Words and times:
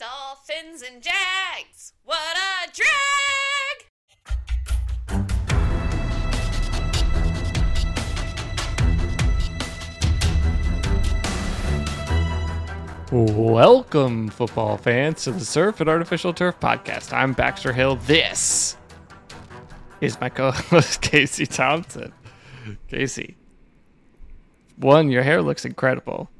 Dolphins 0.00 0.80
and 0.80 1.02
Jags. 1.02 1.92
What 2.04 2.34
a 2.34 2.70
drag! 2.72 2.86
Welcome, 13.12 14.30
football 14.30 14.78
fans, 14.78 15.24
to 15.24 15.32
the 15.32 15.44
Surf 15.44 15.82
and 15.82 15.90
Artificial 15.90 16.32
Turf 16.32 16.58
podcast. 16.58 17.12
I'm 17.12 17.34
Baxter 17.34 17.74
Hill. 17.74 17.96
This 17.96 18.78
is 20.00 20.18
my 20.18 20.30
co 20.30 20.50
host, 20.50 21.02
Casey 21.02 21.44
Thompson. 21.44 22.14
Casey, 22.88 23.36
one, 24.76 25.10
your 25.10 25.24
hair 25.24 25.42
looks 25.42 25.66
incredible. 25.66 26.30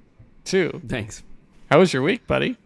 Two, 0.46 0.80
Thanks. 0.88 1.22
how 1.70 1.78
was 1.78 1.92
your 1.92 2.02
week, 2.02 2.26
buddy? 2.26 2.56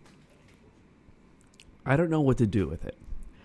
I 1.86 1.96
don't 1.96 2.10
know 2.10 2.20
what 2.20 2.38
to 2.38 2.46
do 2.46 2.66
with 2.66 2.84
it. 2.84 2.96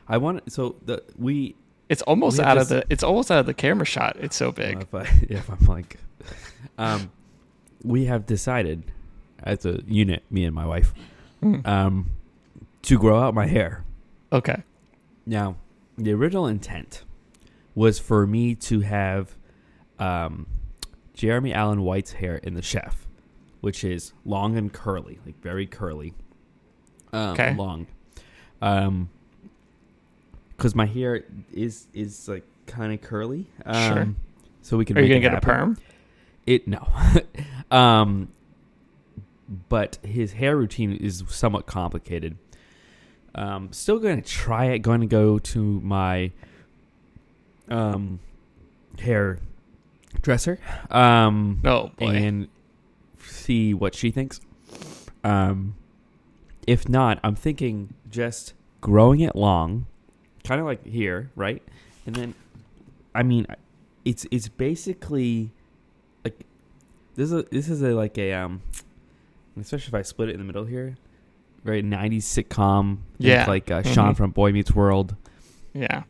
I 0.07 0.17
want 0.17 0.51
so 0.51 0.75
the 0.85 1.03
we 1.17 1.55
It's 1.89 2.01
almost 2.03 2.37
We 2.37 2.43
out 2.43 2.57
have 2.57 2.63
of 2.63 2.67
the 2.69 2.83
it's 2.89 3.03
almost 3.03 3.29
out 3.31 3.39
of 3.39 3.45
the 3.45 3.53
camera 3.53 3.85
shot. 3.85 4.15
It's 4.19 4.35
so 4.35 4.51
big. 4.51 4.81
if 4.81 4.93
I 4.93 5.01
if 5.29 5.49
I'm 5.49 5.65
like 5.65 5.97
um 6.77 7.11
we 7.83 8.05
have 8.05 8.25
decided 8.25 8.83
as 9.43 9.65
a 9.65 9.81
unit, 9.87 10.23
me 10.29 10.43
and 10.45 10.53
my 10.55 10.65
wife, 10.65 10.93
Mm. 11.41 11.65
um 11.67 12.09
to 12.83 12.97
grow 12.97 13.19
out 13.19 13.33
my 13.33 13.45
hair. 13.47 13.83
Okay. 14.31 14.63
Now, 15.25 15.55
the 15.97 16.11
original 16.13 16.47
intent 16.47 17.03
was 17.75 17.99
for 17.99 18.25
me 18.27 18.55
to 18.55 18.81
have 18.81 19.35
um 19.99 20.47
Jeremy 21.13 21.53
Allen 21.53 21.81
White's 21.83 22.13
hair 22.13 22.37
in 22.37 22.53
the 22.55 22.61
chef, 22.61 23.05
which 23.61 23.83
is 23.83 24.13
long 24.25 24.57
and 24.57 24.71
curly, 24.73 25.19
like 25.25 25.39
very 25.41 25.65
curly. 25.67 26.13
Um, 27.13 27.31
Okay. 27.33 27.53
long. 27.55 27.87
Um 28.61 29.09
cuz 30.57 30.75
my 30.75 30.85
hair 30.85 31.23
is 31.53 31.87
is 31.93 32.27
like 32.27 32.43
kind 32.65 32.93
of 32.93 33.01
curly. 33.01 33.47
Um 33.65 33.75
Sure. 33.95 34.07
so 34.61 34.77
we 34.77 34.85
can 34.85 34.97
Are 34.97 35.01
you 35.01 35.07
gonna 35.09 35.19
get 35.21 35.33
a 35.33 35.41
perm? 35.41 35.77
It 36.45 36.67
no. 36.67 36.87
um 37.71 38.29
but 39.69 39.97
his 40.03 40.33
hair 40.33 40.55
routine 40.57 40.91
is 40.93 41.23
somewhat 41.27 41.65
complicated. 41.65 42.37
Um 43.35 43.71
still 43.71 43.99
going 43.99 44.21
to 44.21 44.27
try 44.27 44.65
it 44.65 44.79
going 44.79 45.01
to 45.01 45.07
go 45.07 45.39
to 45.39 45.79
my 45.81 46.31
um 47.69 48.19
hair 48.99 49.37
dresser 50.21 50.59
um 50.91 51.61
Oh 51.63 51.91
boy. 51.97 52.07
and 52.07 52.47
see 53.23 53.73
what 53.73 53.95
she 53.95 54.11
thinks. 54.11 54.41
Um 55.23 55.75
if 56.69 56.87
not, 56.87 57.19
I'm 57.23 57.35
thinking 57.35 57.93
just 58.11 58.53
growing 58.81 59.21
it 59.21 59.35
long, 59.35 59.87
kind 60.43 60.61
of 60.61 60.67
like 60.67 60.85
here, 60.85 61.31
right? 61.35 61.63
And 62.05 62.15
then 62.15 62.33
I 63.15 63.23
mean 63.23 63.47
it's 64.05 64.25
it's 64.31 64.47
basically 64.47 65.51
like 66.23 66.45
this 67.15 67.31
is 67.31 67.33
a, 67.33 67.43
this 67.51 67.69
is 67.69 67.81
a 67.81 67.93
like 67.93 68.17
a 68.17 68.33
um 68.33 68.61
especially 69.59 69.87
if 69.89 69.93
I 69.95 70.03
split 70.03 70.29
it 70.29 70.33
in 70.33 70.39
the 70.39 70.45
middle 70.45 70.65
here, 70.65 70.95
very 71.63 71.81
90s 71.83 72.23
sitcom 72.23 72.99
Yeah. 73.17 73.45
like 73.47 73.69
uh, 73.71 73.81
Shawn 73.83 74.13
Mhm. 74.13 74.17
from 74.17 74.31
Boy 74.31 74.51
Meets 74.51 74.73
World, 74.73 75.15
yeah. 75.73 76.03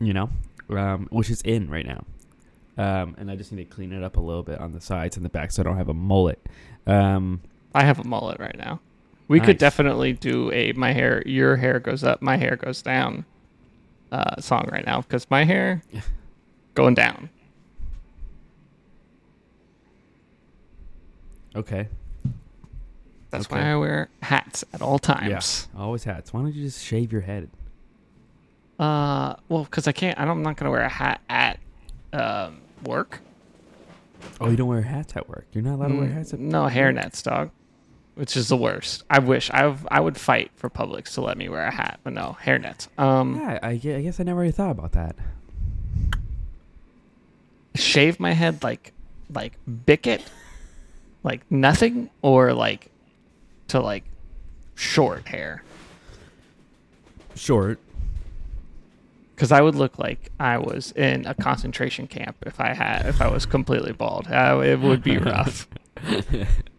you 0.00 0.12
know, 0.12 0.30
um, 0.70 1.06
which 1.10 1.30
is 1.30 1.42
in 1.42 1.70
right 1.70 1.86
now. 1.86 2.04
Um, 2.78 3.14
and 3.18 3.30
I 3.30 3.36
just 3.36 3.52
need 3.52 3.68
to 3.68 3.74
clean 3.76 3.92
it 3.92 4.02
up 4.02 4.16
a 4.16 4.20
little 4.20 4.42
bit 4.42 4.58
on 4.58 4.72
the 4.72 4.80
sides 4.80 5.16
and 5.16 5.24
the 5.24 5.28
back 5.28 5.50
so 5.52 5.62
I 5.62 5.64
don't 5.64 5.76
have 5.76 5.90
a 5.90 5.94
mullet. 5.94 6.40
Um, 6.86 7.42
I 7.74 7.84
have 7.84 7.98
a 8.00 8.04
mullet 8.04 8.40
right 8.40 8.56
now. 8.56 8.80
We 9.30 9.38
could 9.38 9.58
definitely 9.58 10.12
do 10.14 10.50
a 10.52 10.72
my 10.72 10.92
hair, 10.92 11.22
your 11.24 11.54
hair 11.54 11.78
goes 11.78 12.02
up, 12.02 12.20
my 12.20 12.36
hair 12.36 12.56
goes 12.56 12.82
down 12.82 13.24
uh, 14.10 14.40
song 14.40 14.68
right 14.72 14.84
now 14.84 15.02
because 15.02 15.30
my 15.30 15.44
hair 15.44 15.82
going 16.74 16.94
down. 16.94 17.30
okay. 21.54 21.88
That's 23.30 23.46
Okay. 23.46 23.60
why 23.62 23.70
I 23.70 23.76
wear 23.76 24.08
hats 24.22 24.64
at 24.72 24.82
all 24.82 24.98
times. 24.98 25.68
Always 25.78 26.02
hats. 26.02 26.32
Why 26.34 26.40
don't 26.42 26.52
you 26.52 26.64
just 26.64 26.84
shave 26.84 27.12
your 27.12 27.20
head? 27.20 27.48
Uh, 28.80 29.36
well, 29.48 29.62
because 29.62 29.86
I 29.86 29.92
can't. 29.92 30.18
I 30.18 30.24
don't, 30.24 30.38
I'm 30.38 30.42
not 30.42 30.56
gonna 30.56 30.72
wear 30.72 30.80
a 30.80 30.88
hat 30.88 31.20
at 31.28 31.60
um, 32.12 32.62
work. 32.82 33.20
Oh, 34.40 34.50
you 34.50 34.56
don't 34.56 34.66
wear 34.66 34.82
hats 34.82 35.12
at 35.16 35.28
work. 35.28 35.46
You're 35.52 35.62
not 35.62 35.74
allowed 35.76 35.88
to 35.88 35.94
wear 35.94 36.08
Mm, 36.08 36.14
hats 36.14 36.34
at 36.34 36.40
no 36.40 36.64
hairnets, 36.64 37.22
dog. 37.22 37.50
Which 38.20 38.36
is 38.36 38.48
the 38.48 38.56
worst. 38.56 39.02
I 39.08 39.18
wish 39.18 39.50
I 39.50 39.74
I 39.90 39.98
would 39.98 40.18
fight 40.18 40.50
for 40.54 40.68
Publix 40.68 41.14
to 41.14 41.22
let 41.22 41.38
me 41.38 41.48
wear 41.48 41.64
a 41.64 41.70
hat, 41.70 42.00
but 42.04 42.12
no 42.12 42.36
hairnets. 42.44 42.86
Um, 42.98 43.36
Yeah, 43.40 43.58
I, 43.62 43.70
I 43.70 43.76
guess 43.78 44.20
I 44.20 44.24
never 44.24 44.40
really 44.40 44.52
thought 44.52 44.72
about 44.72 44.92
that. 44.92 45.16
shave 47.74 48.20
my 48.20 48.32
head 48.32 48.62
like 48.62 48.92
like 49.32 49.52
bicket 49.86 50.20
like 51.22 51.40
nothing 51.50 52.10
or 52.20 52.52
like 52.52 52.90
to 53.68 53.80
like 53.80 54.04
short 54.74 55.28
hair 55.28 55.62
Short. 57.36 57.78
because 59.34 59.52
i 59.52 59.60
would 59.62 59.76
look 59.76 59.98
like 59.98 60.30
i 60.40 60.58
was 60.58 60.92
in 60.92 61.24
a 61.26 61.34
concentration 61.34 62.06
camp 62.08 62.36
if 62.44 62.58
i 62.60 62.74
had 62.74 63.06
if 63.06 63.20
i 63.22 63.28
was 63.28 63.46
completely 63.46 63.92
bald 63.92 64.26
uh, 64.28 64.60
it 64.64 64.80
would 64.80 65.02
be 65.02 65.16
rough 65.32 65.68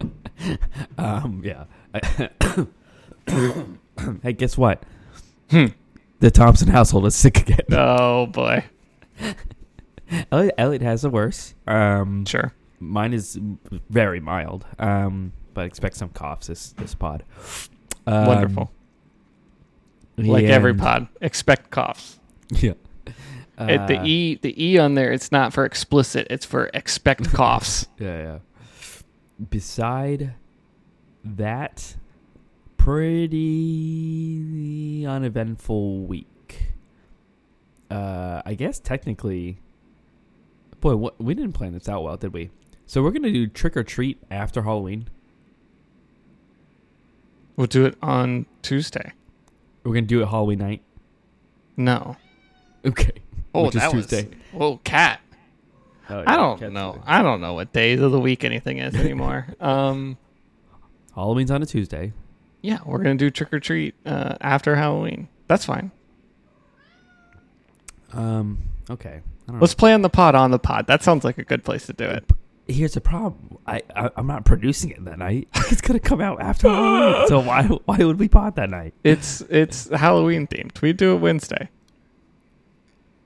Um, 0.98 1.42
yeah. 1.44 1.64
hey, 4.22 4.32
guess 4.32 4.56
what? 4.58 4.82
Hmm. 5.50 5.66
The 6.20 6.30
Thompson 6.30 6.68
household 6.68 7.06
is 7.06 7.14
sick 7.14 7.40
again. 7.40 7.60
oh 7.72 8.26
boy 8.26 8.64
Elliot, 10.30 10.54
Elliot 10.58 10.82
has 10.82 11.02
the 11.02 11.10
worse. 11.10 11.54
Um, 11.66 12.24
sure 12.24 12.52
mine 12.80 13.12
is 13.12 13.38
very 13.90 14.20
mild. 14.20 14.64
Um, 14.78 15.32
but 15.54 15.66
expect 15.66 15.96
some 15.96 16.08
coughs 16.10 16.46
this 16.48 16.72
this 16.72 16.94
pod. 16.94 17.24
Um, 18.06 18.26
wonderful 18.26 18.70
like 20.16 20.44
every 20.44 20.74
pod 20.74 21.08
expect 21.20 21.70
coughs 21.70 22.18
Yeah. 22.50 22.72
it, 23.58 23.86
the 23.86 23.98
Uh, 24.00 24.04
e 24.04 24.34
the 24.36 24.62
e 24.62 24.78
on 24.78 24.94
there 24.94 25.12
it's 25.12 25.32
not 25.32 25.52
for 25.52 25.64
explicit 25.64 26.26
it's 26.30 26.44
for 26.44 26.70
expect 26.74 27.32
coughs 27.32 27.86
Yeah, 27.98 28.18
yeah. 28.22 28.38
Beside 29.50 30.34
that, 31.24 31.96
pretty 32.76 33.34
uneventful 35.06 36.00
week. 36.00 36.72
Uh, 37.90 38.42
I 38.44 38.54
guess 38.54 38.78
technically, 38.78 39.58
boy, 40.80 40.96
what, 40.96 41.20
we 41.20 41.34
didn't 41.34 41.52
plan 41.52 41.72
this 41.72 41.88
out 41.88 42.02
well, 42.04 42.16
did 42.16 42.32
we? 42.32 42.50
So 42.86 43.02
we're 43.02 43.10
gonna 43.10 43.32
do 43.32 43.46
trick 43.46 43.76
or 43.76 43.82
treat 43.84 44.18
after 44.30 44.62
Halloween. 44.62 45.08
we'll 47.56 47.66
do 47.66 47.84
it 47.84 47.96
on 48.02 48.46
tuesday 48.62 49.12
We're 49.84 49.92
gonna 49.94 50.06
do 50.06 50.22
it 50.22 50.28
Halloween 50.28 50.58
night. 50.60 50.82
no 51.76 52.16
Okay. 52.84 53.12
oh 53.54 53.66
Which 53.66 53.76
is 53.76 53.80
that 53.82 53.90
Tuesday. 53.92 54.24
was 54.24 54.34
whoa 54.52 54.76
cat 54.84 55.20
Oh, 56.12 56.24
I 56.26 56.36
don't 56.36 56.72
know. 56.72 56.92
Tuesday. 56.92 57.06
I 57.06 57.22
don't 57.22 57.40
know 57.40 57.54
what 57.54 57.72
days 57.72 58.00
of 58.00 58.12
the 58.12 58.20
week 58.20 58.44
anything 58.44 58.78
is 58.78 58.94
anymore. 59.04 59.46
um, 59.60 60.16
Halloween's 61.14 61.50
on 61.50 61.62
a 61.62 61.66
Tuesday. 61.66 62.12
yeah, 62.62 62.78
we're 62.84 62.98
gonna 63.02 63.14
do 63.16 63.30
trick 63.30 63.52
or 63.52 63.60
treat 63.60 63.94
uh, 64.06 64.36
after 64.40 64.76
Halloween. 64.76 65.28
That's 65.48 65.64
fine. 65.64 65.90
Um. 68.12 68.58
Okay. 68.90 69.20
I 69.20 69.46
don't 69.46 69.56
know. 69.56 69.60
Let's 69.60 69.74
play 69.74 69.92
on 69.92 70.02
the 70.02 70.10
pod 70.10 70.34
on 70.34 70.50
the 70.50 70.58
pod. 70.58 70.86
That 70.86 71.02
sounds 71.02 71.24
like 71.24 71.38
a 71.38 71.44
good 71.44 71.64
place 71.64 71.86
to 71.86 71.92
do 71.92 72.04
it. 72.04 72.24
Here's 72.68 72.94
the 72.94 73.00
problem. 73.00 73.58
I, 73.66 73.82
I 73.96 74.10
I'm 74.16 74.26
not 74.26 74.44
producing 74.44 74.90
it 74.90 75.04
that 75.04 75.18
night. 75.18 75.48
It's 75.72 75.80
gonna 75.80 75.98
come 76.00 76.20
out 76.20 76.40
after 76.42 76.68
Halloween. 76.68 77.24
So 77.28 77.40
why 77.40 77.62
why 77.64 77.98
would 77.98 78.18
we 78.18 78.28
pod 78.28 78.56
that 78.56 78.70
night? 78.70 78.92
It's 79.04 79.40
it's 79.48 79.88
Halloween 79.88 80.46
themed. 80.46 80.80
We 80.82 80.92
do 80.92 81.14
it 81.14 81.18
Wednesday. 81.20 81.70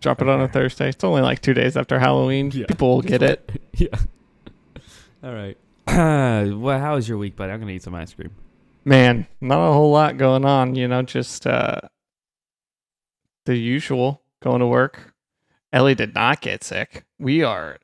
Drop 0.06 0.22
it 0.22 0.28
on 0.28 0.40
a 0.40 0.46
Thursday. 0.46 0.90
It's 0.90 1.02
only 1.02 1.20
like 1.20 1.42
two 1.42 1.52
days 1.52 1.76
after 1.76 1.98
Halloween. 1.98 2.52
Yeah. 2.54 2.66
People 2.66 2.94
will 2.94 3.02
get 3.02 3.24
it. 3.24 3.50
yeah. 3.74 3.88
All 5.20 5.34
right. 5.34 5.58
well, 5.88 6.78
how 6.78 6.94
was 6.94 7.08
your 7.08 7.18
week, 7.18 7.34
buddy? 7.34 7.50
I'm 7.50 7.58
gonna 7.58 7.72
eat 7.72 7.82
some 7.82 7.96
ice 7.96 8.14
cream. 8.14 8.30
Man, 8.84 9.26
not 9.40 9.68
a 9.68 9.72
whole 9.72 9.90
lot 9.90 10.16
going 10.16 10.44
on. 10.44 10.76
You 10.76 10.86
know, 10.86 11.02
just 11.02 11.44
uh, 11.44 11.80
the 13.46 13.56
usual. 13.56 14.22
Going 14.44 14.60
to 14.60 14.68
work. 14.68 15.12
Ellie 15.72 15.96
did 15.96 16.14
not 16.14 16.40
get 16.40 16.62
sick. 16.62 17.04
We 17.18 17.42
are. 17.42 17.78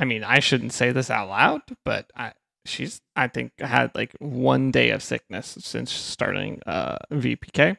I 0.00 0.04
mean, 0.04 0.24
I 0.24 0.40
shouldn't 0.40 0.72
say 0.72 0.90
this 0.90 1.10
out 1.10 1.28
loud, 1.28 1.60
but 1.84 2.10
I 2.16 2.32
she's 2.64 3.00
I 3.14 3.28
think 3.28 3.52
had 3.60 3.92
like 3.94 4.16
one 4.18 4.72
day 4.72 4.90
of 4.90 5.00
sickness 5.00 5.56
since 5.60 5.92
starting 5.92 6.60
uh, 6.66 6.98
VPK. 7.12 7.76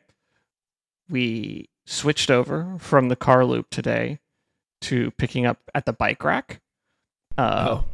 We 1.10 1.68
switched 1.86 2.32
over 2.32 2.78
from 2.80 3.10
the 3.10 3.16
car 3.16 3.46
loop 3.46 3.70
today 3.70 4.20
to 4.82 5.12
picking 5.12 5.46
up 5.46 5.60
at 5.74 5.86
the 5.86 5.94
bike 5.94 6.24
rack. 6.24 6.62
Uh, 7.38 7.68
oh, 7.70 7.86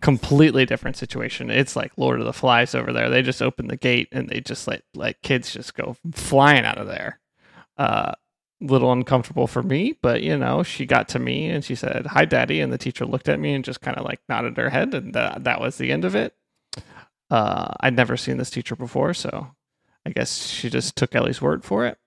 completely 0.00 0.66
different 0.66 0.96
situation. 0.96 1.50
It's 1.50 1.76
like 1.76 1.92
Lord 1.96 2.20
of 2.20 2.26
the 2.26 2.32
Flies 2.32 2.74
over 2.74 2.92
there. 2.92 3.08
They 3.08 3.22
just 3.22 3.42
open 3.42 3.68
the 3.68 3.76
gate 3.76 4.08
and 4.12 4.28
they 4.28 4.40
just 4.40 4.66
let 4.66 4.82
like 4.94 5.22
kids 5.22 5.52
just 5.52 5.74
go 5.74 5.96
flying 6.12 6.64
out 6.64 6.78
of 6.78 6.86
there. 6.86 7.20
Uh, 7.78 8.12
little 8.60 8.92
uncomfortable 8.92 9.46
for 9.46 9.62
me, 9.62 9.98
but 10.00 10.22
you 10.22 10.36
know, 10.36 10.62
she 10.62 10.86
got 10.86 11.08
to 11.08 11.18
me 11.18 11.48
and 11.48 11.64
she 11.64 11.74
said, 11.74 12.06
"Hi, 12.06 12.24
Daddy," 12.24 12.60
and 12.60 12.72
the 12.72 12.78
teacher 12.78 13.04
looked 13.04 13.28
at 13.28 13.40
me 13.40 13.54
and 13.54 13.64
just 13.64 13.80
kind 13.80 13.96
of 13.96 14.04
like 14.04 14.20
nodded 14.28 14.56
her 14.56 14.70
head, 14.70 14.94
and 14.94 15.14
that 15.14 15.44
that 15.44 15.60
was 15.60 15.76
the 15.78 15.92
end 15.92 16.04
of 16.04 16.14
it. 16.14 16.34
Uh, 17.30 17.72
I'd 17.80 17.96
never 17.96 18.16
seen 18.16 18.36
this 18.36 18.50
teacher 18.50 18.76
before, 18.76 19.14
so 19.14 19.54
I 20.06 20.10
guess 20.10 20.46
she 20.46 20.70
just 20.70 20.96
took 20.96 21.14
Ellie's 21.14 21.42
word 21.42 21.64
for 21.64 21.86
it. 21.86 21.98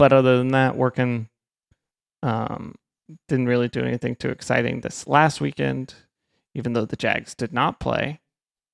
But 0.00 0.14
other 0.14 0.38
than 0.38 0.48
that, 0.52 0.78
working 0.78 1.28
um, 2.22 2.74
didn't 3.28 3.48
really 3.48 3.68
do 3.68 3.84
anything 3.84 4.16
too 4.16 4.30
exciting 4.30 4.80
this 4.80 5.06
last 5.06 5.42
weekend, 5.42 5.92
even 6.54 6.72
though 6.72 6.86
the 6.86 6.96
Jags 6.96 7.34
did 7.34 7.52
not 7.52 7.80
play. 7.80 8.18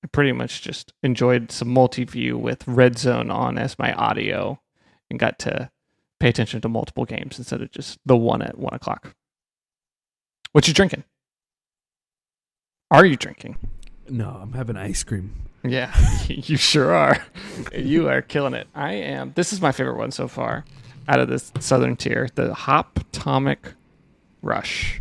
I 0.05 0.06
pretty 0.06 0.31
much 0.31 0.62
just 0.62 0.93
enjoyed 1.02 1.50
some 1.50 1.67
multi 1.67 2.05
view 2.05 2.38
with 2.38 2.62
Red 2.69 2.96
Zone 2.96 3.28
on 3.28 3.58
as 3.58 3.76
my 3.76 3.93
audio 3.94 4.61
and 5.11 5.19
got 5.19 5.40
to 5.40 5.73
pay 6.20 6.28
attention 6.28 6.61
to 6.61 6.69
multiple 6.69 7.05
games 7.05 7.38
instead 7.40 7.61
of 7.61 7.73
just 7.73 7.99
the 8.06 8.17
one 8.17 8.40
at 8.40 8.56
one 8.56 8.75
o'clock. 8.75 9.12
What 10.52 10.69
you 10.69 10.75
drinking? 10.75 11.02
Are 12.93 13.05
you 13.05 13.17
drinking? 13.17 13.58
No, 14.08 14.28
I'm 14.40 14.52
having 14.52 14.76
ice 14.76 15.02
cream. 15.02 15.34
Yeah, 15.64 15.93
you 16.28 16.56
sure 16.56 16.94
are. 16.94 17.26
you 17.76 18.08
are 18.08 18.23
killing 18.23 18.55
it. 18.55 18.69
I 18.76 18.93
am. 18.93 19.32
This 19.34 19.52
is 19.52 19.61
my 19.61 19.73
favorite 19.73 19.96
one 19.99 20.12
so 20.12 20.28
far 20.28 20.64
out 21.08 21.20
of 21.20 21.29
this 21.29 21.53
southern 21.61 21.97
tier, 21.97 22.29
the 22.35 22.55
Hop 22.55 22.99
Hoptomic 23.17 23.75
Rush. 24.43 25.00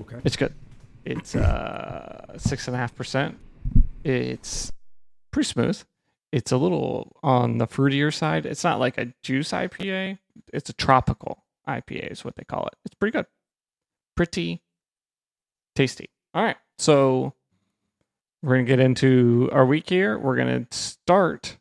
Okay. 0.00 0.16
It's 0.24 0.36
good. 0.36 0.54
It's 1.04 1.34
uh 1.34 2.38
six 2.38 2.66
and 2.66 2.76
a 2.76 2.78
half 2.78 2.94
percent. 2.94 3.38
It's 4.04 4.72
pretty 5.30 5.48
smooth. 5.48 5.82
It's 6.32 6.52
a 6.52 6.56
little 6.56 7.16
on 7.22 7.58
the 7.58 7.66
fruitier 7.66 8.12
side. 8.12 8.46
It's 8.46 8.64
not 8.64 8.80
like 8.80 8.98
a 8.98 9.12
juice 9.22 9.52
IPA. 9.52 10.18
It's 10.52 10.68
a 10.68 10.72
tropical 10.72 11.44
IPA 11.68 12.12
is 12.12 12.24
what 12.24 12.36
they 12.36 12.44
call 12.44 12.66
it. 12.66 12.74
It's 12.84 12.94
pretty 12.94 13.12
good. 13.12 13.26
Pretty 14.16 14.62
tasty. 15.74 16.10
All 16.34 16.42
right. 16.42 16.56
So 16.78 17.32
we're 18.42 18.54
going 18.54 18.66
to 18.66 18.68
get 18.68 18.80
into 18.80 19.48
our 19.52 19.64
week 19.64 19.88
here. 19.88 20.18
We're 20.18 20.36
going 20.36 20.66
to 20.66 20.76
start 20.76 21.56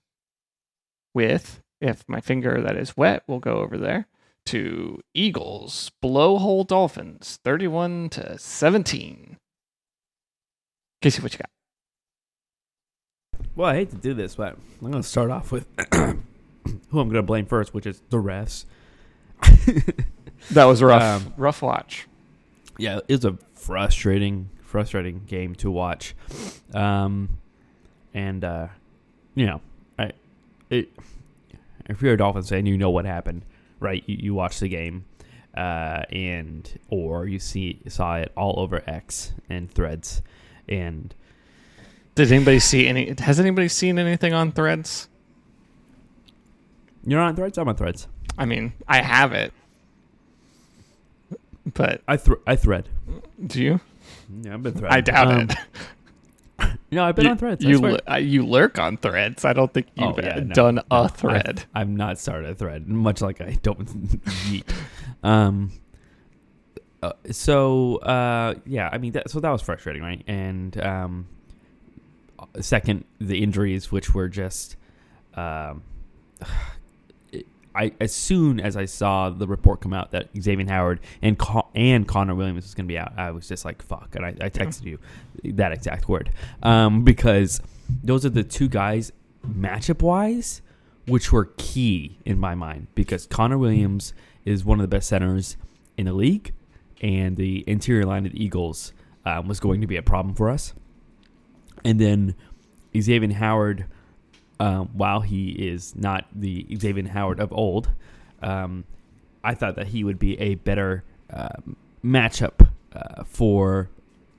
with 1.14 1.62
if 1.82 2.04
my 2.08 2.22
finger 2.22 2.62
that 2.62 2.76
is 2.76 2.96
wet 2.98 3.24
will 3.28 3.40
go 3.40 3.58
over 3.60 3.78
there 3.78 4.08
to 4.48 5.00
Eagles 5.14 5.92
blowhole 6.04 6.66
Dolphins 6.68 7.40
31 7.44 8.10
to 8.10 8.38
17. 8.38 9.38
Casey, 11.02 11.22
what 11.22 11.34
you 11.34 11.40
got? 11.40 11.50
Well, 13.56 13.70
I 13.70 13.76
hate 13.76 13.90
to 13.92 13.96
do 13.98 14.14
this, 14.14 14.36
but 14.36 14.58
I'm 14.82 14.92
going 14.92 15.02
to 15.02 15.08
start 15.08 15.32
off 15.32 15.52
with 15.52 15.68
who 15.94 17.00
I'm 17.00 17.10
going 17.10 17.14
to 17.14 17.22
blame 17.24 17.46
first, 17.46 17.74
which 17.74 17.86
is 17.86 18.02
the 18.10 18.18
refs. 18.18 18.66
That 20.52 20.66
was 20.66 20.84
rough, 20.84 21.02
Um, 21.26 21.34
rough 21.38 21.62
watch. 21.64 22.08
yeah, 22.78 23.00
it's 23.08 23.26
a 23.26 23.38
frustrating, 23.56 24.50
frustrating 24.62 25.22
game 25.26 25.56
to 25.56 25.72
watch. 25.72 26.14
Um, 26.74 27.30
and 28.14 28.44
uh, 28.44 28.68
you 29.34 29.48
know, 29.48 29.62
I, 29.98 30.12
it, 30.70 30.90
if 31.90 32.02
you're 32.02 32.14
a 32.14 32.18
Dolphins 32.18 32.50
fan, 32.50 32.66
you 32.66 32.78
know 32.78 32.90
what 32.90 33.06
happened, 33.06 33.44
right? 33.80 34.04
You, 34.08 34.18
you 34.20 34.34
watch 34.34 34.60
the 34.60 34.68
game, 34.70 35.06
uh, 35.56 36.04
and 36.12 36.70
or 36.90 37.26
you 37.28 37.40
see 37.40 37.82
saw 37.88 38.18
it 38.18 38.32
all 38.36 38.60
over 38.60 38.82
X 38.88 39.34
and 39.50 39.72
Threads, 39.72 40.22
and 40.68 41.14
Did 42.16 42.32
anybody 42.32 42.60
see 42.60 42.88
any? 42.88 43.14
Has 43.20 43.40
anybody 43.40 43.68
seen 43.68 44.00
anything 44.00 44.34
on 44.34 44.52
Threads? 44.52 45.08
you're 47.08 47.20
on 47.22 47.36
Threads. 47.36 47.58
I'm 47.58 47.68
on 47.70 47.76
Threads. 47.76 48.08
I 48.38 48.46
mean, 48.46 48.74
I 48.88 49.02
have 49.02 49.32
it, 49.32 49.54
but 51.74 52.02
I 52.08 52.18
thr 52.18 52.34
I 52.46 52.56
thread. 52.56 52.90
do 53.46 53.62
you? 53.64 53.80
Yeah, 54.42 54.56
I've 54.56 54.64
been 54.64 54.74
thread. 54.74 54.92
I 54.92 55.02
doubt 55.02 55.28
Um, 55.32 55.42
it. 55.42 55.56
No, 56.96 57.04
I've 57.04 57.16
been 57.16 57.26
you, 57.26 57.32
on 57.32 57.38
Threads. 57.38 57.64
You 57.64 58.00
uh, 58.10 58.16
you 58.16 58.46
lurk 58.46 58.80
on 58.80 58.98
Threads. 58.98 59.46
I 59.46 59.54
don't 59.54 59.74
think 59.74 59.88
Oh, 60.00 60.08
you've 60.08 60.24
yeah, 60.26 60.38
uh, 60.38 60.40
no, 60.40 60.54
done 60.54 60.76
no, 60.76 60.84
a 60.92 61.10
thread. 61.10 61.66
I've, 61.76 61.82
I've 61.82 61.90
not 61.90 62.18
started 62.20 62.50
a 62.52 62.56
thread, 62.56 62.88
much 62.88 63.22
like 63.22 63.42
I 63.42 63.58
don't 63.62 63.86
yeet. 64.48 64.64
Um. 65.24 65.72
uh, 67.04 67.14
so 67.32 67.98
uh, 67.98 68.56
yeah, 68.66 68.90
I 68.92 68.98
mean, 68.98 69.12
that, 69.14 69.30
so 69.30 69.40
that 69.40 69.50
was 69.50 69.62
frustrating, 69.62 70.02
right? 70.02 70.24
And 70.28 70.82
um, 70.82 71.28
second, 72.62 73.06
the 73.20 73.44
injuries, 73.44 73.92
which 73.92 74.14
were 74.14 74.28
just, 74.30 74.76
um, 75.36 75.84
I 77.76 77.92
as 78.00 78.14
soon 78.14 78.60
as 78.60 78.78
I 78.78 78.86
saw 78.86 79.30
the 79.30 79.48
report 79.48 79.82
come 79.82 79.94
out 79.94 80.12
that 80.12 80.30
Xavier 80.40 80.68
Howard 80.68 81.00
and 81.22 81.38
Con- 81.38 81.68
and 81.76 82.08
Connor 82.08 82.36
Williams 82.36 82.64
was 82.64 82.74
going 82.74 82.86
to 82.86 82.92
be 82.92 82.98
out, 82.98 83.14
I 83.18 83.32
was 83.32 83.48
just 83.48 83.66
like, 83.66 83.82
"Fuck!" 83.82 84.16
And 84.16 84.26
I, 84.26 84.30
I 84.30 84.50
texted 84.50 84.84
you 84.86 85.00
that 85.44 85.72
exact 85.72 86.08
word 86.08 86.32
um, 86.64 87.04
because 87.04 87.62
those 88.04 88.26
are 88.26 88.30
the 88.30 88.44
two 88.44 88.68
guys 88.68 89.12
matchup 89.46 90.02
wise, 90.02 90.62
which 91.08 91.32
were 91.32 91.52
key 91.58 92.18
in 92.26 92.40
my 92.40 92.56
mind 92.56 92.88
because 92.96 93.28
Connor 93.28 93.58
Williams 93.58 94.14
is 94.46 94.64
one 94.64 94.80
of 94.80 94.84
the 94.84 94.88
best 94.88 95.10
centers 95.10 95.58
in 95.98 96.06
the 96.06 96.14
league, 96.14 96.54
and 97.02 97.38
the 97.38 97.64
interior 97.68 98.06
line 98.06 98.26
of 98.26 98.32
the 98.32 98.44
Eagles 98.44 98.94
um, 99.26 99.48
was 99.48 99.60
going 99.60 99.82
to 99.82 99.88
be 99.88 99.98
a 99.98 100.04
problem 100.04 100.36
for 100.36 100.50
us. 100.50 100.74
And 101.84 102.00
then 102.00 102.36
Xavier 103.00 103.34
Howard, 103.34 103.86
um, 104.60 104.90
while 104.94 105.22
he 105.22 105.50
is 105.50 105.96
not 105.96 106.26
the 106.34 106.66
Xavier 106.76 107.08
Howard 107.10 107.40
of 107.40 107.52
old, 107.52 107.90
um, 108.42 108.86
I 109.44 109.54
thought 109.54 109.76
that 109.76 109.88
he 109.88 110.04
would 110.04 110.20
be 110.20 110.40
a 110.40 110.56
better 110.56 111.04
um 111.32 111.76
matchup 112.06 112.68
uh, 112.94 113.24
for 113.26 113.90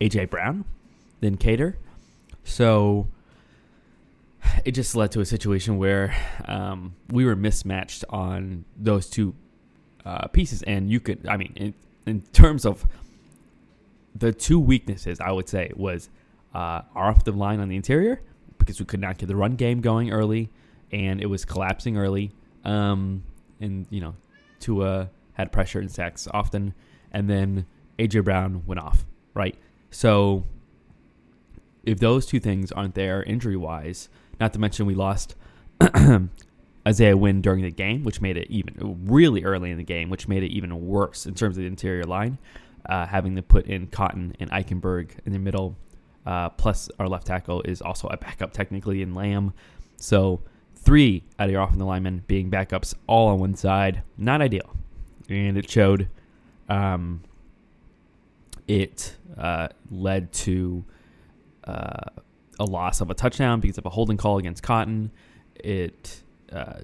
AJ 0.01 0.31
Brown 0.31 0.65
than 1.21 1.37
Kader. 1.37 1.77
So 2.45 3.09
it 4.65 4.73
just 4.73 4.95
led 4.95 5.11
to 5.13 5.21
a 5.21 5.25
situation 5.25 5.79
where 5.79 6.15
um, 6.47 6.95
we 7.11 7.25
were 7.25 7.35
mismatched 7.35 8.05
on 8.09 8.65
those 8.77 9.09
two 9.11 9.35
uh, 10.05 10.29
pieces, 10.29 10.63
and 10.63 10.91
you 10.91 11.01
could, 11.01 11.27
I 11.27 11.37
mean, 11.37 11.53
in, 11.57 11.75
in 12.07 12.21
terms 12.33 12.65
of 12.65 12.87
the 14.15 14.33
two 14.33 14.61
weaknesses, 14.61 15.21
I 15.21 15.33
would 15.33 15.49
say 15.49 15.73
was 15.75 16.09
uh, 16.55 16.83
our 16.95 17.11
offensive 17.11 17.37
line 17.37 17.59
on 17.61 17.69
the 17.69 17.77
interior 17.77 18.23
because 18.67 18.81
we 18.81 18.87
could 18.87 19.01
not 19.01 19.19
get 19.19 19.27
the 19.27 19.37
run 19.37 19.55
game 19.57 19.81
going 19.81 20.11
early, 20.11 20.51
and 20.91 21.21
it 21.21 21.27
was 21.27 21.45
collapsing 21.45 21.97
early. 21.97 22.33
Um, 22.65 23.23
and 23.61 23.87
you 23.91 24.01
know, 24.01 24.17
Tua 24.61 25.11
had 25.35 25.53
pressure 25.53 25.79
and 25.79 25.91
sacks 25.91 26.27
often, 26.35 26.75
and 27.13 27.31
then 27.31 27.67
AJ 27.99 28.25
Brown 28.25 28.65
went 28.67 28.81
off. 28.81 29.07
Right, 29.35 29.57
so 29.91 30.45
if 31.85 32.01
those 32.01 32.27
two 32.27 32.41
things 32.41 32.73
aren't 32.73 32.95
there 32.95 33.23
injury 33.23 33.57
wise, 33.57 34.09
not 34.41 34.53
to 34.55 34.59
mention 34.59 34.87
we 34.87 34.95
lost 34.95 35.37
Isaiah 36.87 37.17
Wynn 37.17 37.41
during 37.41 37.63
the 37.63 37.71
game, 37.71 38.03
which 38.03 38.21
made 38.21 38.37
it 38.37 38.51
even 38.51 39.07
really 39.07 39.45
early 39.45 39.71
in 39.71 39.79
the 39.79 39.85
game, 39.85 40.11
which 40.11 40.29
made 40.29 40.43
it 40.43 40.53
even 40.53 40.87
worse 40.87 41.27
in 41.27 41.35
terms 41.35 41.57
of 41.57 41.63
the 41.63 41.67
interior 41.67 42.05
line. 42.05 42.39
Uh, 42.89 43.05
having 43.05 43.35
to 43.35 43.43
put 43.43 43.67
in 43.67 43.89
Cotton 43.89 44.37
and 44.39 44.49
Eichenberg 44.51 45.11
in 45.25 45.33
the 45.33 45.41
middle, 45.41 45.77
uh, 46.27 46.51
plus 46.51 46.91
our 46.99 47.09
left 47.09 47.27
tackle 47.27 47.63
is 47.63 47.81
also 47.81 48.09
a 48.09 48.17
backup 48.17 48.53
technically 48.53 49.01
in 49.03 49.15
Lamm. 49.15 49.53
So 49.97 50.41
three 50.75 51.23
out 51.39 51.47
of 51.47 51.53
your 51.53 51.63
offensive 51.63 51.87
linemen 51.87 52.25
being 52.27 52.51
backups 52.51 52.95
all 53.07 53.29
on 53.29 53.39
one 53.41 53.55
side, 53.55 54.03
not 54.19 54.41
ideal, 54.43 54.77
and 55.29 55.57
it 55.57 55.71
showed. 55.71 56.09
Um, 56.69 57.23
it 58.67 59.17
uh, 59.39 59.69
led 59.91 60.33
to 60.33 60.85
uh, 61.65 62.11
a 62.59 62.65
loss 62.65 63.01
of 63.01 63.11
a 63.11 63.15
touchdown 63.15 63.61
because 63.61 63.79
of 63.79 63.87
a 63.87 63.91
holding 63.91 64.17
call 64.17 64.39
against 64.39 64.63
Cotton. 64.63 65.13
It 65.55 66.23
uh, 66.53 66.81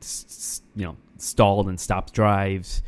s- 0.00 0.62
you 0.74 0.86
know 0.86 0.96
stalled 1.18 1.68
and 1.68 1.78
stopped 1.78 2.14
drives. 2.14 2.82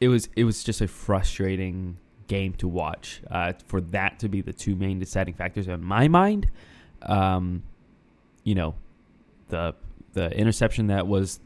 It 0.00 0.08
was 0.08 0.28
it 0.34 0.42
was 0.44 0.64
just 0.64 0.80
a 0.80 0.88
frustrating 0.88 1.96
game 2.32 2.54
to 2.54 2.66
watch. 2.66 3.20
Uh, 3.30 3.52
for 3.66 3.82
that 3.82 4.18
to 4.20 4.28
be 4.28 4.40
the 4.40 4.54
two 4.54 4.74
main 4.74 4.98
deciding 4.98 5.34
factors 5.34 5.68
in 5.68 5.84
my 5.84 6.08
mind, 6.08 6.48
um, 7.02 7.62
you 8.42 8.54
know, 8.54 8.74
the 9.48 9.74
the 10.14 10.30
interception 10.30 10.86
that 10.86 11.06
was 11.06 11.40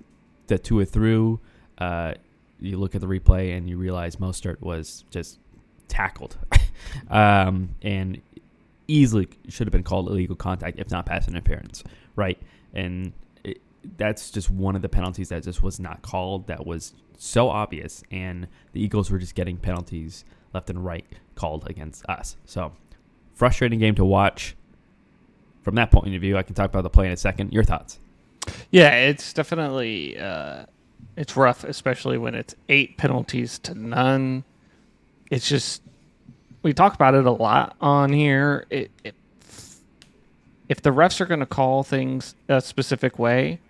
that 0.46 0.62
Tua 0.62 0.84
threw. 0.84 1.40
Uh, 1.78 2.14
you 2.60 2.78
look 2.78 2.94
at 2.94 3.00
the 3.00 3.06
replay 3.06 3.56
and 3.56 3.68
you 3.68 3.76
realize 3.76 4.16
Mostert 4.16 4.60
was 4.60 5.04
just 5.10 5.40
tackled, 5.88 6.38
um, 7.10 7.70
and 7.82 8.22
easily 8.86 9.28
should 9.48 9.66
have 9.66 9.72
been 9.72 9.82
called 9.82 10.08
illegal 10.08 10.36
contact 10.36 10.78
if 10.78 10.88
not 10.90 11.04
pass 11.04 11.26
interference, 11.26 11.82
right? 12.14 12.40
And 12.72 13.12
that's 13.98 14.30
just 14.30 14.50
one 14.50 14.76
of 14.76 14.82
the 14.82 14.88
penalties 14.88 15.30
that 15.30 15.42
just 15.42 15.62
was 15.64 15.80
not 15.80 16.02
called. 16.02 16.46
That 16.46 16.64
was 16.64 16.94
so 17.18 17.48
obvious, 17.48 18.04
and 18.12 18.46
the 18.72 18.80
Eagles 18.80 19.10
were 19.10 19.18
just 19.18 19.34
getting 19.34 19.56
penalties 19.56 20.24
left 20.52 20.70
and 20.70 20.84
right 20.84 21.04
called 21.34 21.68
against 21.68 22.04
us. 22.06 22.36
So 22.44 22.72
frustrating 23.34 23.78
game 23.78 23.94
to 23.96 24.04
watch. 24.04 24.56
From 25.62 25.74
that 25.74 25.90
point 25.90 26.14
of 26.14 26.20
view, 26.20 26.36
I 26.36 26.42
can 26.42 26.54
talk 26.54 26.70
about 26.70 26.82
the 26.82 26.90
play 26.90 27.06
in 27.06 27.12
a 27.12 27.16
second. 27.16 27.52
Your 27.52 27.64
thoughts? 27.64 27.98
Yeah, 28.70 28.90
it's 28.92 29.32
definitely 29.32 30.16
uh, 30.18 30.66
it's 31.16 31.36
rough, 31.36 31.64
especially 31.64 32.18
when 32.18 32.34
it's 32.34 32.54
eight 32.68 32.96
penalties 32.96 33.58
to 33.60 33.74
none. 33.74 34.44
It's 35.30 35.48
just 35.48 35.82
we 36.62 36.72
talk 36.72 36.94
about 36.94 37.14
it 37.14 37.26
a 37.26 37.32
lot 37.32 37.76
on 37.80 38.12
here. 38.12 38.66
It, 38.70 38.90
it 39.02 39.14
if 40.68 40.82
the 40.82 40.90
refs 40.90 41.20
are 41.20 41.26
going 41.26 41.40
to 41.40 41.46
call 41.46 41.82
things 41.82 42.34
a 42.48 42.60
specific 42.60 43.18
way, 43.18 43.60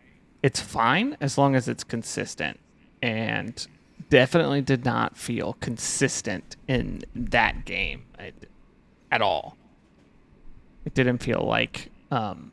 it's 0.43 0.61
fine 0.61 1.17
as 1.21 1.37
long 1.37 1.55
as 1.55 1.69
it's 1.69 1.85
consistent. 1.85 2.59
And 3.03 3.67
definitely 4.09 4.61
did 4.61 4.85
not 4.85 5.17
feel 5.17 5.55
consistent 5.61 6.57
in 6.69 7.05
that 7.15 7.65
game 7.65 8.05
at, 9.11 9.23
all. 9.23 9.57
It 10.85 10.95
didn't 10.95 11.19
feel 11.19 11.41
like 11.41 11.91
um, 12.11 12.53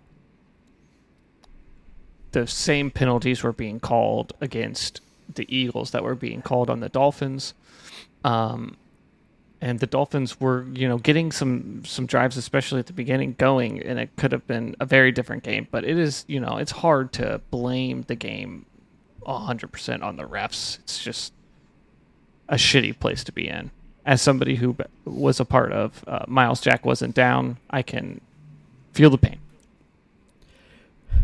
the 2.32 2.48
same 2.48 2.90
penalties 2.90 3.44
were 3.44 3.54
being 3.54 3.80
called 3.80 4.34
against 4.42 5.02
the 5.34 5.46
Eagles 5.56 5.92
that 5.92 6.04
were 6.04 6.16
being 6.16 6.42
called 6.42 6.70
on 6.70 6.80
the 6.80 6.90
Dolphins. 6.90 7.54
Um, 8.24 8.78
and 9.62 9.80
the 9.80 9.88
Dolphins 9.88 10.42
were, 10.42 10.66
you 10.74 10.88
know, 10.90 10.98
getting 10.98 11.32
some 11.32 11.86
some 11.86 12.06
drives, 12.06 12.36
especially 12.36 12.80
at 12.80 12.88
the 12.88 12.94
beginning, 12.94 13.36
going, 13.38 13.82
and 13.82 13.98
it 13.98 14.10
could 14.18 14.34
have 14.34 14.46
been 14.46 14.76
a 14.82 14.86
very 14.86 15.12
different 15.12 15.44
game. 15.44 15.68
But 15.72 15.86
it 15.86 15.98
is, 15.98 16.26
you 16.28 16.42
know, 16.42 16.58
it's 16.58 16.72
hard 16.72 17.14
to 17.14 17.40
blame 17.50 18.02
the 18.08 18.16
game 18.16 18.66
hundred 19.26 19.72
percent 19.72 20.04
on 20.04 20.18
the 20.18 20.24
refs. 20.24 20.80
It's 20.80 21.02
just 21.02 21.32
a 22.54 22.56
shitty 22.56 22.98
place 23.00 23.24
to 23.24 23.32
be 23.32 23.48
in. 23.48 23.72
As 24.06 24.22
somebody 24.22 24.56
who 24.56 24.76
was 25.06 25.40
a 25.40 25.46
part 25.46 25.72
of 25.72 26.04
uh, 26.08 26.26
Myles 26.28 26.62
Jack 26.62 26.86
wasn't 26.86 27.16
down, 27.16 27.58
I 27.70 27.82
can 27.82 28.22
feel 28.94 29.10
the 29.10 29.18
pain. 29.18 29.40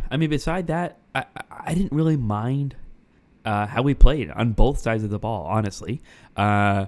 I 0.10 0.18
mean, 0.18 0.32
beside 0.32 0.68
that, 0.68 0.98
I, 1.14 1.26
I 1.52 1.76
didn't 1.76 1.92
really 1.92 2.18
mind 2.18 2.76
uh, 3.46 3.68
how 3.68 3.84
we 3.84 3.94
played 3.94 4.32
on 4.32 4.54
both 4.54 4.80
sides 4.80 5.04
of 5.04 5.12
the 5.12 5.20
ball. 5.20 5.46
Honestly, 5.46 6.02
uh, 6.36 6.88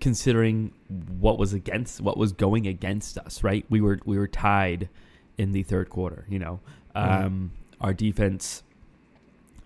considering 0.00 0.72
what 1.20 1.38
was 1.38 1.52
against, 1.52 2.00
what 2.00 2.16
was 2.16 2.32
going 2.32 2.66
against 2.66 3.16
us, 3.18 3.44
right? 3.44 3.64
We 3.70 3.80
were 3.80 4.00
we 4.04 4.18
were 4.18 4.28
tied 4.28 4.88
in 5.36 5.52
the 5.52 5.62
third 5.62 5.88
quarter. 5.88 6.24
You 6.28 6.40
know, 6.40 6.60
mm-hmm. 6.96 7.26
um, 7.26 7.50
mm. 7.54 7.84
our 7.84 7.94
defense 7.94 8.64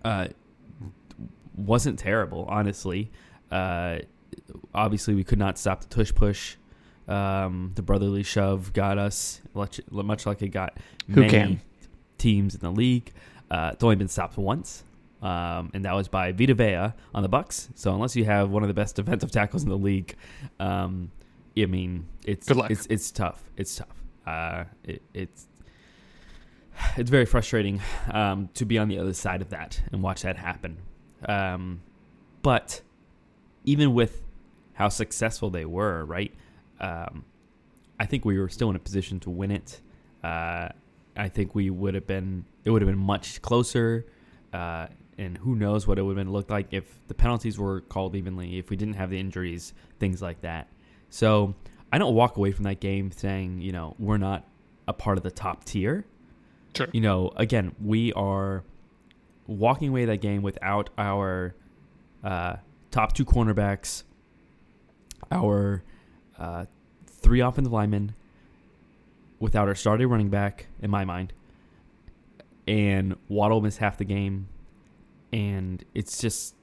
uh, 0.05 0.27
wasn't 1.55 1.97
terrible, 1.97 2.45
honestly. 2.47 3.09
Uh, 3.53 3.99
obviously, 4.73 5.13
we 5.13 5.23
could 5.23 5.39
not 5.39 5.57
stop 5.57 5.81
the 5.81 5.87
tush 5.87 6.13
push. 6.13 6.55
Um, 7.07 7.71
the 7.75 7.81
brotherly 7.81 8.23
shove 8.23 8.71
got 8.73 8.97
us 8.97 9.41
much, 9.53 9.81
much 9.91 10.25
like 10.25 10.41
it 10.41 10.49
got 10.49 10.77
Who 11.09 11.21
many 11.21 11.29
can? 11.29 11.61
teams 12.17 12.55
in 12.55 12.61
the 12.61 12.71
league. 12.71 13.11
Uh, 13.51 13.71
it's 13.73 13.83
only 13.83 13.97
been 13.97 14.07
stopped 14.07 14.37
once, 14.37 14.83
um, 15.21 15.69
and 15.73 15.85
that 15.85 15.93
was 15.93 16.07
by 16.07 16.31
Vita 16.31 16.53
Vea 16.53 16.93
on 17.13 17.21
the 17.21 17.29
Bucks. 17.29 17.69
So 17.75 17.93
unless 17.93 18.15
you 18.15 18.25
have 18.25 18.49
one 18.49 18.63
of 18.63 18.67
the 18.69 18.73
best 18.73 18.95
defensive 18.97 19.31
tackles 19.31 19.63
in 19.63 19.69
the 19.69 19.77
league, 19.77 20.15
um, 20.59 21.11
I 21.57 21.65
mean, 21.65 22.07
it's 22.25 22.49
it's 22.49 22.87
it's 22.87 23.11
tough. 23.11 23.43
It's 23.57 23.75
tough. 23.75 24.03
Uh, 24.25 24.63
it, 24.83 25.01
it's 25.13 25.47
it's 26.97 27.09
very 27.09 27.25
frustrating 27.25 27.81
um, 28.11 28.49
to 28.55 28.65
be 28.65 28.77
on 28.79 28.87
the 28.87 28.97
other 28.97 29.13
side 29.13 29.41
of 29.41 29.49
that 29.49 29.81
and 29.91 30.01
watch 30.01 30.23
that 30.23 30.37
happen. 30.37 30.77
Um, 31.27 31.81
but 32.41 32.81
even 33.65 33.93
with 33.93 34.21
how 34.73 34.89
successful 34.89 35.49
they 35.49 35.65
were, 35.65 36.05
right? 36.05 36.33
Um, 36.79 37.25
I 37.99 38.05
think 38.05 38.25
we 38.25 38.39
were 38.39 38.49
still 38.49 38.69
in 38.69 38.75
a 38.75 38.79
position 38.79 39.19
to 39.21 39.29
win 39.29 39.51
it. 39.51 39.79
Uh, 40.23 40.69
I 41.15 41.29
think 41.29 41.53
we 41.53 41.69
would 41.69 41.93
have 41.93 42.07
been. 42.07 42.45
It 42.65 42.71
would 42.71 42.81
have 42.81 42.89
been 42.89 42.97
much 42.97 43.41
closer. 43.41 44.05
Uh, 44.51 44.87
and 45.17 45.37
who 45.37 45.55
knows 45.55 45.85
what 45.87 45.99
it 45.99 46.01
would 46.01 46.17
have 46.17 46.27
looked 46.27 46.49
like 46.49 46.67
if 46.71 46.99
the 47.07 47.13
penalties 47.13 47.57
were 47.57 47.81
called 47.81 48.15
evenly, 48.15 48.57
if 48.57 48.69
we 48.69 48.75
didn't 48.75 48.95
have 48.95 49.09
the 49.09 49.19
injuries, 49.19 49.73
things 49.99 50.21
like 50.21 50.41
that. 50.41 50.67
So 51.09 51.53
I 51.91 51.99
don't 51.99 52.15
walk 52.15 52.37
away 52.37 52.51
from 52.51 52.63
that 52.63 52.79
game 52.79 53.11
saying, 53.11 53.61
you 53.61 53.71
know, 53.71 53.95
we're 53.99 54.17
not 54.17 54.47
a 54.87 54.93
part 54.93 55.17
of 55.17 55.23
the 55.23 55.31
top 55.31 55.63
tier. 55.63 56.05
Sure. 56.75 56.87
You 56.91 57.01
know, 57.01 57.31
again, 57.35 57.75
we 57.83 58.11
are 58.13 58.63
walking 59.45 59.89
away 59.89 60.05
that 60.05 60.21
game 60.21 60.41
without 60.41 60.89
our 60.97 61.53
uh, 62.23 62.55
top 62.93 63.13
two 63.13 63.25
cornerbacks, 63.25 64.03
our 65.31 65.83
uh, 66.37 66.65
three 67.07 67.41
offensive 67.41 67.73
linemen, 67.73 68.13
without 69.39 69.67
our 69.67 69.75
starting 69.75 70.07
running 70.07 70.29
back, 70.29 70.67
in 70.81 70.91
my 70.91 71.03
mind, 71.03 71.33
and 72.67 73.15
Waddle 73.27 73.61
missed 73.61 73.79
half 73.79 73.97
the 73.97 74.05
game, 74.05 74.47
and 75.33 75.83
it's 75.95 76.21
just 76.21 76.55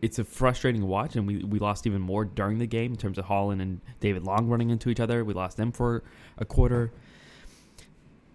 it's 0.00 0.18
a 0.18 0.24
frustrating 0.24 0.86
watch, 0.86 1.16
and 1.16 1.26
we, 1.26 1.44
we 1.44 1.58
lost 1.58 1.86
even 1.86 2.00
more 2.00 2.24
during 2.24 2.58
the 2.58 2.66
game 2.66 2.92
in 2.92 2.96
terms 2.96 3.18
of 3.18 3.26
Holland 3.26 3.60
and 3.60 3.82
David 4.00 4.24
Long 4.24 4.48
running 4.48 4.70
into 4.70 4.88
each 4.88 5.00
other. 5.00 5.22
We 5.22 5.34
lost 5.34 5.58
them 5.58 5.70
for 5.70 6.02
a 6.38 6.46
quarter 6.46 6.90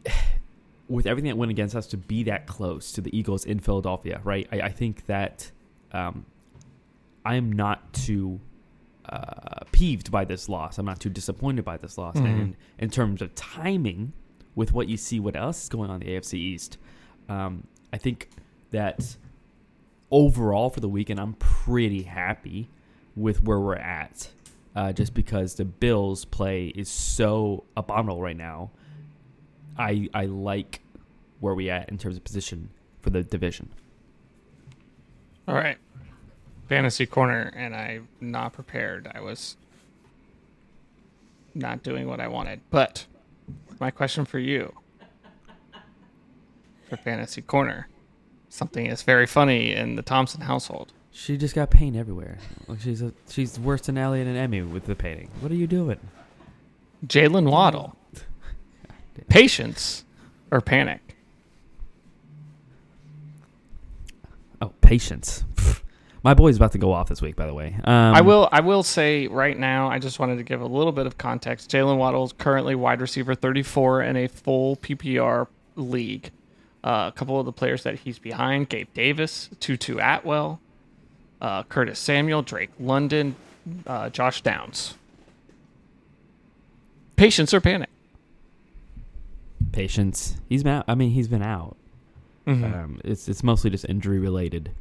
with 0.87 1.07
everything 1.07 1.31
that 1.31 1.37
went 1.37 1.49
against 1.49 1.75
us 1.75 1.87
to 1.87 1.97
be 1.97 2.21
that 2.23 2.45
close 2.45 2.91
to 2.91 3.01
the 3.01 3.17
Eagles 3.17 3.43
in 3.43 3.59
Philadelphia, 3.59 4.21
right? 4.23 4.47
I, 4.51 4.61
I 4.61 4.69
think 4.69 5.07
that 5.07 5.51
um, 5.91 6.25
I 7.23 7.35
am 7.35 7.51
not 7.51 7.93
too 7.93 8.39
uh, 9.07 9.63
peeved 9.71 10.11
by 10.11 10.25
this 10.25 10.49
loss. 10.49 10.77
I'm 10.77 10.85
not 10.85 10.99
too 10.99 11.09
disappointed 11.09 11.65
by 11.65 11.77
this 11.77 11.97
loss. 11.97 12.15
Mm-hmm. 12.15 12.25
And 12.25 12.57
in 12.79 12.89
terms 12.89 13.21
of 13.21 13.33
timing, 13.35 14.13
with 14.55 14.73
what 14.73 14.87
you 14.87 14.97
see, 14.97 15.19
what 15.19 15.35
else 15.35 15.63
is 15.63 15.69
going 15.69 15.89
on 15.89 16.01
in 16.01 16.07
the 16.07 16.15
AFC 16.15 16.35
East, 16.35 16.77
um, 17.27 17.67
I 17.91 17.97
think 17.97 18.29
that 18.71 19.17
overall 20.11 20.69
for 20.69 20.79
the 20.79 20.89
weekend, 20.89 21.19
I'm 21.19 21.33
pretty 21.33 22.03
happy 22.03 22.69
with 23.15 23.43
where 23.43 23.59
we're 23.59 23.75
at. 23.75 24.29
Uh, 24.75 24.91
just 24.91 25.13
because 25.13 25.55
the 25.55 25.63
Bills 25.63 26.25
play 26.25 26.67
is 26.67 26.89
so 26.89 27.63
abominable 27.77 28.21
right 28.21 28.35
now 28.35 28.71
I 29.77 30.09
I 30.13 30.25
like 30.25 30.81
where 31.39 31.53
we 31.53 31.69
at 31.69 31.89
in 31.89 31.97
terms 31.97 32.17
of 32.17 32.23
position 32.23 32.69
for 33.01 33.09
the 33.09 33.23
division. 33.23 33.69
All 35.47 35.55
right. 35.55 35.77
Fantasy 36.67 37.05
corner 37.05 37.51
and 37.55 37.75
I'm 37.75 38.07
not 38.19 38.53
prepared. 38.53 39.11
I 39.13 39.21
was 39.21 39.57
not 41.53 41.83
doing 41.83 42.07
what 42.07 42.19
I 42.19 42.27
wanted. 42.27 42.61
But 42.69 43.05
my 43.79 43.91
question 43.91 44.25
for 44.25 44.39
you 44.39 44.73
for 46.89 46.97
fantasy 46.97 47.41
corner 47.41 47.87
something 48.55 48.85
is 48.85 49.03
very 49.03 49.27
funny 49.27 49.73
in 49.73 49.95
the 49.95 50.01
Thompson 50.01 50.41
household. 50.41 50.93
She 51.11 51.37
just 51.37 51.55
got 51.55 51.69
paint 51.69 51.95
everywhere. 51.95 52.37
She's 52.79 53.01
a, 53.01 53.13
she's 53.29 53.59
worse 53.59 53.81
than 53.81 53.97
Elliot 53.97 54.27
and 54.27 54.37
Emmy 54.37 54.61
with 54.61 54.85
the 54.85 54.95
painting. 54.95 55.29
What 55.39 55.51
are 55.51 55.55
you 55.55 55.67
doing? 55.67 55.99
Jalen 57.05 57.49
Waddle. 57.49 57.95
Patience 59.29 60.03
or 60.51 60.61
panic? 60.61 61.14
Oh, 64.61 64.71
patience. 64.81 65.43
My 66.23 66.33
boy's 66.33 66.57
about 66.57 66.71
to 66.71 66.79
go 66.79 66.91
off 66.91 67.07
this 67.07 67.21
week, 67.21 67.35
by 67.35 67.45
the 67.45 67.53
way. 67.53 67.75
Um, 67.83 68.15
I 68.15 68.21
will. 68.21 68.49
I 68.51 68.61
will 68.61 68.81
say 68.81 69.27
right 69.27 69.57
now. 69.57 69.89
I 69.89 69.99
just 69.99 70.17
wanted 70.17 70.37
to 70.37 70.43
give 70.43 70.61
a 70.61 70.65
little 70.65 70.91
bit 70.91 71.05
of 71.05 71.17
context. 71.19 71.69
Jalen 71.69 71.97
Waddle 71.97 72.23
is 72.23 72.33
currently 72.33 72.73
wide 72.73 72.99
receiver 72.99 73.35
34 73.35 74.01
in 74.01 74.17
a 74.17 74.27
full 74.27 74.75
PPR 74.77 75.47
league. 75.75 76.31
Uh, 76.83 77.11
a 77.13 77.17
couple 77.17 77.39
of 77.39 77.45
the 77.45 77.51
players 77.51 77.83
that 77.83 77.99
he's 77.99 78.17
behind: 78.17 78.69
Gabe 78.69 78.87
Davis, 78.95 79.49
Tutu 79.59 79.99
Atwell, 79.99 80.59
uh, 81.41 81.61
Curtis 81.63 81.99
Samuel, 81.99 82.41
Drake 82.41 82.71
London, 82.79 83.35
uh, 83.85 84.09
Josh 84.09 84.41
Downs. 84.41 84.95
Patience 87.15 87.53
or 87.53 87.61
panic? 87.61 87.89
patience. 89.75 90.37
He's 90.49 90.63
been 90.63 90.73
out. 90.73 90.85
I 90.87 90.95
mean, 90.95 91.11
he's 91.11 91.27
been 91.27 91.43
out. 91.43 91.77
Mm-hmm. 92.47 92.63
Um, 92.63 93.01
it's 93.03 93.27
it's 93.27 93.43
mostly 93.43 93.69
just 93.69 93.85
injury 93.89 94.19
related. 94.19 94.71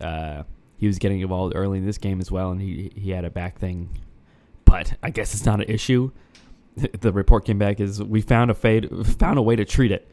Uh, 0.00 0.44
he 0.76 0.86
was 0.86 0.98
getting 0.98 1.20
involved 1.20 1.54
early 1.54 1.78
in 1.78 1.86
this 1.86 1.98
game 1.98 2.20
as 2.20 2.30
well, 2.30 2.50
and 2.50 2.60
he 2.60 2.92
he 2.94 3.10
had 3.10 3.24
a 3.24 3.30
back 3.30 3.58
thing, 3.58 3.88
but 4.64 4.94
I 5.02 5.10
guess 5.10 5.34
it's 5.34 5.44
not 5.44 5.60
an 5.60 5.68
issue. 5.68 6.10
the 7.00 7.12
report 7.12 7.44
came 7.44 7.58
back 7.58 7.80
is 7.80 8.02
we 8.02 8.20
found 8.20 8.50
a 8.50 8.54
fade, 8.54 8.88
found 9.18 9.38
a 9.38 9.42
way 9.42 9.56
to 9.56 9.64
treat 9.64 9.92
it, 9.92 10.10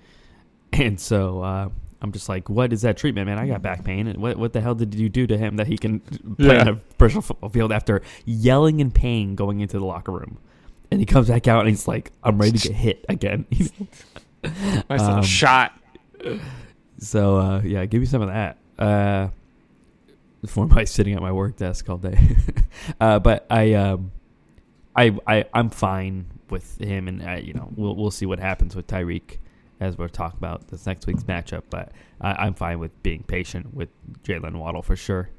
and 0.74 1.00
so 1.00 1.41
uh, 1.41 1.69
I'm 2.01 2.12
just 2.12 2.27
like, 2.29 2.50
what 2.50 2.74
is 2.74 2.81
that 2.81 2.98
treatment, 2.98 3.27
man? 3.27 3.38
I 3.38 3.48
got 3.48 3.62
back 3.62 3.84
pain, 3.84 4.08
and 4.08 4.19
what 4.19 4.38
what 4.38 4.53
the 4.53 4.62
hell 4.62 4.75
did 4.75 4.96
you 4.96 5.10
do 5.10 5.27
to 5.27 5.38
him 5.38 5.58
that 5.58 5.67
he 5.67 5.77
can 5.77 6.00
play 6.38 6.55
yeah. 6.55 6.62
on 6.62 6.67
a 6.67 6.75
professional 6.75 7.22
football 7.22 7.50
field 7.50 7.72
after 7.72 8.01
yelling 8.25 8.79
in 8.79 8.91
pain 8.91 9.36
going 9.36 9.60
into 9.60 9.77
the 9.79 9.86
locker 9.86 10.12
room? 10.12 10.39
and 10.91 11.00
he 11.00 11.05
comes 11.05 11.27
back 11.27 11.48
out 11.48 11.62
and 11.62 11.69
he's 11.69 11.88
like, 11.88 12.12
"I'm 12.24 12.38
ready 12.38 12.58
to 12.58 12.67
get 12.69 12.77
hit 12.77 13.05
again." 13.10 13.46
nice 14.89 15.01
um, 15.01 15.24
shot. 15.24 15.74
So 16.99 17.37
uh, 17.37 17.61
yeah, 17.61 17.85
give 17.85 18.01
me 18.01 18.07
some 18.07 18.21
of 18.21 18.29
that. 18.29 18.57
Uh, 18.77 19.29
for 20.47 20.67
my 20.67 20.83
sitting 20.85 21.13
at 21.15 21.21
my 21.21 21.31
work 21.31 21.57
desk 21.57 21.89
all 21.89 21.97
day. 21.97 22.17
uh, 23.01 23.19
but 23.19 23.45
I, 23.49 23.73
um, 23.73 24.11
I, 24.95 25.17
I, 25.27 25.45
I'm 25.53 25.69
fine 25.69 26.25
with 26.49 26.79
him, 26.79 27.07
and 27.07 27.21
uh, 27.21 27.33
you 27.33 27.53
know, 27.53 27.69
we'll 27.75 27.95
we'll 27.95 28.11
see 28.11 28.25
what 28.25 28.39
happens 28.39 28.75
with 28.75 28.87
Tyreek 28.87 29.37
as 29.79 29.97
we're 29.97 30.07
talking 30.07 30.37
about 30.37 30.67
this 30.69 30.85
next 30.85 31.07
week's 31.07 31.23
matchup. 31.23 31.63
But 31.69 31.91
I, 32.21 32.45
I'm 32.45 32.53
fine 32.53 32.79
with 32.79 33.01
being 33.03 33.23
patient 33.23 33.73
with 33.73 33.89
Jalen 34.23 34.55
Waddle 34.55 34.81
for 34.81 34.95
sure. 34.95 35.29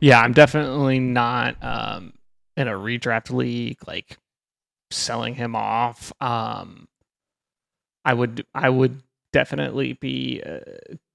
Yeah, 0.00 0.20
I'm 0.20 0.32
definitely 0.32 0.98
not 0.98 1.56
um, 1.62 2.12
in 2.56 2.68
a 2.68 2.72
redraft 2.72 3.30
league 3.30 3.78
like 3.86 4.18
selling 4.90 5.34
him 5.34 5.56
off. 5.56 6.12
Um, 6.20 6.88
I 8.04 8.14
would 8.14 8.44
I 8.54 8.68
would 8.68 9.02
definitely 9.32 9.94
be 9.94 10.42
uh, 10.44 10.60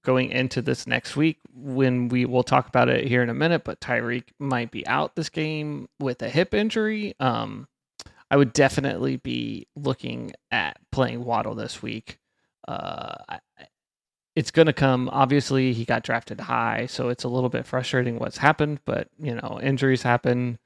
going 0.04 0.30
into 0.30 0.60
this 0.62 0.86
next 0.86 1.16
week 1.16 1.38
when 1.54 2.08
we 2.08 2.24
will 2.24 2.42
talk 2.42 2.68
about 2.68 2.88
it 2.88 3.06
here 3.06 3.22
in 3.22 3.30
a 3.30 3.34
minute. 3.34 3.64
But 3.64 3.80
Tyreek 3.80 4.24
might 4.38 4.70
be 4.70 4.86
out 4.86 5.14
this 5.16 5.28
game 5.28 5.88
with 6.00 6.22
a 6.22 6.28
hip 6.28 6.54
injury. 6.54 7.14
Um, 7.20 7.68
I 8.30 8.36
would 8.36 8.52
definitely 8.52 9.16
be 9.16 9.68
looking 9.74 10.32
at 10.50 10.78
playing 10.92 11.24
Waddle 11.24 11.54
this 11.54 11.82
week. 11.82 12.18
Uh, 12.66 13.14
it's 14.36 14.50
going 14.50 14.66
to 14.66 14.72
come. 14.72 15.08
Obviously, 15.10 15.72
he 15.72 15.84
got 15.84 16.02
drafted 16.04 16.40
high, 16.40 16.86
so 16.86 17.08
it's 17.08 17.24
a 17.24 17.28
little 17.28 17.48
bit 17.48 17.66
frustrating 17.66 18.18
what's 18.18 18.38
happened. 18.38 18.80
But 18.84 19.08
you 19.18 19.34
know, 19.34 19.58
injuries 19.62 20.02
happen, 20.02 20.58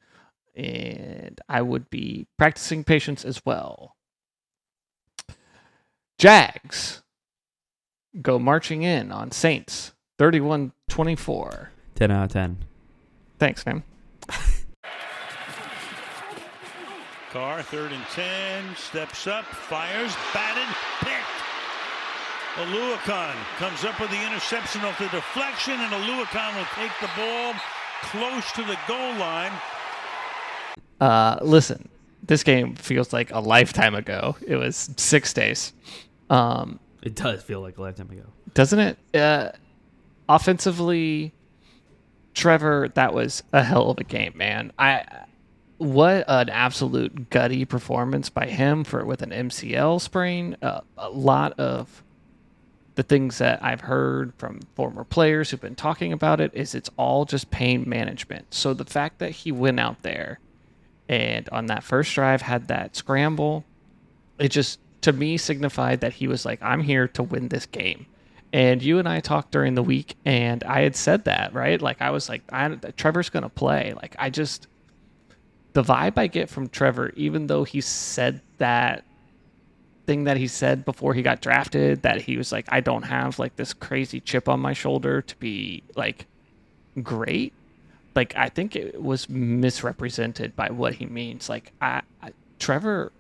and 0.55 1.41
I 1.49 1.63
would 1.63 1.89
be 1.89 2.27
practicing 2.37 2.85
patience 2.85 3.25
as 3.25 3.45
well. 3.47 3.97
Jags 6.19 7.02
go 8.21 8.39
marching 8.39 8.83
in 8.83 9.11
on 9.13 9.31
Saints 9.31 9.93
31 10.19 10.73
24. 10.89 11.71
10 11.95 12.11
out 12.11 12.25
of 12.25 12.33
10. 12.33 12.65
Thanks, 13.39 13.65
man. 13.65 13.83
Carr, 17.31 17.63
third 17.63 17.93
and 17.93 18.05
10, 18.13 18.77
steps 18.77 19.27
up, 19.27 19.47
fires, 19.47 20.15
batted, 20.35 20.69
picked. 21.01 21.43
Oluokun 22.57 23.35
comes 23.57 23.85
up 23.85 23.99
with 23.99 24.11
the 24.11 24.27
interception 24.27 24.83
off 24.83 24.99
the 24.99 25.09
deflection, 25.09 25.81
and 25.81 25.91
Oluokun 25.93 26.55
will 26.55 26.67
take 26.75 26.93
the 27.01 27.09
ball 27.17 27.55
close 28.03 28.53
to 28.53 28.63
the 28.65 28.77
goal 28.87 29.15
line. 29.15 29.53
Uh, 31.01 31.39
listen, 31.41 31.89
this 32.23 32.43
game 32.43 32.75
feels 32.75 33.15
like 33.15 33.33
a 33.33 33.41
lifetime 33.41 33.95
ago. 33.95 34.37
It 34.47 34.57
was 34.57 34.91
six 34.99 35.33
days. 35.33 35.73
Um, 36.29 36.79
It 37.03 37.15
does 37.15 37.43
feel 37.43 37.61
like 37.61 37.79
a 37.79 37.83
lifetime 37.83 38.11
ago. 38.11 38.25
doesn't 38.55 38.79
it? 38.79 38.99
Uh, 39.15 39.51
offensively, 40.29 41.33
Trevor, 42.35 42.91
that 42.95 43.13
was 43.13 43.43
a 43.53 43.63
hell 43.63 43.91
of 43.91 43.99
a 43.99 44.05
game, 44.05 44.33
man. 44.37 44.73
I 44.79 45.05
what 45.79 46.25
an 46.29 46.49
absolute 46.49 47.29
gutty 47.31 47.65
performance 47.65 48.31
by 48.31 48.47
him 48.47 48.85
for 48.85 49.05
with 49.05 49.21
an 49.23 49.31
MCL 49.31 50.01
sprain. 50.01 50.57
Uh, 50.63 50.83
a 50.97 51.11
lot 51.11 51.59
of 51.59 52.05
the 52.95 53.03
things 53.03 53.39
that 53.39 53.63
I've 53.65 53.81
heard 53.81 54.33
from 54.37 54.61
former 54.77 55.03
players 55.03 55.51
who've 55.51 55.61
been 55.61 55.75
talking 55.75 56.13
about 56.13 56.41
it 56.41 56.53
is 56.55 56.75
it's 56.75 56.91
all 56.97 57.25
just 57.25 57.51
pain 57.51 57.89
management. 57.89 58.55
So 58.55 58.75
the 58.75 58.85
fact 58.85 59.19
that 59.19 59.31
he 59.31 59.51
went 59.51 59.81
out 59.81 60.03
there 60.03 60.39
and 61.09 61.49
on 61.49 61.67
that 61.67 61.83
first 61.83 62.15
drive 62.15 62.43
had 62.43 62.69
that 62.69 62.95
scramble, 62.95 63.65
it 64.39 64.49
just 64.51 64.79
to 65.03 65.13
me 65.13 65.37
signified 65.37 66.01
that 66.01 66.15
he 66.15 66.27
was 66.27 66.45
like, 66.45 66.61
I'm 66.63 66.83
here 66.83 67.07
to 67.09 67.23
win 67.23 67.49
this 67.49 67.67
game. 67.67 68.07
And 68.53 68.83
you 68.83 68.99
and 68.99 69.09
I 69.09 69.21
talked 69.21 69.51
during 69.51 69.75
the 69.75 69.83
week, 69.83 70.17
and 70.25 70.63
I 70.65 70.83
had 70.83 70.95
said 70.95 71.25
that, 71.25 71.55
right? 71.55 71.81
Like, 71.81 72.03
I 72.03 72.11
was 72.11 72.29
like, 72.29 72.43
I, 72.53 72.69
Trevor's 72.97 73.31
going 73.31 73.45
to 73.45 73.49
play. 73.49 73.95
Like, 73.97 74.15
I 74.19 74.29
just, 74.29 74.67
the 75.73 75.83
vibe 75.83 76.19
I 76.19 76.27
get 76.27 76.51
from 76.51 76.69
Trevor, 76.69 77.13
even 77.17 77.47
though 77.47 77.65
he 77.65 77.81
said 77.81 78.43
that 78.59 79.05
thing 80.07 80.25
that 80.25 80.37
he 80.37 80.49
said 80.49 80.85
before 80.85 81.15
he 81.15 81.23
got 81.23 81.41
drafted, 81.41 82.03
that 82.03 82.21
he 82.21 82.37
was 82.37 82.53
like, 82.53 82.67
I 82.69 82.81
don't 82.81 83.05
have 83.05 83.39
like 83.39 83.57
this 83.57 83.73
crazy 83.73 84.21
chip 84.21 84.49
on 84.49 84.61
my 84.61 84.73
shoulder 84.73 85.23
to 85.23 85.37
be 85.37 85.83
like 85.97 86.27
great. 87.03 87.53
Like, 88.15 88.37
I 88.37 88.51
think 88.51 88.77
it 88.77 89.01
was 89.01 89.29
misrepresented 89.29 90.55
by 90.55 90.71
what 90.71 90.95
he 90.95 91.07
means. 91.07 91.49
Like, 91.49 91.73
I, 91.81 92.03
I 92.23 92.33
Trevor 92.59 93.13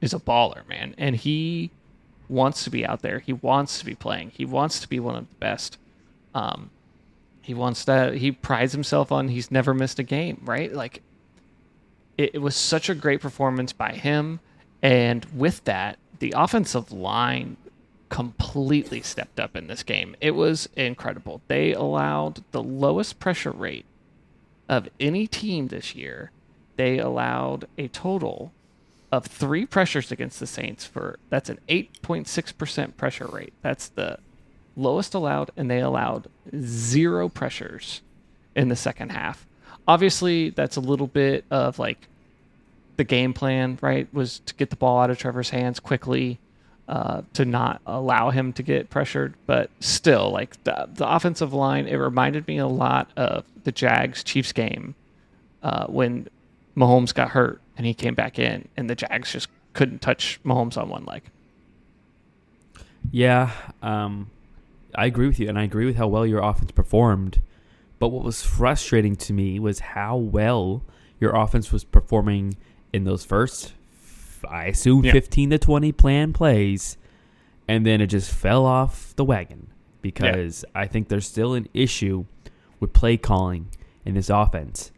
is 0.00 0.14
a 0.14 0.18
baller, 0.18 0.66
man, 0.68 0.94
and 0.98 1.16
he 1.16 1.70
wants 2.28 2.64
to 2.64 2.70
be 2.70 2.86
out 2.86 3.02
there. 3.02 3.18
He 3.18 3.32
wants 3.32 3.78
to 3.80 3.84
be 3.84 3.94
playing. 3.94 4.32
He 4.34 4.44
wants 4.44 4.80
to 4.80 4.88
be 4.88 5.00
one 5.00 5.16
of 5.16 5.28
the 5.28 5.34
best. 5.36 5.78
Um, 6.34 6.70
he 7.42 7.54
wants 7.54 7.84
to. 7.86 8.16
He 8.16 8.32
prides 8.32 8.72
himself 8.72 9.10
on 9.10 9.28
he's 9.28 9.50
never 9.50 9.74
missed 9.74 9.98
a 9.98 10.04
game, 10.04 10.40
right? 10.44 10.72
Like, 10.72 11.02
it, 12.16 12.30
it 12.34 12.38
was 12.38 12.56
such 12.56 12.88
a 12.88 12.94
great 12.94 13.20
performance 13.20 13.72
by 13.72 13.92
him, 13.92 14.40
and 14.82 15.26
with 15.34 15.64
that, 15.64 15.98
the 16.20 16.34
offensive 16.36 16.92
line 16.92 17.56
completely 18.10 19.00
stepped 19.00 19.40
up 19.40 19.56
in 19.56 19.68
this 19.68 19.82
game. 19.82 20.16
It 20.20 20.32
was 20.32 20.68
incredible. 20.76 21.40
They 21.48 21.72
allowed 21.72 22.44
the 22.50 22.62
lowest 22.62 23.18
pressure 23.20 23.52
rate 23.52 23.86
of 24.68 24.88
any 24.98 25.26
team 25.26 25.68
this 25.68 25.94
year. 25.94 26.30
They 26.76 26.98
allowed 26.98 27.66
a 27.78 27.88
total 27.88 28.52
of 29.12 29.26
three 29.26 29.66
pressures 29.66 30.12
against 30.12 30.38
the 30.38 30.46
Saints 30.46 30.84
for 30.84 31.18
that's 31.30 31.50
an 31.50 31.58
8.6% 31.68 32.96
pressure 32.96 33.26
rate. 33.26 33.52
That's 33.62 33.88
the 33.88 34.18
lowest 34.76 35.14
allowed, 35.14 35.50
and 35.56 35.70
they 35.70 35.80
allowed 35.80 36.28
zero 36.56 37.28
pressures 37.28 38.02
in 38.54 38.68
the 38.68 38.76
second 38.76 39.10
half. 39.10 39.46
Obviously, 39.88 40.50
that's 40.50 40.76
a 40.76 40.80
little 40.80 41.06
bit 41.06 41.44
of 41.50 41.78
like 41.78 42.08
the 42.96 43.04
game 43.04 43.32
plan, 43.32 43.78
right? 43.80 44.12
Was 44.12 44.40
to 44.40 44.54
get 44.54 44.70
the 44.70 44.76
ball 44.76 45.00
out 45.00 45.10
of 45.10 45.18
Trevor's 45.18 45.50
hands 45.50 45.80
quickly, 45.80 46.38
uh, 46.88 47.22
to 47.34 47.44
not 47.44 47.80
allow 47.86 48.30
him 48.30 48.52
to 48.52 48.62
get 48.62 48.90
pressured. 48.90 49.34
But 49.46 49.70
still, 49.80 50.30
like 50.30 50.62
the, 50.64 50.88
the 50.92 51.08
offensive 51.08 51.52
line, 51.52 51.86
it 51.86 51.96
reminded 51.96 52.46
me 52.46 52.58
a 52.58 52.66
lot 52.66 53.10
of 53.16 53.44
the 53.64 53.72
Jags 53.72 54.22
Chiefs 54.22 54.52
game 54.52 54.94
uh, 55.62 55.86
when 55.86 56.28
Mahomes 56.76 57.14
got 57.14 57.30
hurt 57.30 57.60
and 57.80 57.86
he 57.86 57.94
came 57.94 58.14
back 58.14 58.38
in, 58.38 58.68
and 58.76 58.90
the 58.90 58.94
Jags 58.94 59.32
just 59.32 59.48
couldn't 59.72 60.02
touch 60.02 60.38
Mahomes 60.44 60.76
on 60.76 60.90
one 60.90 61.06
leg. 61.06 61.22
Yeah, 63.10 63.52
um, 63.80 64.30
I 64.94 65.06
agree 65.06 65.26
with 65.26 65.40
you, 65.40 65.48
and 65.48 65.58
I 65.58 65.62
agree 65.62 65.86
with 65.86 65.96
how 65.96 66.06
well 66.06 66.26
your 66.26 66.42
offense 66.42 66.72
performed. 66.72 67.40
But 67.98 68.08
what 68.08 68.22
was 68.22 68.42
frustrating 68.42 69.16
to 69.16 69.32
me 69.32 69.58
was 69.58 69.78
how 69.80 70.18
well 70.18 70.82
your 71.18 71.34
offense 71.34 71.72
was 71.72 71.82
performing 71.82 72.58
in 72.92 73.04
those 73.04 73.24
first, 73.24 73.72
I 74.46 74.66
assume, 74.66 75.06
Yeah. 75.06 75.12
15 75.12 75.48
to 75.48 75.58
20 75.58 75.90
plan 75.92 76.34
plays, 76.34 76.98
and 77.66 77.86
then 77.86 78.02
it 78.02 78.08
just 78.08 78.30
fell 78.30 78.66
off 78.66 79.16
the 79.16 79.24
wagon 79.24 79.68
because 80.02 80.66
I 80.74 80.86
think 80.86 81.08
there's 81.08 81.26
still 81.26 81.54
an 81.54 81.66
issue 81.72 82.26
with 82.78 82.92
play 82.92 83.16
calling 83.16 83.68
in 84.04 84.12
this 84.16 84.28
offense. 84.28 84.92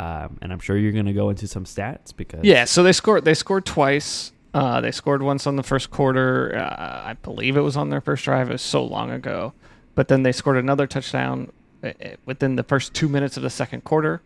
Um, 0.00 0.38
and 0.40 0.50
I'm 0.50 0.60
sure 0.60 0.78
you're 0.78 0.92
going 0.92 1.04
to 1.04 1.12
go 1.12 1.28
into 1.28 1.46
some 1.46 1.64
stats 1.64 2.16
because 2.16 2.42
Yeah, 2.42 2.64
so 2.64 2.82
they 2.82 2.92
scored. 2.92 3.26
They 3.26 3.34
scored 3.34 3.66
twice. 3.66 4.32
Uh, 4.54 4.80
they 4.80 4.92
scored 4.92 5.22
once 5.22 5.46
on 5.46 5.56
the 5.56 5.62
first 5.62 5.90
quarter. 5.90 6.56
Uh, 6.56 7.02
I 7.04 7.12
believe 7.22 7.54
it 7.54 7.60
was 7.60 7.76
on 7.76 7.90
their 7.90 8.00
first 8.00 8.24
drive. 8.24 8.48
It 8.48 8.52
was 8.54 8.62
so 8.62 8.82
long 8.82 9.10
ago, 9.10 9.52
but 9.94 10.08
then 10.08 10.22
they 10.22 10.32
scored 10.32 10.56
another 10.56 10.86
touchdown 10.86 11.52
uh, 11.84 11.88
uh, 11.88 12.08
within 12.24 12.56
the 12.56 12.62
first 12.62 12.94
two 12.94 13.10
minutes 13.10 13.36
of 13.36 13.42
the 13.42 13.50
second 13.50 13.84
quarter, 13.84 14.22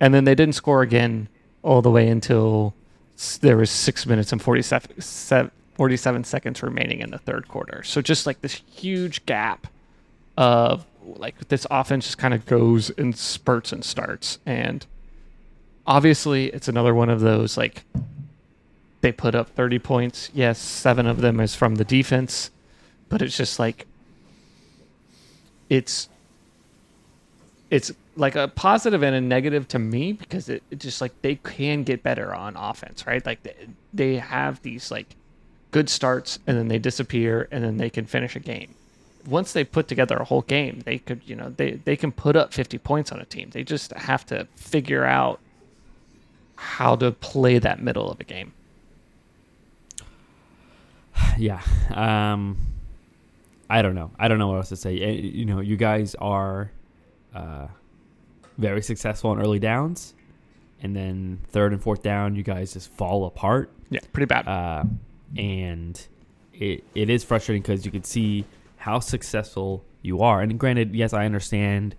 and 0.00 0.12
then 0.12 0.24
they 0.24 0.34
didn't 0.34 0.56
score 0.56 0.82
again 0.82 1.28
all 1.62 1.82
the 1.82 1.90
way 1.90 2.08
until 2.08 2.74
there 3.42 3.56
was 3.56 3.70
six 3.70 4.04
minutes 4.04 4.32
and 4.32 4.42
47, 4.42 5.52
47 5.74 6.24
seconds 6.24 6.62
remaining 6.64 6.98
in 6.98 7.12
the 7.12 7.18
third 7.18 7.46
quarter. 7.46 7.84
So 7.84 8.02
just 8.02 8.26
like 8.26 8.40
this 8.40 8.60
huge 8.74 9.24
gap 9.24 9.68
of 10.36 10.84
like 11.04 11.48
this 11.48 11.64
offense 11.70 12.06
just 12.06 12.18
kind 12.18 12.34
of 12.34 12.44
goes 12.44 12.90
in 12.90 13.12
spurts 13.12 13.70
and 13.70 13.84
starts 13.84 14.40
and 14.44 14.84
obviously 15.86 16.46
it's 16.46 16.68
another 16.68 16.94
one 16.94 17.08
of 17.08 17.20
those 17.20 17.56
like 17.56 17.84
they 19.00 19.12
put 19.12 19.34
up 19.34 19.48
30 19.50 19.78
points. 19.80 20.30
Yes 20.32 20.58
seven 20.58 21.06
of 21.06 21.20
them 21.20 21.40
is 21.40 21.54
from 21.54 21.76
the 21.76 21.84
defense 21.84 22.50
but 23.08 23.20
it's 23.20 23.36
just 23.36 23.58
like 23.58 23.86
it's 25.68 26.08
it's 27.70 27.90
like 28.16 28.36
a 28.36 28.48
positive 28.48 29.02
and 29.02 29.14
a 29.14 29.20
negative 29.20 29.66
to 29.68 29.78
me 29.78 30.12
because 30.12 30.48
it, 30.48 30.62
it 30.70 30.78
just 30.78 31.00
like 31.00 31.12
they 31.22 31.36
can 31.36 31.82
get 31.82 32.02
better 32.02 32.34
on 32.34 32.56
offense 32.56 33.06
right? 33.06 33.24
Like 33.24 33.42
they, 33.42 33.54
they 33.92 34.14
have 34.16 34.62
these 34.62 34.90
like 34.90 35.16
good 35.70 35.88
starts 35.88 36.38
and 36.46 36.56
then 36.56 36.68
they 36.68 36.78
disappear 36.78 37.48
and 37.50 37.64
then 37.64 37.78
they 37.78 37.90
can 37.90 38.06
finish 38.06 38.36
a 38.36 38.40
game. 38.40 38.74
Once 39.26 39.52
they 39.52 39.64
put 39.64 39.88
together 39.88 40.16
a 40.16 40.24
whole 40.24 40.42
game 40.42 40.82
they 40.84 40.98
could 40.98 41.20
you 41.24 41.34
know 41.34 41.50
they, 41.50 41.72
they 41.72 41.96
can 41.96 42.12
put 42.12 42.36
up 42.36 42.52
50 42.52 42.78
points 42.78 43.10
on 43.12 43.20
a 43.20 43.24
team. 43.24 43.50
They 43.50 43.64
just 43.64 43.92
have 43.92 44.24
to 44.26 44.46
figure 44.56 45.04
out 45.04 45.40
how 46.62 46.94
to 46.96 47.10
play 47.10 47.58
that 47.58 47.82
middle 47.82 48.10
of 48.10 48.18
a 48.20 48.24
game 48.24 48.52
yeah. 51.38 51.60
Um, 51.92 52.56
I 53.68 53.82
don't 53.82 53.94
know. 53.94 54.10
I 54.18 54.28
don't 54.28 54.38
know 54.38 54.48
what 54.48 54.56
else 54.56 54.68
to 54.70 54.76
say. 54.76 54.98
Eh, 55.00 55.10
You 55.12 55.44
know, 55.44 55.60
you 55.60 55.76
guys 55.76 56.14
are 56.16 56.70
uh, 57.34 57.66
very 58.58 58.82
successful 58.82 59.30
on 59.30 59.40
early 59.40 59.58
downs, 59.58 60.14
and 60.82 60.94
then 60.94 61.40
third 61.48 61.72
and 61.72 61.82
fourth 61.82 62.02
down, 62.02 62.34
you 62.34 62.42
guys 62.42 62.72
just 62.74 62.90
fall 62.92 63.24
apart. 63.26 63.70
Yeah, 63.90 64.00
pretty 64.12 64.26
bad. 64.26 64.46
Uh, 64.48 64.84
and 65.36 66.00
it 66.52 66.84
it 66.94 67.08
is 67.10 67.24
frustrating 67.24 67.62
because 67.62 67.84
you 67.86 67.90
can 67.92 68.04
see 68.04 68.44
how 68.76 68.98
successful 69.00 69.84
you 70.02 70.20
are. 70.20 70.40
And 70.42 70.58
granted, 70.58 70.94
yes, 70.94 71.12
I 71.12 71.24
understand. 71.24 71.94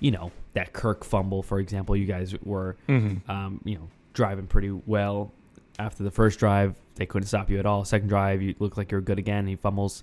You 0.00 0.12
know 0.12 0.30
that 0.54 0.72
Kirk 0.72 1.04
fumble, 1.04 1.42
for 1.42 1.58
example. 1.58 1.96
You 1.96 2.06
guys 2.06 2.34
were, 2.44 2.76
Mhm. 2.88 3.28
um, 3.28 3.60
you 3.64 3.74
know, 3.74 3.88
driving 4.18 4.48
pretty 4.48 4.70
well 4.70 5.32
after 5.78 6.02
the 6.02 6.10
first 6.10 6.38
drive. 6.40 6.74
They 6.96 7.06
couldn't 7.06 7.28
stop 7.28 7.48
you 7.48 7.58
at 7.60 7.64
all. 7.66 7.84
Second 7.84 8.08
drive, 8.08 8.42
you 8.42 8.54
look 8.58 8.76
like 8.76 8.90
you're 8.90 9.00
good 9.00 9.20
again. 9.20 9.46
He 9.46 9.54
fumbles, 9.54 10.02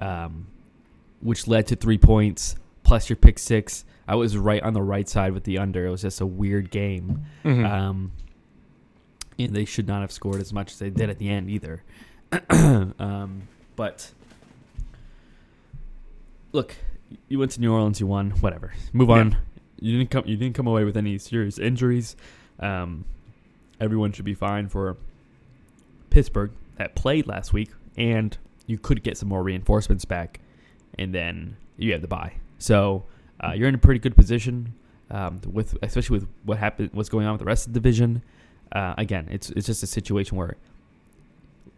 um, 0.00 0.46
which 1.20 1.48
led 1.48 1.66
to 1.66 1.76
three 1.76 1.98
points 1.98 2.54
plus 2.84 3.10
your 3.10 3.16
pick 3.16 3.40
six. 3.40 3.84
I 4.06 4.14
was 4.14 4.36
right 4.38 4.62
on 4.62 4.74
the 4.74 4.82
right 4.82 5.08
side 5.08 5.32
with 5.32 5.42
the 5.42 5.58
under. 5.58 5.84
It 5.86 5.90
was 5.90 6.02
just 6.02 6.20
a 6.20 6.26
weird 6.26 6.70
game. 6.70 7.26
Mhm. 7.44 7.68
Um, 7.68 8.12
and 9.36 9.52
they 9.54 9.64
should 9.64 9.88
not 9.88 10.02
have 10.02 10.12
scored 10.12 10.40
as 10.40 10.52
much 10.52 10.70
as 10.72 10.78
they 10.78 10.90
did 10.90 11.10
at 11.10 11.18
the 11.18 11.28
end 11.28 11.50
either. 11.50 11.82
um, 13.00 13.42
but 13.74 14.12
look, 16.52 16.76
you 17.28 17.40
went 17.40 17.50
to 17.52 17.60
New 17.60 17.72
Orleans, 17.72 17.98
you 17.98 18.06
won. 18.06 18.30
Whatever, 18.30 18.72
move 18.92 19.10
on. 19.10 19.36
You 19.80 19.98
didn't 19.98 20.10
come. 20.10 20.24
You 20.26 20.36
didn't 20.36 20.54
come 20.54 20.68
away 20.68 20.84
with 20.84 20.96
any 20.96 21.18
serious 21.18 21.58
injuries. 21.58 22.14
Um, 22.60 23.04
everyone 23.80 24.12
should 24.12 24.24
be 24.24 24.34
fine 24.34 24.68
for 24.68 24.96
Pittsburgh 26.10 26.50
that 26.76 26.94
played 26.94 27.26
last 27.26 27.52
week, 27.52 27.70
and 27.96 28.36
you 28.66 28.78
could 28.78 29.02
get 29.02 29.16
some 29.16 29.28
more 29.28 29.42
reinforcements 29.42 30.04
back, 30.04 30.40
and 30.98 31.14
then 31.14 31.56
you 31.76 31.92
have 31.92 32.02
the 32.02 32.08
bye. 32.08 32.34
So 32.58 33.04
uh, 33.40 33.52
you're 33.54 33.68
in 33.68 33.74
a 33.74 33.78
pretty 33.78 34.00
good 34.00 34.16
position 34.16 34.74
um, 35.10 35.40
with, 35.50 35.76
especially 35.82 36.18
with 36.18 36.28
what 36.44 36.58
happened, 36.58 36.90
what's 36.92 37.08
going 37.08 37.26
on 37.26 37.32
with 37.32 37.40
the 37.40 37.46
rest 37.46 37.66
of 37.66 37.72
the 37.72 37.80
division. 37.80 38.22
Uh, 38.72 38.94
again, 38.98 39.28
it's 39.30 39.50
it's 39.50 39.66
just 39.66 39.82
a 39.82 39.86
situation 39.86 40.36
where 40.36 40.56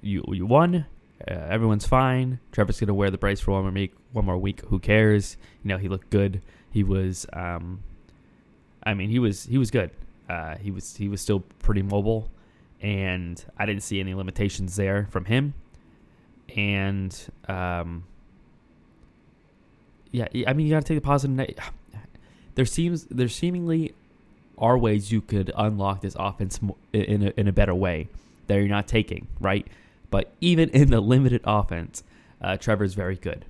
you 0.00 0.24
you 0.28 0.46
won, 0.46 0.86
uh, 1.26 1.34
everyone's 1.48 1.86
fine. 1.86 2.38
Trevor's 2.52 2.80
gonna 2.80 2.94
wear 2.94 3.10
the 3.10 3.18
brace 3.18 3.40
for 3.40 3.52
one 3.52 3.62
more 3.62 3.72
week. 3.72 3.94
One 4.12 4.24
more 4.24 4.38
week, 4.38 4.62
who 4.66 4.78
cares? 4.78 5.36
You 5.62 5.68
know, 5.68 5.78
he 5.78 5.88
looked 5.88 6.10
good. 6.10 6.40
He 6.70 6.82
was, 6.82 7.26
um, 7.32 7.82
I 8.84 8.94
mean, 8.94 9.10
he 9.10 9.18
was 9.18 9.44
he 9.44 9.58
was 9.58 9.70
good. 9.70 9.90
Uh, 10.28 10.56
he 10.58 10.70
was 10.70 10.96
he 10.96 11.08
was 11.08 11.20
still 11.20 11.40
pretty 11.60 11.82
mobile, 11.82 12.30
and 12.82 13.42
I 13.56 13.66
didn't 13.66 13.82
see 13.82 13.98
any 14.00 14.14
limitations 14.14 14.76
there 14.76 15.06
from 15.10 15.24
him. 15.24 15.54
And 16.56 17.16
um, 17.48 18.04
yeah, 20.10 20.26
I 20.46 20.52
mean, 20.52 20.66
you 20.66 20.72
gotta 20.74 20.86
take 20.86 20.96
the 20.98 21.00
positive. 21.02 21.54
There 22.54 22.64
seems 22.64 23.04
there 23.04 23.28
seemingly 23.28 23.94
are 24.58 24.76
ways 24.76 25.12
you 25.12 25.20
could 25.20 25.52
unlock 25.56 26.00
this 26.00 26.16
offense 26.18 26.58
in 26.92 27.22
a, 27.28 27.32
in 27.36 27.46
a 27.46 27.52
better 27.52 27.72
way 27.74 28.08
that 28.48 28.56
you're 28.56 28.66
not 28.66 28.88
taking, 28.88 29.28
right? 29.38 29.64
But 30.10 30.32
even 30.40 30.68
in 30.70 30.90
the 30.90 30.98
limited 31.00 31.40
offense, 31.44 32.02
uh, 32.42 32.56
Trevor's 32.56 32.94
very 32.94 33.14
good, 33.14 33.44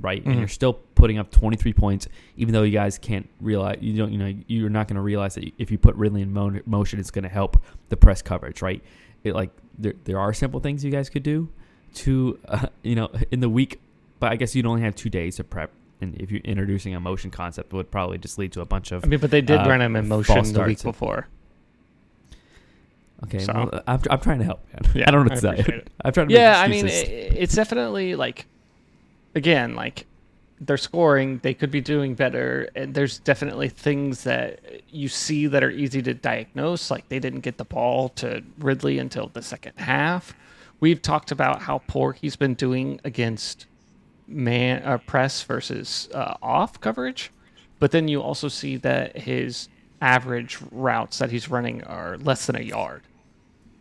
right? 0.00 0.24
And 0.24 0.34
Mhm. 0.34 0.38
you're 0.40 0.48
still 0.48 0.80
putting 0.98 1.18
up 1.18 1.30
23 1.30 1.72
points, 1.72 2.08
even 2.36 2.52
though 2.52 2.64
you 2.64 2.72
guys 2.72 2.98
can't 2.98 3.28
realize 3.40 3.78
you 3.80 3.96
don't, 3.96 4.12
you 4.12 4.18
know, 4.18 4.34
you're 4.48 4.68
not 4.68 4.88
going 4.88 4.96
to 4.96 5.00
realize 5.00 5.36
that 5.36 5.50
if 5.56 5.70
you 5.70 5.78
put 5.78 5.94
Ridley 5.94 6.20
in 6.22 6.32
mo- 6.32 6.60
motion, 6.66 6.98
it's 6.98 7.10
going 7.10 7.22
to 7.22 7.28
help 7.30 7.56
the 7.88 7.96
press 7.96 8.20
coverage, 8.20 8.60
right? 8.60 8.82
It 9.24 9.34
like 9.34 9.50
there 9.78 9.94
there 10.04 10.18
are 10.18 10.34
simple 10.34 10.60
things 10.60 10.84
you 10.84 10.90
guys 10.90 11.08
could 11.08 11.22
do 11.22 11.48
to, 11.94 12.38
uh, 12.48 12.66
you 12.82 12.94
know, 12.96 13.10
in 13.30 13.40
the 13.40 13.48
week, 13.48 13.80
but 14.20 14.30
I 14.32 14.36
guess 14.36 14.54
you'd 14.54 14.66
only 14.66 14.82
have 14.82 14.94
two 14.94 15.08
days 15.08 15.36
to 15.36 15.44
prep. 15.44 15.70
And 16.00 16.14
if 16.20 16.30
you're 16.30 16.40
introducing 16.42 16.94
a 16.94 17.00
motion 17.00 17.30
concept, 17.30 17.72
it 17.72 17.76
would 17.76 17.90
probably 17.90 18.18
just 18.18 18.38
lead 18.38 18.52
to 18.52 18.60
a 18.60 18.66
bunch 18.66 18.92
of 18.92 19.04
I 19.04 19.08
mean, 19.08 19.18
but 19.20 19.30
they 19.30 19.40
did 19.40 19.58
uh, 19.58 19.68
run 19.68 19.80
him 19.80 19.96
in 19.96 20.06
motion 20.08 20.52
the 20.52 20.62
week 20.62 20.82
before. 20.82 21.26
Okay, 23.24 23.40
So- 23.40 23.52
well, 23.52 23.82
I'm, 23.86 24.00
I'm 24.10 24.20
trying 24.20 24.38
to 24.38 24.44
help, 24.44 24.60
man. 24.72 24.92
Yeah, 24.94 25.04
I 25.08 25.10
don't 25.10 25.26
know 25.26 25.34
what 25.34 25.40
to 25.40 25.64
say. 25.64 25.82
I'm 26.04 26.12
trying 26.12 26.28
to 26.28 26.34
Yeah, 26.34 26.60
I 26.60 26.68
mean, 26.68 26.86
excuses. 26.86 27.08
i 27.08 27.38
it's 27.38 27.54
definitely 27.54 28.14
like, 28.14 28.46
again, 29.34 29.74
like 29.74 30.06
they're 30.60 30.76
scoring. 30.76 31.38
They 31.42 31.54
could 31.54 31.70
be 31.70 31.80
doing 31.80 32.14
better, 32.14 32.68
and 32.74 32.94
there's 32.94 33.18
definitely 33.18 33.68
things 33.68 34.24
that 34.24 34.60
you 34.90 35.08
see 35.08 35.46
that 35.46 35.62
are 35.62 35.70
easy 35.70 36.02
to 36.02 36.14
diagnose. 36.14 36.90
Like 36.90 37.08
they 37.08 37.18
didn't 37.18 37.40
get 37.40 37.58
the 37.58 37.64
ball 37.64 38.08
to 38.10 38.42
Ridley 38.58 38.98
until 38.98 39.28
the 39.28 39.42
second 39.42 39.74
half. 39.76 40.34
We've 40.80 41.00
talked 41.02 41.32
about 41.32 41.62
how 41.62 41.82
poor 41.86 42.12
he's 42.12 42.36
been 42.36 42.54
doing 42.54 43.00
against 43.04 43.66
man 44.26 44.82
uh, 44.84 44.98
press 44.98 45.42
versus 45.42 46.08
uh, 46.14 46.34
off 46.42 46.80
coverage, 46.80 47.30
but 47.78 47.90
then 47.90 48.08
you 48.08 48.20
also 48.20 48.48
see 48.48 48.76
that 48.78 49.16
his 49.16 49.68
average 50.00 50.58
routes 50.70 51.18
that 51.18 51.30
he's 51.30 51.48
running 51.48 51.82
are 51.84 52.16
less 52.18 52.46
than 52.46 52.56
a 52.56 52.60
yard 52.60 53.02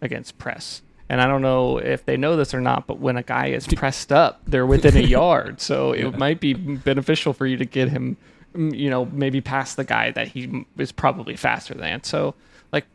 against 0.02 0.38
press. 0.38 0.82
And 1.10 1.22
I 1.22 1.28
don't 1.28 1.41
know 1.41 1.78
if 1.78 2.06
they 2.06 2.17
know 2.17 2.36
this 2.36 2.54
or 2.54 2.60
not, 2.60 2.86
but 2.86 3.00
when 3.00 3.15
a 3.15 3.24
guy 3.24 3.48
is 3.48 3.65
pressed 3.65 4.12
up, 4.12 4.41
they're 4.46 4.65
within 4.65 4.98
a 4.98 5.00
yard. 5.08 5.62
So 5.62 5.93
it 5.93 6.17
might 6.17 6.39
be 6.39 6.54
beneficial 6.54 7.34
for 7.34 7.46
you 7.46 7.56
to 7.58 7.65
get 7.65 7.89
him, 7.89 8.17
mm, 8.54 8.78
you 8.78 8.89
know, 8.89 9.06
maybe 9.06 9.39
past 9.39 9.78
the 9.78 9.86
guy 9.86 10.12
that 10.12 10.30
he 10.30 10.65
is 10.78 10.91
probably 10.91 11.38
faster 11.38 11.74
than. 11.74 12.04
So, 12.04 12.36
like, 12.74 12.86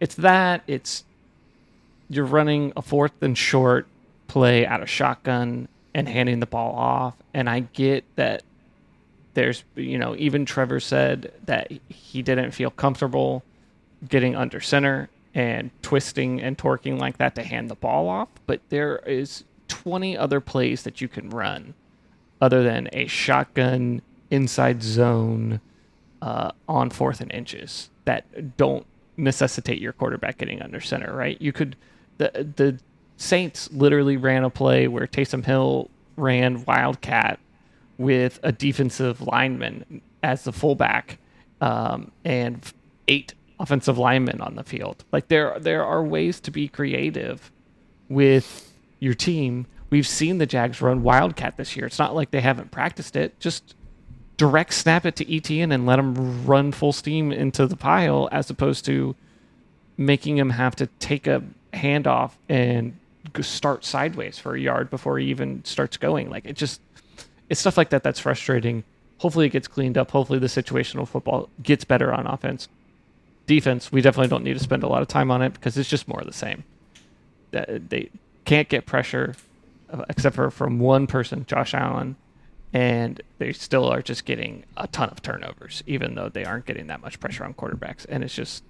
it's 0.00 0.14
that. 0.16 0.62
It's 0.66 1.04
you're 2.08 2.24
running 2.24 2.72
a 2.76 2.82
fourth 2.82 3.22
and 3.22 3.36
short 3.36 3.86
play 4.28 4.66
out 4.66 4.82
of 4.82 4.88
shotgun 4.88 5.68
and 5.94 6.08
handing 6.08 6.40
the 6.40 6.46
ball 6.46 6.74
off. 6.74 7.14
And 7.34 7.50
I 7.50 7.60
get 7.60 8.04
that 8.16 8.42
there's, 9.34 9.64
you 9.76 9.98
know, 9.98 10.16
even 10.16 10.46
Trevor 10.46 10.80
said 10.80 11.32
that 11.44 11.70
he 11.88 12.22
didn't 12.22 12.52
feel 12.52 12.70
comfortable 12.70 13.42
getting 14.08 14.34
under 14.34 14.60
center 14.60 15.08
and 15.34 15.70
twisting 15.82 16.40
and 16.40 16.58
torquing 16.58 16.98
like 16.98 17.18
that 17.18 17.34
to 17.36 17.42
hand 17.42 17.70
the 17.70 17.74
ball 17.74 18.08
off. 18.08 18.28
But 18.46 18.60
there 18.68 18.98
is 18.98 19.44
20 19.68 20.16
other 20.16 20.40
plays 20.40 20.82
that 20.82 21.00
you 21.00 21.08
can 21.08 21.30
run 21.30 21.74
other 22.40 22.62
than 22.62 22.88
a 22.92 23.06
shotgun 23.06 24.02
inside 24.30 24.82
zone 24.82 25.60
uh, 26.20 26.50
on 26.68 26.90
fourth 26.90 27.20
and 27.20 27.32
inches 27.32 27.90
that 28.04 28.56
don't 28.56 28.86
necessitate 29.16 29.80
your 29.80 29.92
quarterback 29.92 30.38
getting 30.38 30.62
under 30.62 30.80
center, 30.80 31.14
right? 31.14 31.40
You 31.40 31.52
could 31.52 31.76
the 32.18 32.52
the 32.56 32.78
Saints 33.16 33.70
literally 33.72 34.16
ran 34.16 34.42
a 34.42 34.50
play 34.50 34.88
where 34.88 35.06
Taysom 35.06 35.44
Hill 35.44 35.88
ran 36.16 36.64
wildcat 36.64 37.38
with 37.98 38.40
a 38.42 38.50
defensive 38.50 39.20
lineman 39.20 40.00
as 40.22 40.44
the 40.44 40.52
fullback 40.52 41.18
um, 41.60 42.10
and 42.24 42.72
eight 43.06 43.34
offensive 43.62 43.96
linemen 43.96 44.40
on 44.40 44.56
the 44.56 44.64
field. 44.64 45.04
Like 45.12 45.28
there 45.28 45.58
there 45.58 45.84
are 45.84 46.02
ways 46.04 46.40
to 46.40 46.50
be 46.50 46.68
creative 46.68 47.50
with 48.08 48.72
your 48.98 49.14
team. 49.14 49.66
We've 49.88 50.06
seen 50.06 50.38
the 50.38 50.46
Jags 50.46 50.82
run 50.82 51.02
wildcat 51.02 51.56
this 51.56 51.76
year. 51.76 51.86
It's 51.86 51.98
not 51.98 52.14
like 52.14 52.32
they 52.32 52.40
haven't 52.40 52.70
practiced 52.70 53.14
it. 53.14 53.38
Just 53.38 53.74
direct 54.36 54.74
snap 54.74 55.06
it 55.06 55.14
to 55.16 55.24
ETN 55.24 55.72
and 55.72 55.86
let 55.86 55.98
him 55.98 56.44
run 56.44 56.72
full 56.72 56.92
steam 56.92 57.30
into 57.30 57.66
the 57.66 57.76
pile 57.76 58.28
as 58.32 58.50
opposed 58.50 58.84
to 58.86 59.14
making 59.96 60.36
him 60.36 60.50
have 60.50 60.74
to 60.76 60.86
take 60.98 61.26
a 61.26 61.42
handoff 61.72 62.32
and 62.48 62.98
start 63.40 63.84
sideways 63.84 64.38
for 64.38 64.56
a 64.56 64.60
yard 64.60 64.90
before 64.90 65.18
he 65.18 65.26
even 65.28 65.64
starts 65.64 65.96
going. 65.96 66.28
Like 66.28 66.46
it 66.46 66.56
just 66.56 66.80
it's 67.48 67.60
stuff 67.60 67.76
like 67.76 67.90
that 67.90 68.02
that's 68.02 68.18
frustrating. 68.18 68.82
Hopefully 69.18 69.46
it 69.46 69.50
gets 69.50 69.68
cleaned 69.68 69.96
up. 69.96 70.10
Hopefully 70.10 70.40
the 70.40 70.48
situational 70.48 71.06
football 71.06 71.48
gets 71.62 71.84
better 71.84 72.12
on 72.12 72.26
offense. 72.26 72.68
Defense, 73.46 73.90
we 73.90 74.00
definitely 74.00 74.28
don't 74.28 74.44
need 74.44 74.54
to 74.54 74.62
spend 74.62 74.82
a 74.82 74.88
lot 74.88 75.02
of 75.02 75.08
time 75.08 75.30
on 75.30 75.42
it 75.42 75.52
because 75.52 75.76
it's 75.76 75.88
just 75.88 76.08
more 76.08 76.20
of 76.20 76.26
the 76.26 76.32
same. 76.32 76.64
That 77.50 77.90
they 77.90 78.10
can't 78.44 78.68
get 78.68 78.86
pressure 78.86 79.34
uh, 79.90 80.04
except 80.08 80.36
for 80.36 80.50
from 80.50 80.78
one 80.78 81.06
person, 81.06 81.44
Josh 81.46 81.74
Allen, 81.74 82.16
and 82.72 83.20
they 83.38 83.52
still 83.52 83.86
are 83.88 84.00
just 84.00 84.24
getting 84.24 84.64
a 84.76 84.86
ton 84.86 85.10
of 85.10 85.22
turnovers, 85.22 85.82
even 85.86 86.14
though 86.14 86.28
they 86.28 86.44
aren't 86.44 86.64
getting 86.66 86.86
that 86.86 87.02
much 87.02 87.20
pressure 87.20 87.44
on 87.44 87.52
quarterbacks. 87.54 88.06
And 88.08 88.24
it's 88.24 88.34
just 88.34 88.64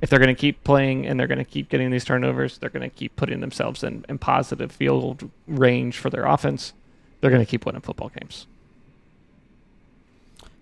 if 0.00 0.10
they're 0.10 0.18
going 0.18 0.34
to 0.34 0.38
keep 0.38 0.62
playing 0.62 1.06
and 1.06 1.18
they're 1.18 1.26
going 1.26 1.38
to 1.38 1.44
keep 1.44 1.68
getting 1.68 1.90
these 1.90 2.04
turnovers, 2.04 2.58
they're 2.58 2.70
going 2.70 2.88
to 2.88 2.94
keep 2.94 3.16
putting 3.16 3.40
themselves 3.40 3.82
in, 3.82 4.04
in 4.08 4.18
positive 4.18 4.70
field 4.70 5.30
range 5.46 5.96
for 5.96 6.10
their 6.10 6.26
offense. 6.26 6.74
They're 7.20 7.30
going 7.30 7.44
to 7.44 7.50
keep 7.50 7.64
winning 7.64 7.80
football 7.80 8.10
games. 8.10 8.46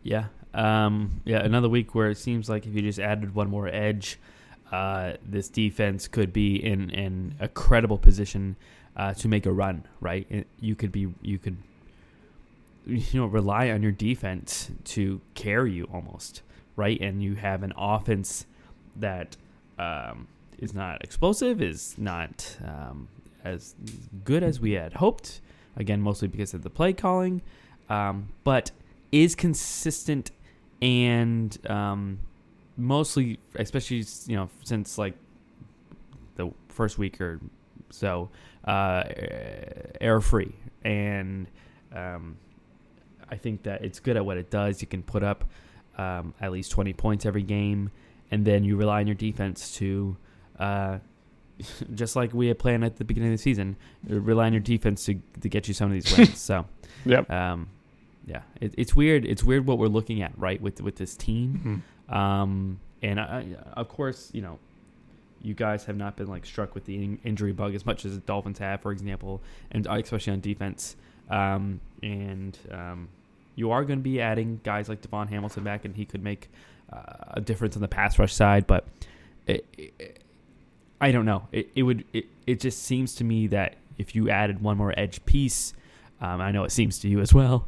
Yeah. 0.04 0.26
Um, 0.54 1.20
yeah, 1.24 1.40
another 1.40 1.68
week 1.68 1.94
where 1.94 2.10
it 2.10 2.18
seems 2.18 2.48
like 2.48 2.64
if 2.66 2.74
you 2.74 2.82
just 2.82 3.00
added 3.00 3.34
one 3.34 3.50
more 3.50 3.66
edge, 3.66 4.18
uh, 4.70 5.14
this 5.26 5.48
defense 5.48 6.08
could 6.08 6.32
be 6.32 6.56
in, 6.56 7.34
a 7.40 7.48
credible 7.48 7.98
position 7.98 8.56
uh, 8.96 9.12
to 9.14 9.28
make 9.28 9.46
a 9.46 9.52
run, 9.52 9.84
right? 10.00 10.46
You 10.60 10.74
could 10.74 10.92
be, 10.92 11.12
you 11.22 11.38
could, 11.38 11.56
you 12.86 13.20
know, 13.20 13.26
rely 13.26 13.70
on 13.70 13.82
your 13.82 13.92
defense 13.92 14.70
to 14.84 15.20
carry 15.34 15.72
you 15.72 15.84
almost, 15.92 16.42
right? 16.76 17.00
And 17.00 17.22
you 17.22 17.34
have 17.34 17.62
an 17.62 17.72
offense 17.76 18.46
that 18.96 19.36
um, 19.78 20.28
is 20.58 20.72
not 20.72 21.02
explosive, 21.02 21.60
is 21.60 21.96
not 21.98 22.56
um, 22.64 23.08
as 23.42 23.74
good 24.24 24.44
as 24.44 24.60
we 24.60 24.72
had 24.72 24.94
hoped. 24.94 25.40
Again, 25.76 26.00
mostly 26.00 26.28
because 26.28 26.54
of 26.54 26.62
the 26.62 26.70
play 26.70 26.92
calling, 26.92 27.42
um, 27.88 28.28
but 28.44 28.70
is 29.10 29.34
consistent 29.34 30.30
and 30.82 31.56
um, 31.70 32.18
mostly, 32.76 33.38
especially 33.54 34.04
you 34.26 34.36
know, 34.36 34.48
since 34.64 34.98
like 34.98 35.14
the 36.36 36.50
first 36.68 36.98
week 36.98 37.20
or 37.20 37.40
so, 37.90 38.28
uh, 38.64 39.04
error 40.00 40.20
free, 40.20 40.54
and 40.84 41.46
um, 41.94 42.36
I 43.30 43.36
think 43.36 43.62
that 43.64 43.84
it's 43.84 44.00
good 44.00 44.16
at 44.16 44.24
what 44.24 44.36
it 44.36 44.50
does. 44.50 44.80
You 44.80 44.88
can 44.88 45.02
put 45.02 45.22
up 45.22 45.44
um, 45.96 46.34
at 46.40 46.50
least 46.52 46.70
20 46.72 46.92
points 46.94 47.24
every 47.24 47.42
game, 47.42 47.90
and 48.30 48.44
then 48.44 48.64
you 48.64 48.76
rely 48.76 49.00
on 49.00 49.06
your 49.06 49.14
defense 49.14 49.74
to, 49.76 50.16
uh, 50.58 50.98
just 51.94 52.16
like 52.16 52.34
we 52.34 52.48
had 52.48 52.58
planned 52.58 52.84
at 52.84 52.96
the 52.96 53.04
beginning 53.04 53.32
of 53.32 53.38
the 53.38 53.42
season, 53.42 53.76
rely 54.08 54.46
on 54.46 54.52
your 54.52 54.60
defense 54.60 55.04
to, 55.06 55.20
to 55.40 55.48
get 55.48 55.68
you 55.68 55.74
some 55.74 55.86
of 55.86 55.92
these 55.92 56.16
wins. 56.18 56.38
so, 56.40 56.66
Yep. 57.06 57.30
um, 57.30 57.68
yeah, 58.26 58.42
it, 58.60 58.74
it's 58.76 58.94
weird. 58.96 59.24
It's 59.24 59.42
weird 59.44 59.66
what 59.66 59.78
we're 59.78 59.86
looking 59.88 60.22
at, 60.22 60.32
right, 60.38 60.60
with 60.60 60.80
with 60.80 60.96
this 60.96 61.16
team. 61.16 61.82
Mhm. 62.08 62.14
Um, 62.14 62.80
and 63.02 63.20
I, 63.20 63.46
of 63.74 63.88
course, 63.88 64.30
you 64.32 64.40
know, 64.42 64.58
you 65.42 65.52
guys 65.54 65.84
have 65.84 65.96
not 65.96 66.16
been 66.16 66.26
like 66.26 66.46
struck 66.46 66.74
with 66.74 66.84
the 66.86 66.96
in- 66.96 67.18
injury 67.24 67.52
bug 67.52 67.74
as 67.74 67.84
much 67.84 68.04
as 68.04 68.14
the 68.14 68.20
Dolphins 68.20 68.58
have, 68.58 68.80
for 68.80 68.92
example, 68.92 69.42
and 69.70 69.86
uh, 69.86 69.94
especially 69.94 70.32
on 70.32 70.40
defense. 70.40 70.96
Um, 71.28 71.80
and 72.02 72.56
um, 72.70 73.08
you 73.56 73.70
are 73.70 73.84
going 73.84 73.98
to 73.98 74.02
be 74.02 74.20
adding 74.20 74.60
guys 74.64 74.88
like 74.88 75.00
Devon 75.02 75.28
Hamilton 75.28 75.64
back, 75.64 75.84
and 75.84 75.94
he 75.96 76.04
could 76.04 76.22
make 76.22 76.48
uh, 76.92 77.02
a 77.32 77.40
difference 77.40 77.76
on 77.76 77.82
the 77.82 77.88
pass 77.88 78.18
rush 78.18 78.32
side. 78.34 78.66
But 78.66 78.86
it, 79.46 79.66
it, 79.76 80.18
I 81.00 81.12
don't 81.12 81.26
know. 81.26 81.48
It, 81.52 81.68
it 81.74 81.82
would. 81.82 82.04
It, 82.12 82.26
it 82.46 82.60
just 82.60 82.82
seems 82.82 83.14
to 83.16 83.24
me 83.24 83.46
that 83.48 83.76
if 83.98 84.14
you 84.14 84.28
added 84.30 84.62
one 84.62 84.76
more 84.76 84.92
edge 84.98 85.24
piece, 85.26 85.72
um, 86.20 86.40
I 86.40 86.50
know 86.52 86.64
it 86.64 86.72
seems 86.72 86.98
to 87.00 87.08
you 87.08 87.20
as 87.20 87.32
well. 87.34 87.66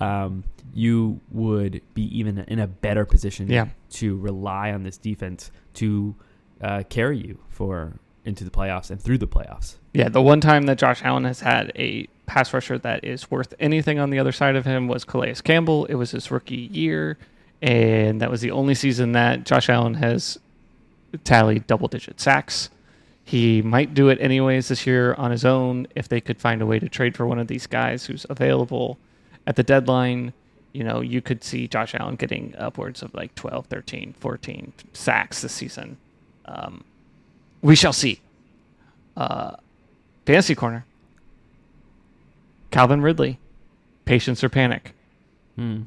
Um, 0.00 0.44
you 0.74 1.20
would 1.30 1.82
be 1.94 2.04
even 2.18 2.38
in 2.48 2.58
a 2.58 2.66
better 2.66 3.04
position 3.04 3.48
Yeah. 3.50 3.68
to 3.90 4.16
rely 4.16 4.72
on 4.72 4.82
this 4.82 4.96
defense 4.96 5.50
to 5.74 6.14
uh, 6.60 6.82
carry 6.88 7.18
you 7.18 7.38
for 7.50 7.98
into 8.24 8.44
the 8.44 8.50
playoffs 8.50 8.90
and 8.90 9.00
through 9.00 9.18
the 9.18 9.26
playoffs. 9.26 9.76
Yeah, 9.92 10.08
the 10.08 10.22
one 10.22 10.40
time 10.40 10.62
that 10.66 10.78
Josh 10.78 11.02
Allen 11.04 11.24
has 11.24 11.40
had 11.40 11.72
a 11.76 12.06
pass 12.26 12.54
rusher 12.54 12.78
that 12.78 13.04
is 13.04 13.30
worth 13.30 13.52
anything 13.60 13.98
on 13.98 14.10
the 14.10 14.18
other 14.18 14.32
side 14.32 14.56
of 14.56 14.64
him 14.64 14.88
was 14.88 15.04
Calais 15.04 15.34
Campbell. 15.44 15.84
It 15.86 15.94
was 15.94 16.12
his 16.12 16.30
rookie 16.30 16.68
year, 16.72 17.18
and 17.60 18.20
that 18.22 18.30
was 18.30 18.40
the 18.40 18.52
only 18.52 18.74
season 18.74 19.12
that 19.12 19.44
Josh 19.44 19.68
Allen 19.68 19.94
has 19.94 20.38
tallied 21.24 21.66
double 21.66 21.88
digit 21.88 22.20
sacks. 22.20 22.70
He 23.32 23.62
might 23.62 23.94
do 23.94 24.10
it 24.10 24.18
anyways 24.20 24.68
this 24.68 24.86
year 24.86 25.14
on 25.14 25.30
his 25.30 25.42
own 25.42 25.86
if 25.94 26.06
they 26.06 26.20
could 26.20 26.38
find 26.38 26.60
a 26.60 26.66
way 26.66 26.78
to 26.78 26.86
trade 26.86 27.16
for 27.16 27.26
one 27.26 27.38
of 27.38 27.46
these 27.46 27.66
guys 27.66 28.04
who's 28.04 28.26
available 28.28 28.98
at 29.46 29.56
the 29.56 29.62
deadline. 29.62 30.34
You 30.74 30.84
know, 30.84 31.00
you 31.00 31.22
could 31.22 31.42
see 31.42 31.66
Josh 31.66 31.94
Allen 31.94 32.16
getting 32.16 32.54
upwards 32.58 33.02
of 33.02 33.14
like 33.14 33.34
12, 33.34 33.68
13, 33.68 34.14
14 34.20 34.74
sacks 34.92 35.40
this 35.40 35.54
season. 35.54 35.96
Um, 36.44 36.84
we 37.62 37.74
shall 37.74 37.94
see. 37.94 38.20
Uh, 39.16 39.56
Fantasy 40.26 40.54
Corner. 40.54 40.84
Calvin 42.70 43.00
Ridley. 43.00 43.38
Patience 44.04 44.44
or 44.44 44.50
panic. 44.50 44.92
Hmm. 45.56 45.84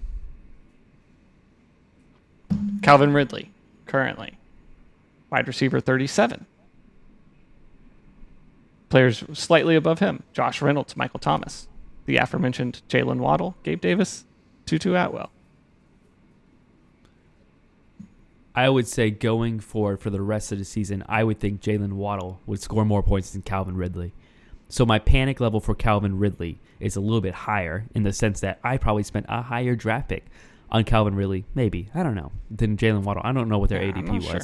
Calvin 2.82 3.14
Ridley, 3.14 3.52
currently. 3.86 4.40
Wide 5.30 5.48
receiver 5.48 5.80
37. 5.80 6.48
Players 8.90 9.24
slightly 9.34 9.76
above 9.76 10.00
him 10.00 10.24
Josh 10.34 10.62
Reynolds, 10.62 10.96
Michael 10.96 11.20
Thomas, 11.20 11.68
the 12.06 12.18
aforementioned 12.18 12.82
Jalen 12.90 13.18
Waddle, 13.18 13.56
Gabe 13.64 13.82
Davis, 13.82 14.26
Tutu 14.66 14.94
Atwell. 14.96 15.32
I 18.54 18.70
would 18.70 18.88
say 18.88 19.12
going 19.12 19.60
forward 19.60 20.00
for 20.00 20.10
the 20.10 20.22
rest 20.22 20.52
of 20.52 20.58
the 20.60 20.64
season, 20.66 21.04
I 21.10 21.24
would 21.24 21.40
think 21.40 21.62
Jalen 21.62 21.94
Waddle 21.94 22.40
would 22.46 22.62
score 22.62 22.86
more 22.86 23.04
points 23.04 23.32
than 23.32 23.42
Calvin 23.42 23.76
Ridley. 23.76 24.14
So 24.70 24.86
my 24.86 24.98
panic 24.98 25.40
level 25.42 25.60
for 25.60 25.76
Calvin 25.76 26.18
Ridley 26.18 26.60
is 26.80 26.96
a 26.96 27.02
little 27.02 27.22
bit 27.22 27.34
higher 27.34 27.86
in 27.94 28.04
the 28.04 28.14
sense 28.14 28.40
that 28.40 28.60
I 28.64 28.78
probably 28.78 29.04
spent 29.04 29.26
a 29.28 29.42
higher 29.42 29.76
draft 29.76 30.08
pick 30.10 30.26
on 30.72 30.84
Calvin 30.86 31.16
Ridley, 31.16 31.46
maybe 31.54 31.90
I 31.94 32.02
don't 32.02 32.16
know, 32.16 32.32
than 32.50 32.78
Jalen 32.78 33.04
Waddle. 33.04 33.24
I 33.26 33.34
don't 33.34 33.50
know 33.50 33.58
what 33.60 33.70
their 33.70 33.84
Yeah, 33.84 33.92
ADP 33.92 34.14
was. 34.16 34.26
sure. 34.26 34.40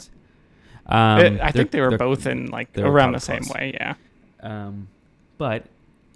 Um, 0.88 1.40
Uh, 1.40 1.44
I 1.44 1.52
think 1.52 1.72
they 1.72 1.80
were 1.80 1.98
both 1.98 2.26
in 2.28 2.48
like 2.48 2.78
around 2.78 3.14
the 3.14 3.20
same 3.20 3.44
close. 3.44 3.54
way. 3.56 3.72
Yeah. 3.80 3.94
Um, 4.42 4.88
but 5.38 5.66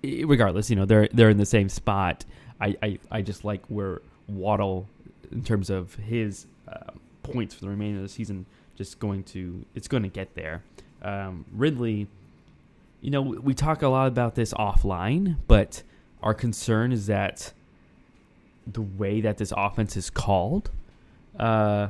regardless, 0.03 0.69
you 0.69 0.75
know 0.75 0.85
they're 0.85 1.09
they're 1.13 1.29
in 1.29 1.37
the 1.37 1.45
same 1.45 1.69
spot. 1.69 2.25
I 2.59 2.75
I, 2.81 2.99
I 3.11 3.21
just 3.21 3.45
like 3.45 3.63
where 3.67 4.01
Waddle, 4.27 4.87
in 5.31 5.43
terms 5.43 5.69
of 5.69 5.95
his 5.95 6.47
uh, 6.67 6.91
points 7.23 7.53
for 7.55 7.61
the 7.61 7.69
remainder 7.69 7.97
of 7.97 8.03
the 8.03 8.09
season, 8.09 8.45
just 8.75 8.99
going 8.99 9.23
to 9.23 9.65
it's 9.75 9.87
going 9.87 10.03
to 10.03 10.09
get 10.09 10.35
there. 10.35 10.63
Um, 11.01 11.45
Ridley, 11.53 12.07
you 13.01 13.11
know, 13.11 13.21
we, 13.21 13.53
talk 13.53 13.83
a 13.83 13.87
lot 13.87 14.07
about 14.07 14.33
this 14.33 14.53
offline, 14.55 15.37
but 15.47 15.83
our 16.23 16.33
concern 16.33 16.91
is 16.91 17.05
that 17.05 17.53
the 18.65 18.81
way 18.81 19.21
that 19.21 19.37
this 19.37 19.53
offense 19.55 19.95
is 19.95 20.09
called, 20.09 20.71
uh, 21.39 21.89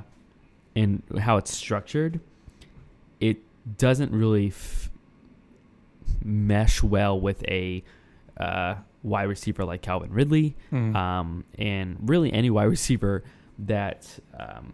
and 0.75 1.01
how 1.19 1.37
it's 1.37 1.53
structured, 1.53 2.19
it 3.21 3.37
doesn't 3.77 4.11
really 4.11 4.47
f- 4.47 4.89
mesh 6.23 6.81
well 6.83 7.19
with 7.19 7.43
a 7.47 7.83
uh, 8.37 8.75
wide 9.03 9.23
receiver 9.29 9.63
like 9.65 9.81
Calvin 9.81 10.11
Ridley, 10.11 10.55
Mhm. 10.71 10.95
um, 10.95 11.43
and 11.57 11.97
really 12.01 12.31
any 12.33 12.49
wide 12.49 12.65
receiver 12.65 13.23
that 13.59 14.19
um, 14.37 14.73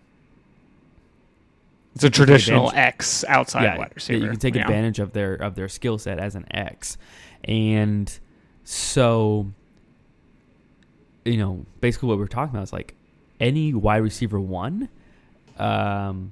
it's 1.95 2.04
a 2.04 2.10
traditional 2.10 2.71
X 2.73 3.23
outside 3.27 3.63
yeah, 3.63 3.77
wide 3.77 3.91
receiver. 3.93 4.23
you 4.23 4.30
can 4.32 4.39
take 4.39 4.56
yeah. 4.56 4.62
advantage 4.62 4.99
of 4.99 5.12
their 5.13 5.36
of 5.36 5.56
their 5.56 5.67
skill 5.69 5.97
set 5.97 6.17
as 6.19 6.36
an 6.36 6.45
X, 6.51 6.97
and 7.43 8.19
so 8.63 9.51
you 11.25 11.38
know 11.38 11.65
basically 11.82 12.10
what 12.10 12.17
we're 12.17 12.27
talking 12.27 12.56
about 12.56 12.63
is 12.63 12.73
like 12.73 12.95
any 13.39 13.73
wide 13.73 13.97
receiver 13.97 14.39
one, 14.39 14.88
um, 15.60 16.32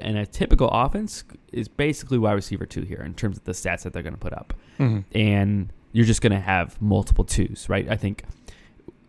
and 0.00 0.18
a 0.18 0.26
typical 0.26 0.68
offense 0.70 1.24
is 1.52 1.68
basically 1.68 2.18
wide 2.18 2.32
receiver 2.32 2.66
two 2.66 2.82
here 2.82 3.02
in 3.04 3.14
terms 3.14 3.36
of 3.38 3.44
the 3.44 3.52
stats 3.52 3.82
that 3.82 3.92
they're 3.92 4.02
going 4.02 4.14
to 4.14 4.20
put 4.20 4.32
up 4.32 4.52
Mhm. 4.78 5.04
and 5.14 5.72
you're 5.92 6.04
just 6.06 6.20
going 6.22 6.32
to 6.32 6.40
have 6.40 6.80
multiple 6.82 7.24
twos, 7.24 7.68
right? 7.68 7.88
I 7.88 7.96
think 7.96 8.24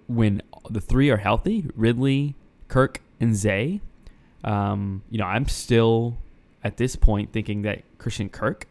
when 0.08 0.42
the 0.70 0.82
three 0.82 1.10
are 1.10 1.18
healthy, 1.18 1.66
Ridley, 1.76 2.36
Kirk, 2.68 3.02
and 3.20 3.36
Zay, 3.36 3.82
um, 4.44 5.02
you 5.10 5.18
know, 5.18 5.26
I'm 5.26 5.48
still 5.48 6.18
at 6.64 6.78
this 6.78 6.96
point 6.96 7.32
thinking 7.32 7.64
that 7.64 7.82
Christian 7.98 8.30
Kirk 8.30 8.68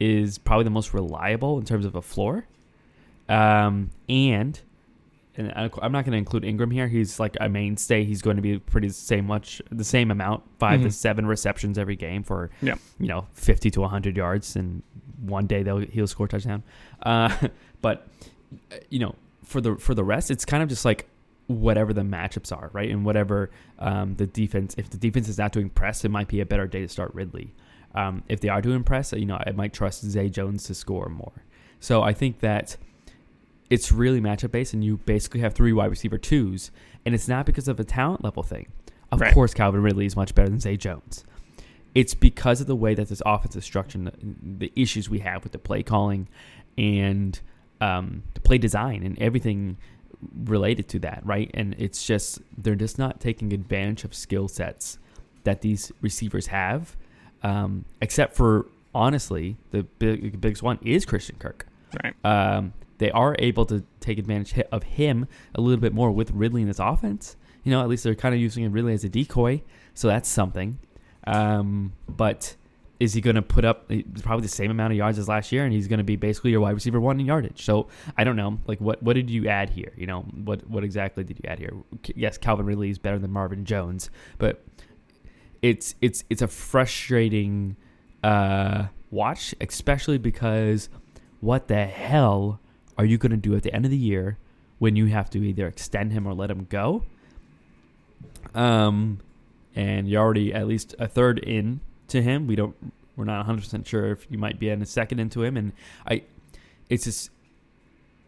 is 0.00 0.38
probably 0.38 0.64
the 0.64 0.70
most 0.70 0.92
reliable 0.94 1.58
in 1.58 1.64
terms 1.64 1.84
of 1.84 1.94
a 1.94 2.02
floor. 2.02 2.46
Um, 3.28 3.90
and 4.08 4.60
and 5.38 5.52
I'm 5.56 5.92
not 5.92 6.04
going 6.04 6.12
to 6.12 6.18
include 6.18 6.44
Ingram 6.44 6.70
here. 6.70 6.88
He's 6.88 7.18
like 7.18 7.36
a 7.40 7.48
mainstay. 7.48 8.04
He's 8.04 8.20
going 8.20 8.36
to 8.36 8.42
be 8.42 8.58
pretty 8.58 8.88
same 8.90 9.26
much 9.26 9.62
the 9.70 9.84
same 9.84 10.10
amount, 10.10 10.42
5 10.58 10.82
to 10.82 10.88
Mhm. 10.88 10.92
seven 10.92 11.26
receptions 11.26 11.78
every 11.78 11.96
game 11.96 12.22
for 12.22 12.50
Yeah. 12.60 12.74
you 12.98 13.06
know 13.08 13.26
50 13.32 13.70
to 13.70 13.80
100 13.80 14.16
yards, 14.16 14.56
and 14.56 14.82
one 15.20 15.46
day 15.46 15.62
they'll 15.62 15.78
he'll 15.78 16.06
score 16.06 16.26
a 16.26 16.28
touchdown. 16.28 16.62
Uh, 17.02 17.34
but 17.80 18.06
uh, 18.72 18.76
you 18.90 18.98
know 18.98 19.14
for 19.44 19.60
the 19.62 19.76
for 19.76 19.94
the 19.94 20.04
rest, 20.04 20.30
it's 20.30 20.44
kind 20.44 20.62
of 20.62 20.68
just 20.68 20.84
like 20.84 21.08
whatever 21.46 21.94
the 21.94 22.02
matchups 22.02 22.54
are, 22.54 22.68
right? 22.74 22.90
And 22.90 23.06
whatever 23.06 23.48
um, 23.78 24.16
the 24.16 24.26
defense, 24.26 24.74
if 24.76 24.90
the 24.90 24.98
defense 24.98 25.28
is 25.30 25.38
not 25.38 25.52
doing 25.52 25.70
press, 25.70 26.04
it 26.04 26.10
might 26.10 26.28
be 26.28 26.40
a 26.40 26.46
better 26.46 26.66
day 26.66 26.82
to 26.82 26.88
start 26.88 27.14
Ridley. 27.14 27.54
Um, 27.94 28.22
if 28.28 28.40
they 28.40 28.50
are 28.50 28.60
doing 28.60 28.84
press, 28.84 29.14
you 29.14 29.24
know, 29.24 29.40
I 29.46 29.52
might 29.52 29.72
trust 29.72 30.04
Zay 30.04 30.28
Jones 30.28 30.64
to 30.64 30.74
score 30.74 31.08
more. 31.08 31.32
So 31.80 32.02
I 32.02 32.12
think 32.12 32.40
that 32.40 32.76
it's 33.70 33.92
really 33.92 34.20
matchup 34.20 34.50
based, 34.50 34.72
and 34.74 34.82
you 34.84 34.98
basically 34.98 35.40
have 35.40 35.54
three 35.54 35.72
wide 35.72 35.90
receiver 35.90 36.18
twos, 36.18 36.70
and 37.04 37.14
it's 37.14 37.28
not 37.28 37.46
because 37.46 37.68
of 37.68 37.78
a 37.80 37.84
talent 37.84 38.24
level 38.24 38.42
thing. 38.42 38.66
Of 39.10 39.20
Right. 39.20 39.32
course, 39.34 39.54
Calvin 39.54 39.82
Ridley 39.82 40.06
is 40.06 40.16
much 40.16 40.34
better 40.34 40.48
than 40.48 40.60
Zay 40.60 40.76
Jones. 40.76 41.24
It's 41.94 42.14
because 42.14 42.60
of 42.60 42.66
the 42.66 42.76
way 42.76 42.94
that 42.94 43.08
this 43.08 43.22
offense 43.24 43.56
is 43.56 43.64
structured, 43.64 44.02
and 44.02 44.08
the, 44.58 44.66
the 44.66 44.72
issues 44.80 45.08
we 45.08 45.20
have 45.20 45.42
with 45.42 45.52
the 45.52 45.58
play 45.58 45.82
calling, 45.82 46.28
and 46.76 47.40
um, 47.80 48.22
the 48.34 48.40
play 48.40 48.58
design, 48.58 49.02
and 49.02 49.18
everything 49.20 49.76
related 50.44 50.88
to 50.88 50.98
that, 50.98 51.22
right? 51.24 51.50
And 51.54 51.74
it's 51.78 52.06
just 52.06 52.40
they're 52.56 52.74
just 52.74 52.98
not 52.98 53.20
taking 53.20 53.52
advantage 53.52 54.04
of 54.04 54.14
skill 54.14 54.48
sets 54.48 54.98
that 55.44 55.60
these 55.62 55.92
receivers 56.02 56.48
have, 56.48 56.96
um, 57.42 57.84
except 58.02 58.34
for 58.36 58.66
honestly, 58.94 59.56
the 59.70 59.84
big, 59.84 60.40
biggest 60.40 60.62
one 60.62 60.78
is 60.82 61.06
Christian 61.06 61.36
Kirk 61.38 61.66
Right. 62.02 62.14
um, 62.24 62.72
they 62.98 63.10
are 63.10 63.34
able 63.38 63.64
to 63.66 63.84
take 64.00 64.18
advantage 64.18 64.62
of 64.70 64.82
him 64.82 65.26
a 65.54 65.60
little 65.60 65.80
bit 65.80 65.94
more 65.94 66.10
with 66.10 66.30
Ridley 66.32 66.62
in 66.62 66.68
this 66.68 66.78
offense. 66.78 67.36
You 67.64 67.72
know, 67.72 67.80
at 67.80 67.88
least 67.88 68.04
they're 68.04 68.14
kind 68.14 68.34
of 68.34 68.40
using 68.40 68.64
him 68.64 68.72
Ridley 68.72 68.92
as 68.92 69.04
a 69.04 69.08
decoy, 69.08 69.62
so 69.94 70.08
that's 70.08 70.28
something. 70.28 70.78
Um, 71.26 71.92
but 72.08 72.56
is 73.00 73.14
he 73.14 73.20
going 73.20 73.36
to 73.36 73.42
put 73.42 73.64
up 73.64 73.86
eh, 73.90 74.02
probably 74.22 74.42
the 74.42 74.48
same 74.48 74.70
amount 74.70 74.92
of 74.92 74.96
yards 74.96 75.18
as 75.18 75.28
last 75.28 75.52
year, 75.52 75.64
and 75.64 75.72
he's 75.72 75.86
going 75.86 75.98
to 75.98 76.04
be 76.04 76.16
basically 76.16 76.50
your 76.50 76.60
wide 76.60 76.74
receiver 76.74 77.00
one 77.00 77.20
in 77.20 77.26
yardage? 77.26 77.62
So 77.62 77.88
I 78.16 78.24
don't 78.24 78.36
know, 78.36 78.58
like 78.66 78.80
what 78.80 79.02
what 79.02 79.14
did 79.14 79.30
you 79.30 79.48
add 79.48 79.70
here? 79.70 79.92
You 79.96 80.06
know, 80.06 80.22
what 80.22 80.68
what 80.68 80.84
exactly 80.84 81.24
did 81.24 81.38
you 81.42 81.48
add 81.48 81.58
here? 81.58 81.72
Yes, 82.14 82.38
Calvin 82.38 82.66
Ridley 82.66 82.90
is 82.90 82.98
better 82.98 83.18
than 83.18 83.30
Marvin 83.30 83.64
Jones, 83.64 84.10
but 84.38 84.64
it's 85.62 85.94
it's 86.00 86.24
it's 86.30 86.42
a 86.42 86.48
frustrating 86.48 87.76
uh, 88.24 88.86
watch, 89.10 89.54
especially 89.60 90.18
because 90.18 90.88
what 91.40 91.68
the 91.68 91.86
hell 91.86 92.60
are 92.98 93.04
you 93.04 93.16
going 93.16 93.30
to 93.30 93.36
do 93.38 93.54
at 93.54 93.62
the 93.62 93.72
end 93.74 93.84
of 93.84 93.90
the 93.90 93.96
year 93.96 94.36
when 94.78 94.96
you 94.96 95.06
have 95.06 95.30
to 95.30 95.38
either 95.42 95.66
extend 95.66 96.12
him 96.12 96.26
or 96.26 96.34
let 96.34 96.50
him 96.50 96.66
go? 96.68 97.04
Um, 98.54 99.20
and 99.74 100.08
you're 100.08 100.22
already 100.22 100.52
at 100.52 100.66
least 100.66 100.94
a 100.98 101.06
third 101.06 101.38
in 101.38 101.80
to 102.08 102.22
him. 102.22 102.46
We 102.46 102.56
don't, 102.56 102.74
we're 103.16 103.24
not 103.24 103.38
100 103.38 103.58
percent 103.62 103.86
sure 103.86 104.12
if 104.12 104.26
you 104.30 104.38
might 104.38 104.58
be 104.58 104.68
in 104.68 104.82
a 104.82 104.86
second 104.86 105.20
into 105.20 105.42
him, 105.42 105.56
and 105.56 105.72
I, 106.06 106.22
it's 106.88 107.04
just. 107.04 107.30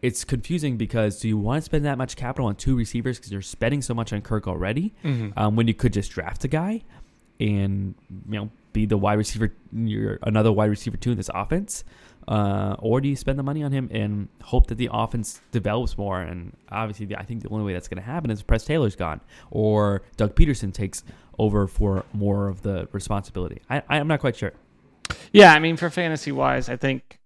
It's 0.01 0.23
confusing 0.23 0.77
because 0.77 1.19
do 1.19 1.27
you 1.27 1.37
want 1.37 1.59
to 1.59 1.61
spend 1.61 1.85
that 1.85 1.95
much 1.95 2.15
capital 2.15 2.47
on 2.47 2.55
two 2.55 2.75
receivers 2.75 3.19
because 3.19 3.31
you're 3.31 3.43
spending 3.43 3.83
so 3.83 3.93
much 3.93 4.11
on 4.11 4.21
Kirk 4.21 4.47
already, 4.47 4.95
Mhm. 5.03 5.31
um, 5.37 5.55
when 5.55 5.67
you 5.67 5.75
could 5.75 5.93
just 5.93 6.09
draft 6.09 6.43
a 6.43 6.47
guy 6.47 6.81
and 7.39 7.93
you 8.27 8.39
know 8.39 8.49
be 8.73 8.87
the 8.87 8.97
wide 8.97 9.19
receiver, 9.19 9.53
you're 9.71 10.17
another 10.23 10.51
wide 10.51 10.71
receiver 10.71 10.97
two 10.97 11.11
in 11.11 11.17
this 11.17 11.29
offense, 11.35 11.83
uh, 12.27 12.75
or 12.79 13.01
do 13.01 13.09
you 13.09 13.15
spend 13.15 13.39
the 13.39 13.43
money 13.43 13.63
on 13.63 13.71
him 13.71 13.89
and 13.91 14.27
hope 14.43 14.67
that 14.67 14.75
the 14.75 14.89
offense 14.91 15.41
develops 15.51 15.97
more? 15.97 16.21
And 16.21 16.55
obviously, 16.69 17.05
the, 17.07 17.19
I 17.19 17.23
think 17.23 17.43
the 17.43 17.49
only 17.49 17.65
way 17.65 17.73
that's 17.73 17.87
going 17.87 18.01
to 18.01 18.07
happen 18.07 18.31
is 18.31 18.41
Press 18.41 18.63
Taylor's 18.63 18.95
gone 18.95 19.21
or 19.49 20.03
Doug 20.17 20.35
Pederson 20.35 20.73
takes 20.73 21.03
over 21.39 21.67
for 21.67 22.05
more 22.13 22.47
of 22.47 22.61
the 22.61 22.87
responsibility. 22.91 23.61
I, 23.69 23.81
I'm 23.89 24.07
not 24.07 24.19
quite 24.19 24.35
sure. 24.35 24.53
Yeah, 25.33 25.53
I 25.53 25.59
mean, 25.59 25.77
for 25.77 25.89
fantasy 25.89 26.31
wise, 26.31 26.69
I 26.69 26.77
think 26.77 27.19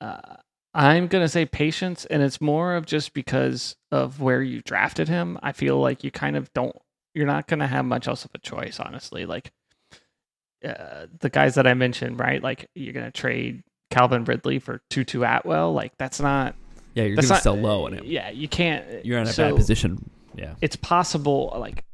uh, 0.00 0.36
I'm 0.74 1.06
gonna 1.06 1.28
say 1.28 1.46
patience, 1.46 2.04
and 2.06 2.22
it's 2.22 2.40
more 2.40 2.74
of 2.74 2.84
just 2.84 3.14
because 3.14 3.76
of 3.92 4.20
where 4.20 4.42
you 4.42 4.60
drafted 4.62 5.08
him. 5.08 5.38
I 5.42 5.52
feel 5.52 5.78
like 5.78 6.02
you 6.02 6.10
kind 6.10 6.36
of 6.36 6.52
don't. 6.52 6.76
You're 7.14 7.26
not 7.26 7.46
gonna 7.46 7.68
have 7.68 7.84
much 7.84 8.08
else 8.08 8.24
of 8.24 8.32
a 8.34 8.38
choice, 8.38 8.80
honestly. 8.80 9.24
Like 9.24 9.52
uh, 10.64 11.06
the 11.20 11.30
guys 11.30 11.54
that 11.54 11.66
I 11.66 11.74
mentioned, 11.74 12.18
right? 12.18 12.42
Like 12.42 12.68
you're 12.74 12.92
gonna 12.92 13.12
trade 13.12 13.62
Calvin 13.94 14.24
Ridley 14.24 14.58
for 14.58 14.80
Tutu 14.90 15.22
Atwell. 15.22 15.72
Like 15.72 15.96
that's 15.98 16.20
not. 16.20 16.54
Yeah, 16.94 17.04
you're 17.04 17.16
that's 17.16 17.28
going 17.28 17.28
to 17.28 17.34
not 17.34 17.42
sell 17.42 17.56
low 17.56 17.86
on 17.86 17.94
him. 17.94 18.04
Yeah, 18.06 18.30
you 18.30 18.48
can't. 18.48 19.04
You're 19.04 19.18
in 19.18 19.26
a 19.28 19.32
so- 19.32 19.50
bad 19.50 19.56
position. 19.56 20.10
Yeah. 20.36 20.54
it's 20.60 20.74
possible 20.74 21.54
like 21.60 21.84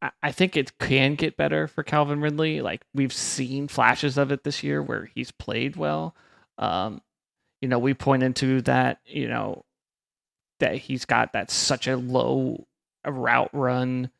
I- 0.00 0.12
I 0.22 0.30
think 0.30 0.56
it 0.56 0.78
can 0.78 1.16
get 1.16 1.36
better 1.36 1.66
for 1.66 1.82
Calvin 1.82 2.20
Ridley. 2.20 2.60
Like 2.60 2.82
we've 2.94 3.12
seen 3.12 3.66
flashes 3.66 4.16
of 4.16 4.30
it 4.30 4.44
this 4.44 4.62
year 4.62 4.80
where 4.80 5.10
he's 5.16 5.32
played 5.32 5.74
well. 5.74 6.14
Um, 6.58 7.02
you 7.60 7.68
know, 7.68 7.80
we 7.80 7.92
pointed 7.94 8.36
to 8.36 8.62
that, 8.62 9.00
you 9.04 9.26
know, 9.28 9.64
that 10.60 10.76
he's 10.76 11.04
got 11.04 11.32
that 11.32 11.50
such 11.50 11.88
a 11.88 11.96
low 11.96 12.66
route 13.04 13.50
run 13.52 14.10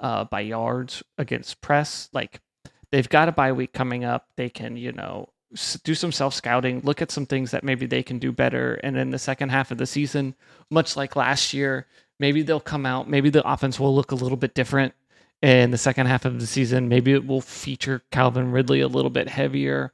uh, 0.00 0.24
by 0.24 0.40
yards 0.40 1.02
against 1.18 1.60
press. 1.60 2.08
Like 2.14 2.40
they've 2.90 3.08
got 3.08 3.28
a 3.28 3.32
bye 3.32 3.52
week 3.52 3.74
coming 3.74 4.02
up. 4.04 4.28
They 4.36 4.48
can, 4.48 4.78
you 4.78 4.92
know, 4.92 5.28
do 5.84 5.94
some 5.94 6.12
self 6.12 6.34
scouting, 6.34 6.80
look 6.80 7.02
at 7.02 7.10
some 7.10 7.26
things 7.26 7.50
that 7.50 7.64
maybe 7.64 7.86
they 7.86 8.02
can 8.02 8.18
do 8.18 8.32
better. 8.32 8.74
And 8.82 8.96
in 8.96 9.10
the 9.10 9.18
second 9.18 9.50
half 9.50 9.70
of 9.70 9.78
the 9.78 9.86
season, 9.86 10.34
much 10.70 10.96
like 10.96 11.16
last 11.16 11.54
year, 11.54 11.86
maybe 12.18 12.42
they'll 12.42 12.60
come 12.60 12.86
out. 12.86 13.08
Maybe 13.08 13.30
the 13.30 13.46
offense 13.48 13.78
will 13.78 13.94
look 13.94 14.12
a 14.12 14.16
little 14.16 14.36
bit 14.36 14.54
different 14.54 14.94
in 15.42 15.70
the 15.70 15.78
second 15.78 16.06
half 16.06 16.24
of 16.24 16.40
the 16.40 16.46
season. 16.46 16.88
Maybe 16.88 17.12
it 17.12 17.26
will 17.26 17.40
feature 17.40 18.02
Calvin 18.10 18.50
Ridley 18.50 18.80
a 18.80 18.88
little 18.88 19.10
bit 19.10 19.28
heavier. 19.28 19.92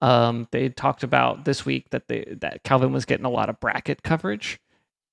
Um, 0.00 0.48
they 0.52 0.68
talked 0.68 1.02
about 1.02 1.44
this 1.44 1.64
week 1.64 1.90
that 1.90 2.08
they 2.08 2.36
that 2.40 2.62
Calvin 2.62 2.92
was 2.92 3.04
getting 3.04 3.26
a 3.26 3.30
lot 3.30 3.48
of 3.48 3.60
bracket 3.60 4.02
coverage 4.02 4.60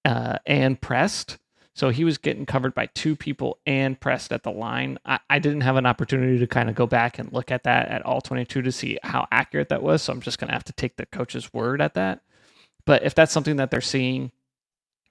uh, 0.04 0.38
and 0.46 0.80
pressed. 0.80 1.38
So 1.76 1.90
he 1.90 2.06
was 2.06 2.18
getting 2.18 2.46
covered 2.46 2.74
by 2.74 2.86
two 2.88 3.18
people 3.18 3.60
and 3.66 4.00
pressed 4.00 4.32
at 4.32 4.44
the 4.44 4.52
line. 4.52 4.98
I, 5.06 5.20
I 5.30 5.40
didn't 5.40 5.62
have 5.62 5.76
an 5.76 5.86
opportunity 5.86 6.40
to 6.40 6.48
kind 6.48 6.70
of 6.70 6.76
go 6.76 6.88
back 6.88 7.20
and 7.20 7.32
look 7.34 7.52
at 7.52 7.64
that 7.64 7.90
at 7.90 8.06
all 8.06 8.22
22 8.22 8.62
to 8.62 8.72
see 8.72 8.98
how 9.04 9.28
accurate 9.30 9.68
that 9.70 9.84
was. 9.84 10.02
So 10.02 10.14
I'm 10.14 10.22
just 10.22 10.40
going 10.40 10.48
to 10.48 10.54
have 10.54 10.64
to 10.66 10.74
take 10.74 10.96
the 10.96 11.06
coach's 11.06 11.54
word 11.54 11.82
at 11.82 11.96
that. 11.96 12.22
But 12.86 13.04
if 13.04 13.14
that's 13.14 13.34
something 13.34 13.58
that 13.58 13.72
they're 13.72 13.82
seeing, 13.82 14.32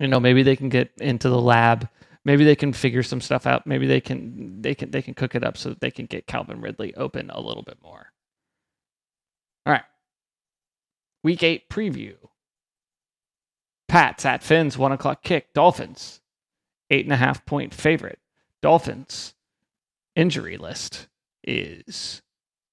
you 0.01 0.09
know, 0.09 0.19
maybe 0.19 0.43
they 0.43 0.57
can 0.57 0.71
get 0.71 0.91
into 0.99 1.29
the 1.29 1.41
lab. 1.41 1.89
Maybe 2.25 2.45
they 2.45 2.57
can 2.57 2.73
figure 2.73 3.03
some 3.03 3.21
stuff 3.21 3.47
out. 3.47 3.67
Maybe 3.67 3.87
they 3.87 4.01
can 4.01 4.63
they 4.63 4.75
can 4.75 4.91
they 4.91 5.03
can 5.03 5.13
cook 5.13 5.35
it 5.35 5.45
up 5.45 5.59
so 5.59 5.69
that 5.69 5.81
they 5.81 5.91
can 5.91 6.07
get 6.07 6.27
Calvin 6.27 6.63
Ridley 6.63 6.95
open 6.95 7.29
a 7.29 7.41
little 7.41 7.63
bit 7.63 7.77
more. 7.83 8.07
All 9.67 9.73
right. 9.73 9.85
Week 11.23 11.43
eight 11.43 11.69
preview. 11.69 12.15
Pats 13.89 14.25
at 14.25 14.43
Fins, 14.43 14.79
one 14.79 14.93
o'clock 14.93 15.23
kick. 15.23 15.53
Dolphins, 15.53 16.21
eight 16.95 17.05
and 17.05 17.13
a 17.13 17.17
half 17.17 17.45
point 17.45 17.75
favorite. 17.75 18.19
Dolphins 18.63 19.35
injury 20.17 20.57
list 20.57 21.09
is 21.43 22.23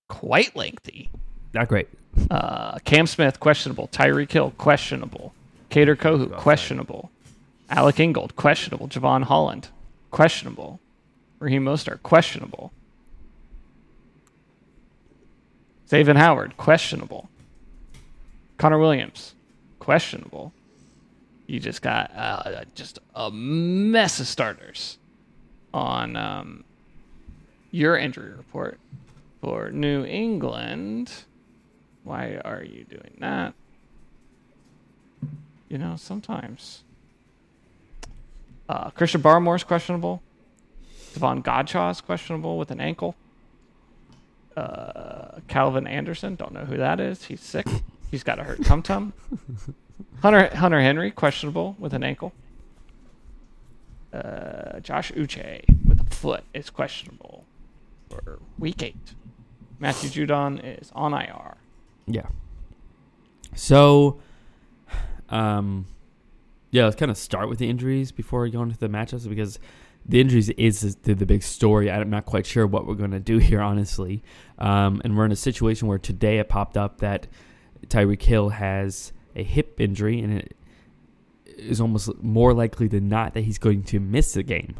quite 0.07 0.55
lengthy. 0.55 1.09
Not 1.53 1.67
great. 1.67 1.89
Uh, 2.29 2.77
Cam 2.85 3.07
Smith, 3.07 3.39
questionable. 3.39 3.87
Tyreek 3.87 4.31
Hill, 4.31 4.51
questionable. 4.57 5.33
Kader 5.69 5.95
Kohou, 5.95 6.35
questionable. 6.37 7.09
Alec 7.69 7.99
Ingold, 7.99 8.35
questionable. 8.35 8.87
Jevon 8.87 9.23
Holland, 9.23 9.69
questionable. 10.11 10.79
Raheem 11.39 11.63
Mostert, 11.63 12.03
questionable. 12.03 12.71
Xavien 15.89 16.17
Howard, 16.17 16.55
questionable. 16.57 17.29
Connor 18.57 18.79
Williams, 18.79 19.33
questionable. 19.79 20.53
You 21.51 21.59
just 21.59 21.81
got 21.81 22.15
uh, 22.15 22.63
just 22.75 22.99
a 23.13 23.29
mess 23.29 24.21
of 24.21 24.27
starters 24.27 24.97
on 25.73 26.15
um, 26.15 26.63
your 27.71 27.97
injury 27.97 28.31
report 28.31 28.79
for 29.41 29.69
New 29.69 30.05
England. 30.05 31.11
Why 32.05 32.39
are 32.45 32.63
you 32.63 32.85
doing 32.85 33.17
that? 33.19 33.53
You 35.67 35.77
know, 35.77 35.97
sometimes. 35.97 36.85
Uh, 38.69 38.91
Christian 38.91 39.21
Barmore 39.21 39.57
is 39.57 39.65
questionable. 39.65 40.21
Davon 41.13 41.43
Godchaux 41.43 41.91
is 41.91 41.99
questionable 41.99 42.57
with 42.57 42.71
an 42.71 42.79
ankle. 42.79 43.17
Uh, 44.55 45.41
Calvin 45.49 45.85
Anderson, 45.85 46.35
don't 46.35 46.53
know 46.53 46.63
who 46.63 46.77
that 46.77 47.01
is. 47.01 47.25
He's 47.25 47.41
sick. 47.41 47.67
He's 48.09 48.23
got 48.23 48.39
a 48.39 48.43
hurt 48.45 48.63
tum 48.63 48.81
tum. 48.81 49.11
Hunter 50.21 50.55
Hunter 50.55 50.81
Henry, 50.81 51.11
questionable 51.11 51.75
with 51.79 51.93
an 51.93 52.03
ankle. 52.03 52.33
Uh, 54.13 54.79
Josh 54.81 55.11
Uche 55.13 55.63
with 55.87 55.99
a 55.99 56.15
foot 56.15 56.43
is 56.53 56.69
questionable 56.69 57.45
for 58.09 58.39
week 58.59 58.83
eight. 58.83 59.13
Matthew 59.79 60.09
Judon 60.09 60.79
is 60.81 60.91
on 60.93 61.13
IR. 61.13 61.55
Yeah. 62.05 62.27
So, 63.55 64.19
um, 65.29 65.87
yeah, 66.71 66.85
let's 66.85 66.95
kind 66.95 67.09
of 67.09 67.17
start 67.17 67.49
with 67.49 67.59
the 67.59 67.69
injuries 67.69 68.11
before 68.11 68.41
we 68.41 68.51
go 68.51 68.61
into 68.61 68.77
the 68.77 68.87
matchups 68.87 69.27
because 69.27 69.59
the 70.05 70.19
injuries 70.19 70.49
is 70.49 70.95
the, 71.03 71.13
the 71.13 71.25
big 71.25 71.43
story. 71.43 71.89
I'm 71.89 72.09
not 72.09 72.25
quite 72.25 72.45
sure 72.45 72.65
what 72.67 72.85
we're 72.85 72.95
going 72.95 73.11
to 73.11 73.19
do 73.19 73.37
here, 73.39 73.61
honestly. 73.61 74.23
Um, 74.57 75.01
and 75.03 75.17
we're 75.17 75.25
in 75.25 75.31
a 75.31 75.37
situation 75.37 75.87
where 75.87 75.97
today 75.97 76.39
it 76.39 76.49
popped 76.49 76.77
up 76.77 76.99
that 76.99 77.27
Tyreek 77.87 78.21
Hill 78.21 78.49
has 78.49 79.13
a 79.35 79.43
hip 79.43 79.79
injury, 79.79 80.19
and 80.19 80.37
it 80.37 80.55
is 81.45 81.79
almost 81.81 82.09
more 82.21 82.53
likely 82.53 82.87
than 82.87 83.09
not 83.09 83.33
that 83.33 83.41
he's 83.41 83.57
going 83.57 83.83
to 83.83 83.99
miss 83.99 84.33
the 84.33 84.43
game, 84.43 84.75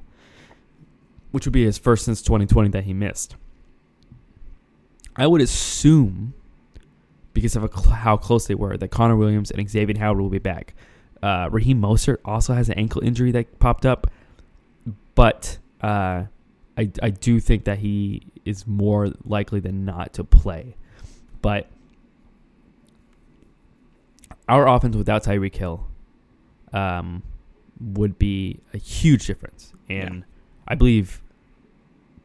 which 1.32 1.46
would 1.46 1.54
be 1.54 1.66
his 1.66 1.78
first 1.78 2.06
since 2.06 2.22
2020 2.22 2.70
that 2.70 2.84
he 2.84 2.94
missed. 2.94 3.36
I 5.16 5.28
would 5.28 5.42
assume 5.42 6.34
because 7.34 7.56
of 7.56 7.64
a 7.64 7.70
cl- 7.70 7.96
how 7.96 8.18
close 8.18 8.48
they 8.48 8.56
were, 8.56 8.78
that 8.78 8.90
Connor 8.90 9.16
Williams 9.16 9.52
and 9.52 9.70
Xavier 9.70 9.98
Howard 9.98 10.20
will 10.20 10.30
be 10.30 10.40
back. 10.40 10.74
Uh, 11.22 11.50
Raheem 11.52 11.82
Mostert 11.82 12.18
also 12.26 12.54
has 12.54 12.70
an 12.70 12.76
ankle 12.76 13.02
injury 13.04 13.32
that 13.32 13.60
popped 13.60 13.86
up, 13.86 14.08
but 15.16 15.60
uh, 15.82 16.26
I 16.78 16.92
I 17.02 17.10
do 17.10 17.40
think 17.40 17.66
that 17.66 17.80
he 17.80 18.24
is 18.44 18.66
more 18.66 19.12
likely 19.24 19.60
than 19.60 19.86
not 19.86 20.14
to 20.14 20.24
play. 20.24 20.76
But 21.42 21.68
our 24.52 24.68
offense 24.68 24.96
without 24.96 25.24
Tyreek 25.24 25.56
Hill 25.56 25.88
um, 26.74 27.24
would 27.80 28.20
be 28.20 28.60
a 28.74 28.78
huge 28.78 29.26
difference, 29.26 29.74
and 29.90 30.24
I 30.68 30.76
believe 30.76 31.22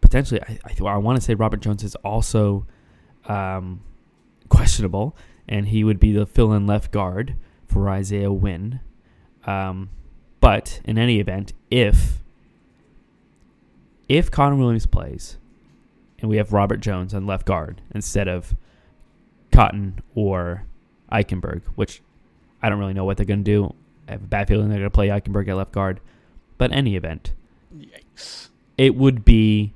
potentially 0.01 0.43
I 0.43 0.59
I, 0.65 0.85
I 0.85 0.97
want 0.99 1.17
to 1.17 1.25
say 1.25 1.35
Robert 1.35 1.61
Jones 1.61 1.83
is 1.83 1.95
also. 1.97 2.67
Um, 3.27 3.81
questionable, 4.49 5.17
and 5.49 5.69
he 5.69 5.85
would 5.85 6.01
be 6.01 6.13
the 6.13 6.27
fill-in 6.27 6.67
left 6.67 6.91
guard 6.91 7.37
for 7.67 7.89
Isaiah 7.89 8.33
Wynn. 8.33 8.81
Um, 9.47 9.91
but 10.41 10.81
in 10.85 10.99
any 10.99 11.21
event, 11.21 11.53
if 11.71 12.23
if 14.09 14.31
Connor 14.31 14.57
Williams 14.57 14.87
plays, 14.87 15.39
and 16.19 16.31
we 16.31 16.37
have 16.37 16.53
Robert 16.53 16.79
Jones 16.79 17.13
on 17.13 17.27
left 17.27 17.47
guard 17.47 17.83
instead 17.95 18.29
of 18.29 18.55
Cotton 19.51 20.01
or 20.15 20.65
Eichenberg, 21.11 21.63
which 21.75 22.03
I 22.67 22.69
don't 22.69 22.81
really 22.81 22.95
know 22.95 23.05
what 23.05 23.17
they're 23.17 23.25
going 23.25 23.45
to 23.45 23.49
do. 23.49 23.73
I 24.09 24.13
have 24.13 24.25
a 24.25 24.27
bad 24.27 24.49
feeling 24.49 24.69
they're 24.69 24.79
going 24.79 24.91
to 24.91 24.95
play 24.95 25.07
Eichenberg 25.07 25.47
at 25.47 25.55
left 25.55 25.71
guard. 25.71 26.01
But 26.59 26.73
any 26.73 26.97
event, 26.97 27.33
Yikes. 27.79 28.49
it 28.77 28.97
would 28.97 29.25
be 29.25 29.73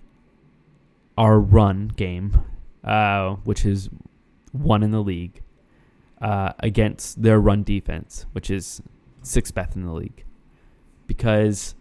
our 1.16 1.38
run 1.38 1.92
game, 1.94 2.42
uh, 2.82 3.36
which 3.44 3.64
is 3.64 3.90
one 4.50 4.82
in 4.82 4.90
the 4.90 5.04
league, 5.04 5.40
uh, 6.20 6.54
against 6.58 7.22
their 7.22 7.38
run 7.38 7.62
defense, 7.62 8.26
which 8.32 8.50
is 8.50 8.82
sixth 9.22 9.54
best 9.54 9.76
in 9.76 9.84
the 9.84 9.92
league. 9.92 10.24
Because, 11.06 11.76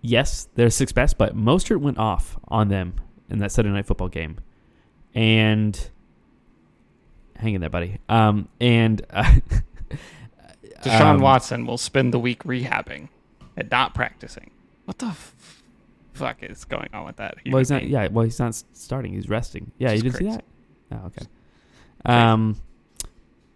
yes, 0.00 0.46
they're 0.54 0.70
sixth 0.70 0.94
best, 0.94 1.18
but 1.18 1.36
Mostert 1.36 1.80
went 1.80 1.98
off 1.98 2.38
on 2.46 2.68
them 2.68 2.94
in 3.28 3.40
that 3.40 3.50
Saturday 3.50 3.74
night 3.74 3.86
football 3.86 4.08
game. 4.08 4.38
And 5.12 5.90
hang 7.40 7.54
in 7.54 7.60
there, 7.60 7.70
buddy. 7.70 7.98
Um, 8.08 8.48
and 8.60 9.04
uh, 9.10 9.24
Deshaun 10.82 11.00
um, 11.16 11.20
Watson 11.20 11.66
will 11.66 11.78
spend 11.78 12.12
the 12.14 12.18
week 12.18 12.42
rehabbing 12.44 13.08
and 13.56 13.70
not 13.70 13.94
practicing. 13.94 14.50
What 14.84 14.98
the 14.98 15.06
f- 15.06 15.62
fuck 16.14 16.42
is 16.42 16.64
going 16.64 16.88
on 16.92 17.04
with 17.06 17.16
that? 17.16 17.36
Well, 17.46 17.58
he's 17.58 17.70
not. 17.70 17.84
Yeah, 17.86 18.08
well, 18.10 18.24
he's 18.24 18.38
not 18.38 18.54
starting. 18.72 19.12
He's 19.12 19.28
resting. 19.28 19.72
Yeah, 19.78 19.92
you 19.92 20.02
didn't 20.02 20.16
see 20.16 20.24
that. 20.30 20.44
Oh, 20.92 21.06
okay. 21.06 21.26
Um. 22.04 22.56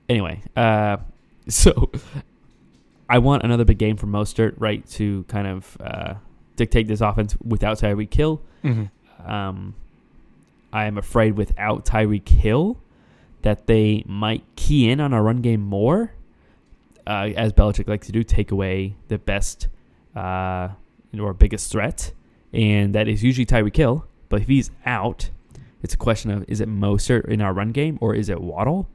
Anyway, 0.09 0.43
uh, 0.55 0.99
so 1.49 1.91
I 3.09 3.18
want 3.18 3.43
another 3.43 3.64
big 3.64 3.78
game 3.78 3.97
from 3.97 4.12
Mostert, 4.12 4.55
right, 4.59 4.87
to 4.91 5.24
kind 5.24 5.47
of 5.47 5.76
uh, 5.80 6.14
dictate 6.57 6.89
this 6.89 7.01
offense 7.01 7.37
without 7.43 7.78
Tyreek 7.78 8.12
Hill. 8.12 8.43
Mhm. 8.62 8.91
Um, 9.24 9.74
I 10.72 10.85
am 10.87 10.99
afraid 10.99 11.37
without 11.37 11.87
Tyreek 11.87 12.28
Hill 12.28 12.78
that 13.45 13.66
they 13.66 14.03
might 14.07 14.42
key 14.57 14.90
in 14.90 15.01
on 15.01 15.12
our 15.12 15.22
run 15.22 15.42
game 15.42 15.61
more, 15.61 16.14
uh, 17.07 17.28
as 17.36 17.53
Belichick 17.53 17.86
likes 17.86 18.07
to 18.07 18.12
do, 18.12 18.22
take 18.22 18.51
away 18.51 18.97
the 19.09 19.18
best 19.18 19.68
uh, 20.16 20.70
or 21.20 21.34
biggest 21.34 21.70
threat, 21.70 22.12
and 22.55 22.95
that 22.95 23.07
is 23.07 23.22
usually 23.22 23.45
Tyreek 23.45 23.76
Hill. 23.76 24.07
But 24.30 24.40
if 24.40 24.49
he's 24.49 24.70
out, 24.86 25.28
it's 25.82 25.92
a 25.92 25.99
question 25.99 26.30
of 26.30 26.47
is 26.49 26.62
it 26.62 26.70
Mostert 26.70 27.26
in 27.26 27.42
our 27.42 27.53
run 27.53 27.72
game 27.72 27.99
or 28.01 28.14
is 28.14 28.30
it 28.30 28.40
Waddle? 28.40 28.88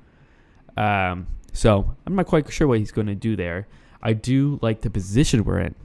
Um, 0.76 1.28
so 1.54 1.95
I'm 2.08 2.16
not 2.16 2.26
quite 2.26 2.52
sure 2.52 2.68
what 2.68 2.80
he's 2.80 2.91
going 2.91 3.08
to 3.08 3.16
do 3.16 3.36
there. 3.36 3.68
I 4.02 4.14
do 4.14 4.58
like 4.64 4.82
the 4.82 4.89
position 4.89 5.43
we're 5.43 5.60
in 5.60 5.76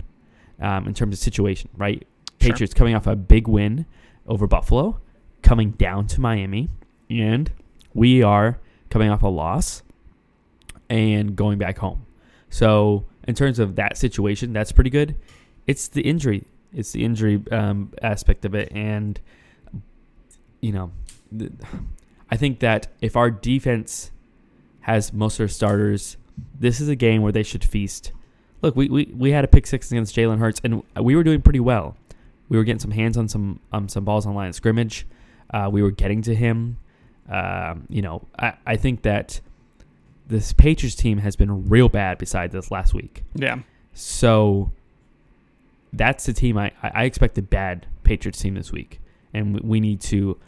um, 0.59 0.87
in 0.87 0.95
terms 0.95 1.13
of 1.13 1.19
situation, 1.19 1.69
right? 1.77 2.07
Sure. 2.41 2.53
Patriots 2.53 2.73
coming 2.73 2.95
off 2.95 3.07
a 3.07 3.15
big 3.15 3.47
win 3.47 3.85
over 4.27 4.47
Buffalo, 4.47 5.01
coming 5.43 5.73
down 5.73 6.07
to 6.07 6.21
Miami, 6.23 6.71
and 7.11 7.53
we 7.95 8.23
are 8.23 8.59
coming 8.91 9.09
off 9.11 9.23
a 9.23 9.29
loss 9.29 9.83
and 10.91 11.35
going 11.35 11.59
back 11.59 11.79
home. 11.79 12.05
So 12.51 13.05
in 13.27 13.35
terms 13.35 13.59
of 13.59 13.77
that 13.77 13.97
situation, 13.97 14.53
that's 14.53 14.73
pretty 14.73 14.91
good. 14.91 15.17
It's 15.67 15.89
the 15.89 16.03
injury. 16.03 16.45
It's 16.73 16.93
the 16.93 17.05
injury 17.05 17.43
um, 17.51 17.93
aspect 18.03 18.45
of 18.45 18.55
it, 18.55 18.71
and 18.73 19.21
you 20.61 20.73
know, 20.73 20.93
I 22.31 22.37
think 22.37 22.61
that 22.61 22.89
if 23.01 23.17
our 23.17 23.31
defense 23.31 24.11
has 24.81 25.13
most 25.13 25.35
of 25.35 25.39
their 25.39 25.49
starters, 25.49 26.17
this 26.59 26.81
is 26.81 26.89
a 26.89 26.97
game 26.97 27.23
where 27.23 27.33
they 27.33 27.43
should 27.43 27.65
feast. 27.65 28.13
Look, 28.61 28.77
we, 28.77 28.89
we, 28.89 29.05
we 29.15 29.31
had 29.31 29.45
a 29.45 29.49
pick 29.49 29.67
six 29.67 29.91
against 29.91 30.17
Jalen 30.17 30.39
Hurts, 30.39 30.61
and 30.65 30.83
we 31.01 31.15
were 31.17 31.23
doing 31.23 31.43
pretty 31.43 31.61
well. 31.61 31.97
We 32.49 32.57
were 32.57 32.65
getting 32.65 32.81
some 32.81 32.91
hands 32.91 33.17
on 33.17 33.29
some 33.29 33.61
um, 33.73 33.89
some 33.89 34.05
balls 34.05 34.27
on 34.27 34.35
line 34.35 34.49
of 34.49 34.55
scrimmage. 34.55 35.07
Uh, 35.53 35.69
we 35.73 35.83
were 35.83 35.91
getting 35.91 36.23
to 36.23 36.35
him. 36.35 36.79
Um, 37.29 37.87
you 37.89 38.03
know, 38.03 38.27
I, 38.39 38.55
I 38.67 38.77
think 38.77 39.03
that 39.03 39.41
this 40.27 40.53
Patriots 40.53 40.97
team 40.97 41.19
has 41.19 41.37
been 41.37 41.69
real 41.69 41.89
bad 41.89 42.19
besides 42.19 42.53
this 42.53 42.71
last 42.71 42.95
week. 42.95 43.25
Yeah. 43.35 43.59
So 43.93 44.73
that's 45.93 46.27
the 46.27 46.33
team 46.33 46.59
I, 46.59 46.73
I 46.83 47.05
expect 47.05 47.39
a 47.39 47.43
bad 47.43 47.87
Patriots 48.03 48.41
team 48.41 48.55
this 48.55 48.73
week. 48.73 49.01
And 49.33 49.55
we, 49.55 49.61
we 49.63 49.81
need 49.81 50.01
to 50.03 50.39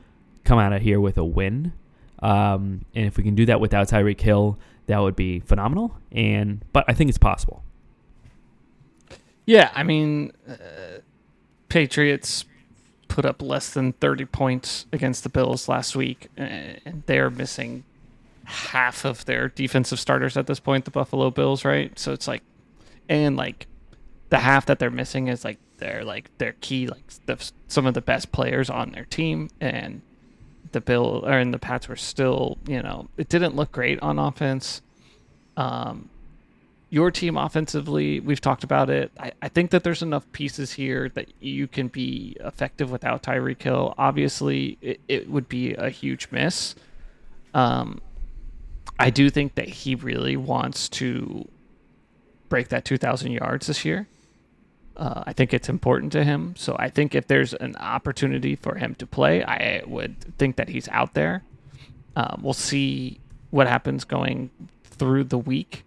come 0.45 0.59
out 0.59 0.73
of 0.73 0.83
here 0.83 1.01
with 1.01 1.19
a 1.19 1.25
win. 1.25 1.73
Um, 2.21 2.85
and 2.95 3.07
if 3.07 3.17
we 3.17 3.23
can 3.23 3.35
do 3.35 3.47
that 3.47 3.61
without 3.61 3.89
Tyreek 3.89 4.21
Hill, 4.21 4.59
that 4.87 4.99
would 4.99 5.17
be 5.17 5.41
phenomenal. 5.41 5.97
And 6.13 6.65
but 6.73 6.85
I 6.89 6.95
think 6.95 7.09
it's 7.09 7.19
possible. 7.19 7.63
Yeah, 9.45 9.71
I 9.75 9.83
mean, 9.83 10.33
uh, 10.49 10.55
Patriots 11.69 12.45
put 13.09 13.25
up 13.25 13.43
less 13.43 13.71
than 13.71 13.93
30 13.95 14.25
points 14.27 14.87
against 14.93 15.23
the 15.23 15.29
Bills 15.29 15.69
last 15.69 15.97
week, 15.97 16.29
uh, 16.39 16.43
and 16.85 17.03
they're 17.07 17.31
missing 17.31 17.85
half 18.45 19.05
of 19.05 19.25
their 19.25 19.49
defensive 19.49 19.99
starters 19.99 20.37
at 20.37 20.47
this 20.47 20.61
point, 20.61 20.85
the 20.85 20.91
Buffalo 20.91 21.31
Bills, 21.31 21.65
right? 21.65 21.99
So 21.99 22.13
it's 22.13 22.29
like, 22.29 22.43
and 23.09 23.37
like 23.37 23.67
the 24.29 24.39
half 24.39 24.67
that 24.67 24.79
they're 24.79 24.91
missing 24.91 25.29
is 25.29 25.45
like 25.45 25.59
they're 25.79 26.05
like 26.05 26.37
their 26.39 26.55
key, 26.61 26.87
like 26.87 27.05
the, 27.27 27.51
some 27.69 27.87
of 27.87 27.95
the 27.95 28.01
best 28.01 28.33
players 28.33 28.71
on 28.71 28.93
their 28.93 29.05
team, 29.05 29.51
and 29.61 30.03
the 30.73 30.81
Bill 30.81 31.23
or 31.25 31.39
and 31.39 31.53
the 31.53 31.59
Pats 31.59 31.89
were 31.89 31.97
still, 31.97 32.59
you 32.67 32.83
know, 32.83 33.09
it 33.17 33.29
didn't 33.29 33.57
look 33.57 33.73
great 33.73 34.01
on 34.01 34.19
offense. 34.19 34.83
Um, 35.57 36.11
your 36.89 37.11
team 37.11 37.37
offensively, 37.37 38.21
we've 38.21 38.41
talked 38.41 38.63
about 38.63 38.91
it. 38.91 39.11
I, 39.19 39.33
I 39.43 39.49
think 39.49 39.71
that 39.73 39.83
there's 39.83 40.03
enough 40.03 40.31
pieces 40.33 40.73
here 40.73 41.09
that 41.11 41.33
you 41.41 41.67
can 41.67 41.89
be 41.89 42.37
effective 42.41 42.91
without 42.91 43.23
Tyreek 43.23 43.61
Hill. 43.61 43.95
Obviously, 43.99 44.79
it, 44.81 45.01
it 45.09 45.31
would 45.31 45.49
be 45.49 45.75
a 45.75 45.91
huge 45.91 46.29
miss. 46.31 46.75
Um, 47.55 48.01
I 48.99 49.11
do 49.11 49.31
think 49.31 49.57
that 49.57 49.69
he 49.69 49.95
really 49.95 50.37
wants 50.37 50.89
to 50.91 51.49
break 52.49 52.69
that 52.69 52.85
2,000 52.85 53.33
yards 53.33 53.67
this 53.67 53.85
year. 53.85 54.07
Uh, 54.97 55.25
I 55.27 55.33
think 55.33 55.53
it's 55.53 55.69
important 55.69 56.13
to 56.13 56.25
him. 56.25 56.55
So 56.57 56.77
I 56.79 56.89
think 56.89 57.15
if 57.15 57.27
there's 57.27 57.53
an 57.53 57.77
opportunity 57.77 58.57
for 58.57 58.77
him 58.77 58.95
to 58.97 59.07
play, 59.07 59.43
I 59.43 59.83
would 59.87 60.39
think 60.39 60.57
that 60.57 60.69
he's 60.69 60.89
out 60.89 61.15
there. 61.15 61.43
Uh, 62.15 62.37
we'll 62.41 62.55
see 62.55 63.21
what 63.51 63.67
happens 63.67 64.05
going 64.05 64.51
through 64.85 65.25
the 65.25 65.39
week. 65.39 65.85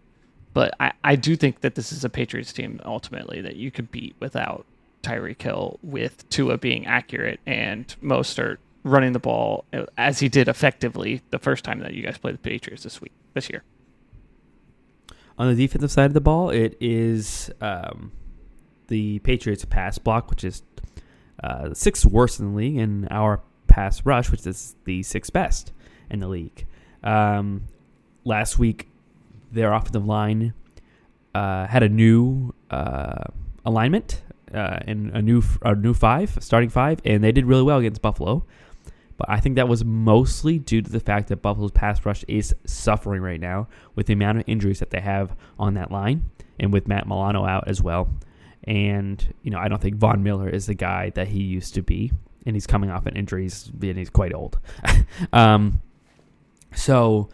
But 0.53 0.73
I, 0.79 0.91
I 1.03 1.15
do 1.15 1.35
think 1.35 1.61
that 1.61 1.75
this 1.75 1.91
is 1.91 2.03
a 2.03 2.09
Patriots 2.09 2.51
team 2.51 2.79
ultimately 2.85 3.41
that 3.41 3.55
you 3.55 3.71
could 3.71 3.91
beat 3.91 4.15
without 4.19 4.65
Tyreek 5.03 5.41
Hill, 5.41 5.79
with 5.81 6.27
Tua 6.29 6.57
being 6.57 6.85
accurate 6.85 7.39
and 7.45 7.87
Mostert 8.01 8.57
running 8.83 9.13
the 9.13 9.19
ball 9.19 9.65
uh, 9.73 9.85
as 9.97 10.19
he 10.19 10.29
did 10.29 10.47
effectively 10.47 11.21
the 11.29 11.39
first 11.39 11.63
time 11.63 11.79
that 11.79 11.93
you 11.93 12.03
guys 12.03 12.17
played 12.17 12.35
the 12.35 12.39
Patriots 12.39 12.83
this 12.83 13.01
week 13.01 13.11
this 13.33 13.49
year. 13.49 13.63
On 15.37 15.47
the 15.47 15.55
defensive 15.55 15.91
side 15.91 16.05
of 16.05 16.13
the 16.13 16.21
ball, 16.21 16.49
it 16.49 16.75
is 16.81 17.49
um, 17.61 18.11
the 18.87 19.19
Patriots 19.19 19.63
pass 19.65 19.97
block, 19.97 20.29
which 20.29 20.43
is 20.43 20.63
uh, 21.41 21.73
sixth 21.73 22.05
worst 22.05 22.39
in 22.39 22.51
the 22.51 22.57
league, 22.57 22.77
and 22.77 23.07
our 23.09 23.41
pass 23.67 24.05
rush, 24.05 24.29
which 24.31 24.45
is 24.45 24.75
the 24.83 25.01
sixth 25.03 25.31
best 25.31 25.71
in 26.09 26.19
the 26.19 26.27
league. 26.27 26.65
Um, 27.03 27.63
last 28.25 28.59
week, 28.59 28.89
their 29.51 29.73
offensive 29.73 30.05
line 30.05 30.53
uh, 31.33 31.67
had 31.67 31.83
a 31.83 31.89
new 31.89 32.53
uh, 32.69 33.23
alignment 33.65 34.21
uh, 34.53 34.79
and 34.87 35.11
a 35.11 35.21
new 35.21 35.43
a 35.61 35.75
new 35.75 35.93
five, 35.93 36.37
starting 36.39 36.69
five, 36.69 36.99
and 37.05 37.23
they 37.23 37.31
did 37.31 37.45
really 37.45 37.63
well 37.63 37.77
against 37.77 38.01
Buffalo. 38.01 38.45
But 39.17 39.29
I 39.29 39.39
think 39.39 39.57
that 39.57 39.67
was 39.67 39.83
mostly 39.83 40.59
due 40.59 40.81
to 40.81 40.89
the 40.89 41.01
fact 41.01 41.27
that 41.27 41.41
Buffalo's 41.41 41.71
pass 41.71 42.05
rush 42.05 42.23
is 42.27 42.55
suffering 42.65 43.21
right 43.21 43.39
now 43.39 43.67
with 43.93 44.07
the 44.07 44.13
amount 44.13 44.37
of 44.37 44.45
injuries 44.47 44.79
that 44.79 44.91
they 44.91 45.01
have 45.01 45.35
on 45.59 45.73
that 45.73 45.91
line, 45.91 46.29
and 46.59 46.71
with 46.71 46.87
Matt 46.87 47.07
Milano 47.07 47.45
out 47.45 47.67
as 47.67 47.81
well. 47.81 48.09
And 48.63 49.33
you 49.43 49.51
know, 49.51 49.59
I 49.59 49.67
don't 49.67 49.81
think 49.81 49.97
Von 49.97 50.23
Miller 50.23 50.49
is 50.49 50.65
the 50.65 50.73
guy 50.73 51.11
that 51.11 51.27
he 51.27 51.41
used 51.41 51.73
to 51.75 51.81
be, 51.81 52.11
and 52.45 52.55
he's 52.55 52.67
coming 52.67 52.89
off 52.89 53.05
an 53.05 53.15
injuries, 53.15 53.71
and 53.81 53.97
he's 53.97 54.09
quite 54.09 54.33
old. 54.33 54.57
um, 55.33 55.81
so 56.73 57.29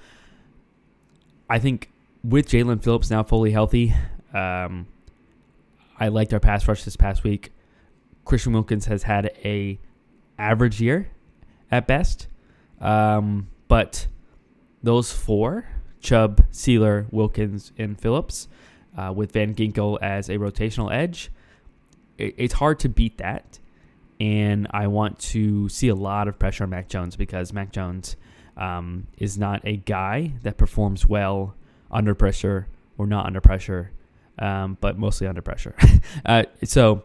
I 1.50 1.60
think 1.60 1.92
with 2.30 2.50
Jaelan 2.50 2.84
Phillips 2.84 3.10
now 3.10 3.24
fully 3.24 3.52
healthy, 3.52 3.94
um, 4.34 4.88
I 6.00 6.08
liked 6.08 6.34
our 6.34 6.40
pass 6.40 6.68
rush 6.68 6.84
this 6.84 6.96
past 6.96 7.24
week. 7.24 7.52
Christian 8.26 8.54
Wilkins 8.54 8.86
has 8.88 9.04
had 9.04 9.32
a 9.44 9.80
average 10.38 10.82
year 10.82 11.10
at 11.72 11.88
best, 11.88 12.28
um, 12.82 13.48
but 13.68 14.08
those 14.82 15.12
four 15.12 15.68
Chubb, 16.00 16.44
Sieler, 16.52 17.12
Wilkins, 17.12 17.72
and 17.78 18.00
Phillips, 18.00 18.48
uh, 18.98 19.14
with 19.16 19.32
Van 19.32 19.54
Ginkel 19.54 19.98
as 20.02 20.30
a 20.30 20.38
rotational 20.38 20.94
edge, 20.94 21.32
it, 22.18 22.36
it's 22.38 22.54
hard 22.56 22.80
to 22.80 22.90
beat 22.90 23.18
that. 23.18 23.60
And 24.20 24.68
I 24.72 24.88
want 24.88 25.20
to 25.20 25.68
see 25.70 25.90
a 25.90 25.96
lot 25.96 26.28
of 26.28 26.40
pressure 26.40 26.64
on 26.64 26.70
Mac 26.70 26.88
Jones 26.88 27.16
because 27.16 27.52
Mac 27.52 27.72
Jones 27.72 28.16
um, 28.56 29.08
is 29.18 29.38
not 29.38 29.62
a 29.66 29.78
guy 29.78 30.34
that 30.44 30.58
performs 30.58 31.06
well 31.06 31.56
under 31.92 32.16
pressure 32.16 32.68
or 32.98 33.08
not 33.08 33.26
under 33.26 33.42
pressure, 33.42 33.92
um, 34.40 34.78
but 34.82 34.98
mostly 34.98 35.28
under 35.28 35.42
pressure. 35.42 35.76
uh, 36.26 36.44
so 36.64 37.04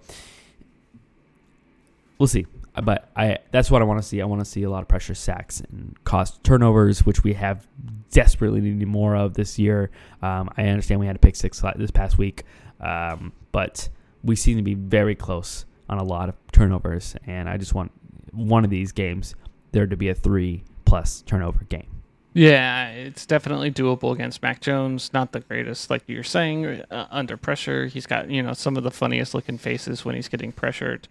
we'll 2.18 2.26
see. 2.26 2.47
but 2.83 3.11
I 3.16 3.39
that's 3.51 3.70
what 3.70 3.83
I 3.83 3.85
want 3.85 4.01
to 4.01 4.07
see. 4.07 4.20
I 4.20 4.24
want 4.24 4.41
to 4.41 4.45
see 4.45 4.62
a 4.62 4.70
lot 4.70 4.83
of 4.83 4.89
pressure 4.89 5.14
sacks 5.14 5.61
and 5.61 5.97
cost 6.05 6.43
turnovers, 6.45 7.05
which 7.05 7.24
we 7.24 7.33
have 7.35 7.66
desperately 8.11 8.61
needed 8.61 8.87
more 8.87 9.16
of 9.16 9.35
this 9.35 9.59
year. 9.59 9.91
Um, 10.22 10.51
I 10.57 10.64
understand 10.64 11.01
we 11.01 11.07
had 11.07 11.16
a 11.16 11.20
pick 11.20 11.37
six 11.37 11.61
this 11.76 11.91
past 11.91 12.18
week, 12.18 12.45
um, 12.81 13.33
but 13.53 13.89
we 14.22 14.37
seem 14.37 14.57
to 14.57 14.62
be 14.62 14.74
very 14.74 15.14
close 15.14 15.64
on 15.89 15.99
a 15.99 16.05
lot 16.05 16.28
of 16.28 16.37
turnovers, 16.53 17.16
and 17.26 17.49
I 17.49 17.57
just 17.57 17.74
want 17.74 17.91
one 18.33 18.64
of 18.64 18.70
these 18.70 18.93
games 18.93 19.35
there 19.72 19.87
to 19.87 19.97
be 19.97 20.09
a 20.09 20.14
three 20.14 20.62
plus 20.85 21.22
turnover 21.22 21.64
game. 21.64 21.99
Yeah, 22.33 22.91
it's 22.91 23.26
definitely 23.26 23.72
doable 23.72 24.12
against 24.12 24.41
Mac 24.41 24.61
Jones. 24.61 25.12
Not 25.12 25.33
the 25.33 25.41
greatest, 25.41 25.91
like 25.91 26.05
you're 26.07 26.22
saying, 26.22 26.83
uh, 26.91 27.07
under 27.11 27.37
pressure. 27.37 27.87
He's 27.87 28.07
got 28.07 28.31
you 28.31 28.43
know 28.43 28.53
some 28.53 28.76
of 28.76 28.85
the 28.85 28.91
funniest 28.91 29.35
looking 29.35 29.59
faces 29.59 30.05
when 30.05 30.14
he's 30.14 30.28
getting 30.28 30.53
pressured. 30.53 31.09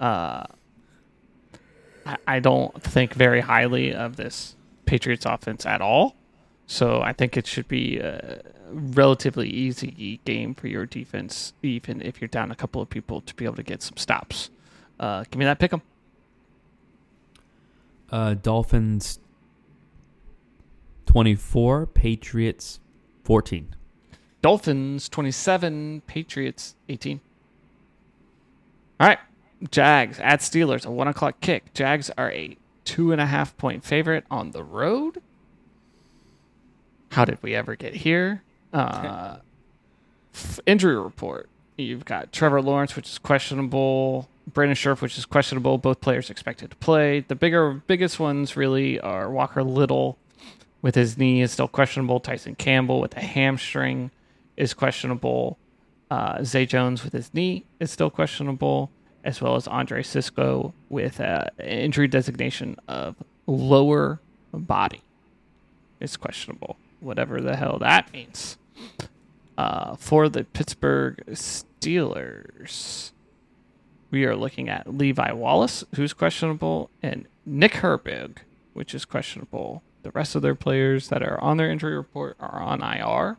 Uh, 0.00 0.44
I, 2.04 2.16
I 2.26 2.40
don't 2.40 2.82
think 2.82 3.14
very 3.14 3.40
highly 3.40 3.94
of 3.94 4.16
this 4.16 4.56
Patriots 4.86 5.24
offense 5.24 5.66
at 5.66 5.80
all. 5.80 6.16
So 6.66 7.00
I 7.00 7.12
think 7.12 7.36
it 7.36 7.46
should 7.46 7.68
be 7.68 7.98
a 7.98 8.42
relatively 8.72 9.48
easy 9.48 10.20
game 10.24 10.54
for 10.54 10.68
your 10.68 10.86
defense, 10.86 11.52
even 11.62 12.00
if 12.00 12.20
you're 12.20 12.28
down 12.28 12.50
a 12.50 12.56
couple 12.56 12.80
of 12.80 12.88
people, 12.90 13.20
to 13.22 13.34
be 13.34 13.44
able 13.44 13.56
to 13.56 13.62
get 13.62 13.82
some 13.82 13.96
stops. 13.96 14.50
Uh, 14.98 15.24
give 15.30 15.38
me 15.38 15.44
that 15.44 15.58
pick 15.58 15.72
'em. 15.72 15.82
Uh, 18.10 18.34
Dolphins 18.34 19.18
24, 21.10 21.86
Patriots 21.86 22.78
14. 23.24 23.74
Dolphins 24.42 25.08
27, 25.08 26.02
Patriots 26.06 26.76
18. 26.88 27.20
All 29.00 29.08
right. 29.08 29.18
Jags 29.72 30.20
at 30.20 30.38
Steelers, 30.38 30.86
a 30.86 30.90
one 30.92 31.08
o'clock 31.08 31.40
kick. 31.40 31.74
Jags 31.74 32.12
are 32.16 32.30
a 32.30 32.56
two 32.84 33.10
and 33.10 33.20
a 33.20 33.26
half 33.26 33.56
point 33.56 33.82
favorite 33.82 34.24
on 34.30 34.52
the 34.52 34.62
road. 34.62 35.20
How 37.10 37.24
did 37.24 37.42
we 37.42 37.56
ever 37.56 37.74
get 37.74 37.96
here? 37.96 38.44
Uh, 38.72 39.38
injury 40.64 40.96
report. 40.96 41.48
You've 41.76 42.04
got 42.04 42.32
Trevor 42.32 42.62
Lawrence, 42.62 42.94
which 42.94 43.08
is 43.08 43.18
questionable. 43.18 44.28
Brandon 44.46 44.76
Scherff, 44.76 45.02
which 45.02 45.18
is 45.18 45.26
questionable. 45.26 45.76
Both 45.76 46.00
players 46.00 46.30
expected 46.30 46.70
to 46.70 46.76
play. 46.76 47.24
The 47.26 47.34
bigger, 47.34 47.82
biggest 47.88 48.20
ones 48.20 48.56
really 48.56 49.00
are 49.00 49.28
Walker 49.28 49.64
Little 49.64 50.16
with 50.82 50.94
his 50.94 51.18
knee 51.18 51.42
is 51.42 51.52
still 51.52 51.68
questionable. 51.68 52.20
Tyson 52.20 52.54
Campbell 52.54 53.00
with 53.00 53.16
a 53.16 53.20
hamstring 53.20 54.10
is 54.56 54.74
questionable. 54.74 55.58
Uh, 56.10 56.42
Zay 56.42 56.66
Jones 56.66 57.04
with 57.04 57.12
his 57.12 57.32
knee 57.34 57.64
is 57.78 57.90
still 57.90 58.10
questionable, 58.10 58.90
as 59.24 59.40
well 59.40 59.56
as 59.56 59.68
Andre 59.68 60.02
Cisco 60.02 60.74
with 60.88 61.20
an 61.20 61.48
injury 61.58 62.08
designation 62.08 62.76
of 62.88 63.16
lower 63.46 64.20
body 64.52 65.02
is 66.00 66.16
questionable, 66.16 66.76
whatever 67.00 67.40
the 67.40 67.56
hell 67.56 67.78
that 67.78 68.12
means. 68.12 68.56
Uh, 69.56 69.94
for 69.96 70.28
the 70.28 70.44
Pittsburgh 70.44 71.22
Steelers, 71.28 73.12
we 74.10 74.24
are 74.24 74.34
looking 74.34 74.68
at 74.68 74.96
Levi 74.96 75.32
Wallace, 75.32 75.84
who's 75.94 76.12
questionable, 76.12 76.90
and 77.02 77.26
Nick 77.44 77.74
Herbig, 77.74 78.38
which 78.72 78.94
is 78.94 79.04
questionable 79.04 79.82
the 80.02 80.10
rest 80.12 80.34
of 80.34 80.42
their 80.42 80.54
players 80.54 81.08
that 81.08 81.22
are 81.22 81.40
on 81.40 81.56
their 81.56 81.70
injury 81.70 81.96
report 81.96 82.36
are 82.40 82.60
on 82.60 82.82
IR. 82.82 83.36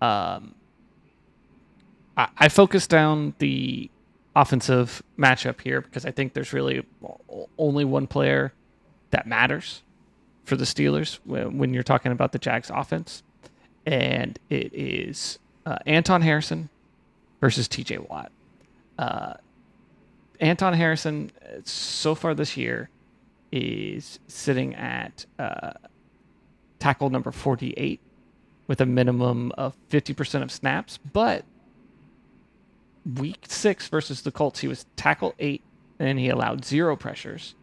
Um, 0.00 0.54
I, 2.16 2.28
I 2.36 2.48
focus 2.48 2.86
down 2.86 3.34
the 3.38 3.90
offensive 4.34 5.02
matchup 5.18 5.60
here 5.60 5.80
because 5.80 6.06
I 6.06 6.10
think 6.10 6.34
there's 6.34 6.52
really 6.52 6.84
only 7.58 7.84
one 7.84 8.06
player 8.06 8.52
that 9.10 9.26
matters 9.26 9.82
for 10.44 10.56
the 10.56 10.64
Steelers 10.64 11.18
when, 11.24 11.74
you're 11.74 11.82
talking 11.82 12.12
about 12.12 12.32
the 12.32 12.38
Jags 12.38 12.70
offense, 12.72 13.22
and 13.84 14.38
it 14.48 14.72
is 14.72 15.38
uh, 15.66 15.76
Anton 15.86 16.22
Harrison 16.22 16.70
versus 17.40 17.68
TJ 17.68 18.08
Watt. 18.08 18.32
Uh, 18.98 19.34
Anton 20.40 20.72
Harrison, 20.72 21.30
so 21.64 22.14
far 22.14 22.34
this 22.34 22.56
year, 22.56 22.88
is 23.50 24.18
sitting 24.26 24.74
at 24.74 25.26
uh, 25.38 25.72
tackle 26.78 27.10
number 27.10 27.32
48 27.32 28.00
with 28.66 28.80
a 28.80 28.86
minimum 28.86 29.52
of 29.56 29.76
50% 29.90 30.42
of 30.42 30.52
snaps. 30.52 30.98
But 31.12 31.44
week 33.16 33.44
six 33.48 33.88
versus 33.88 34.22
the 34.22 34.30
Colts, 34.30 34.60
he 34.60 34.68
was 34.68 34.86
tackle 34.96 35.34
eight 35.38 35.62
and 35.98 36.18
he 36.18 36.28
allowed 36.28 36.64
zero 36.64 36.96
pressures. 36.96 37.54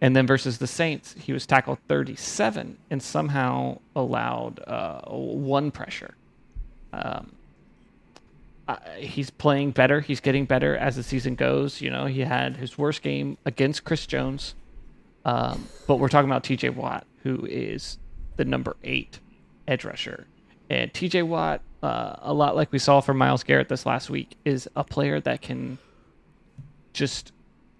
And 0.00 0.16
then 0.16 0.26
versus 0.26 0.58
the 0.58 0.66
Saints, 0.66 1.14
he 1.18 1.32
was 1.32 1.46
tackle 1.46 1.78
37 1.88 2.78
and 2.90 3.02
somehow 3.02 3.78
allowed 3.94 4.60
uh, 4.66 5.02
one 5.02 5.70
pressure. 5.70 6.14
Um, 6.92 7.32
uh, 8.66 8.76
he's 8.96 9.30
playing 9.30 9.72
better. 9.72 10.00
He's 10.00 10.20
getting 10.20 10.44
better 10.46 10.76
as 10.76 10.96
the 10.96 11.02
season 11.02 11.34
goes. 11.34 11.80
You 11.80 11.90
know, 11.90 12.06
he 12.06 12.20
had 12.20 12.56
his 12.56 12.78
worst 12.78 13.02
game 13.02 13.36
against 13.44 13.84
Chris 13.84 14.06
Jones 14.06 14.54
um, 15.24 15.66
but 15.86 15.96
we're 15.96 16.08
talking 16.08 16.30
about 16.30 16.44
TJ 16.44 16.74
Watt, 16.74 17.06
who 17.22 17.46
is 17.46 17.98
the 18.36 18.44
number 18.44 18.76
eight 18.84 19.20
edge 19.68 19.84
rusher. 19.84 20.26
And 20.68 20.92
TJ 20.92 21.26
Watt, 21.26 21.62
uh, 21.82 22.16
a 22.20 22.32
lot 22.32 22.56
like 22.56 22.72
we 22.72 22.78
saw 22.78 23.00
from 23.00 23.18
Myles 23.18 23.42
Garrett 23.42 23.68
this 23.68 23.86
last 23.86 24.10
week, 24.10 24.36
is 24.44 24.68
a 24.76 24.84
player 24.84 25.20
that 25.20 25.42
can 25.42 25.78
just 26.92 27.32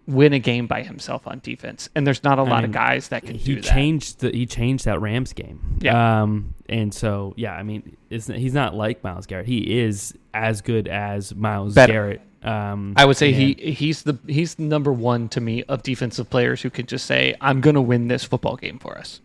win 0.07 0.33
a 0.33 0.39
game 0.39 0.67
by 0.67 0.83
himself 0.83 1.27
on 1.27 1.41
defense. 1.43 1.89
And 1.95 2.07
there's 2.07 2.25
not 2.25 2.39
a 2.39 2.43
lot 2.43 2.63
mean, 2.63 2.67
of 2.67 2.73
guys 2.73 3.09
that 3.09 3.23
can 3.23 3.37
he 3.37 3.55
do 3.55 3.61
that. 3.61 3.65
changed 3.65 4.21
the 4.21 4.31
he 4.31 4.47
changed 4.47 4.85
that 4.85 5.01
Rams 5.01 5.33
game. 5.33 5.79
Yeah. 5.81 6.23
Um, 6.23 6.55
and 6.69 6.93
so 6.93 7.35
yeah, 7.37 7.55
I 7.55 7.63
mean, 7.63 7.97
he's 8.09 8.55
not 8.55 8.75
like 8.75 9.05
Myles 9.05 9.27
Garrett. 9.27 9.47
He 9.47 9.81
is 9.81 10.15
as 10.35 10.61
good 10.61 10.89
as 10.89 11.35
Myles 11.35 11.75
Garrett 11.75 12.23
um, 12.43 12.95
I 12.97 13.05
would 13.05 13.17
say 13.17 13.33
he 13.33 13.53
he's 13.55 14.03
the 14.03 14.19
he's 14.27 14.59
number 14.59 14.93
one 14.93 15.29
to 15.31 15.41
me 15.41 15.63
of 15.65 15.83
defensive 15.83 16.31
players 16.31 16.63
who 16.63 16.71
can 16.71 16.87
just 16.87 17.05
say 17.05 17.35
I'm 17.41 17.61
going 17.61 17.75
to 17.75 17.83
win 17.83 18.09
this 18.09 18.25
football 18.25 18.57
game 18.57 18.79
for 18.79 18.97
us. 18.97 19.21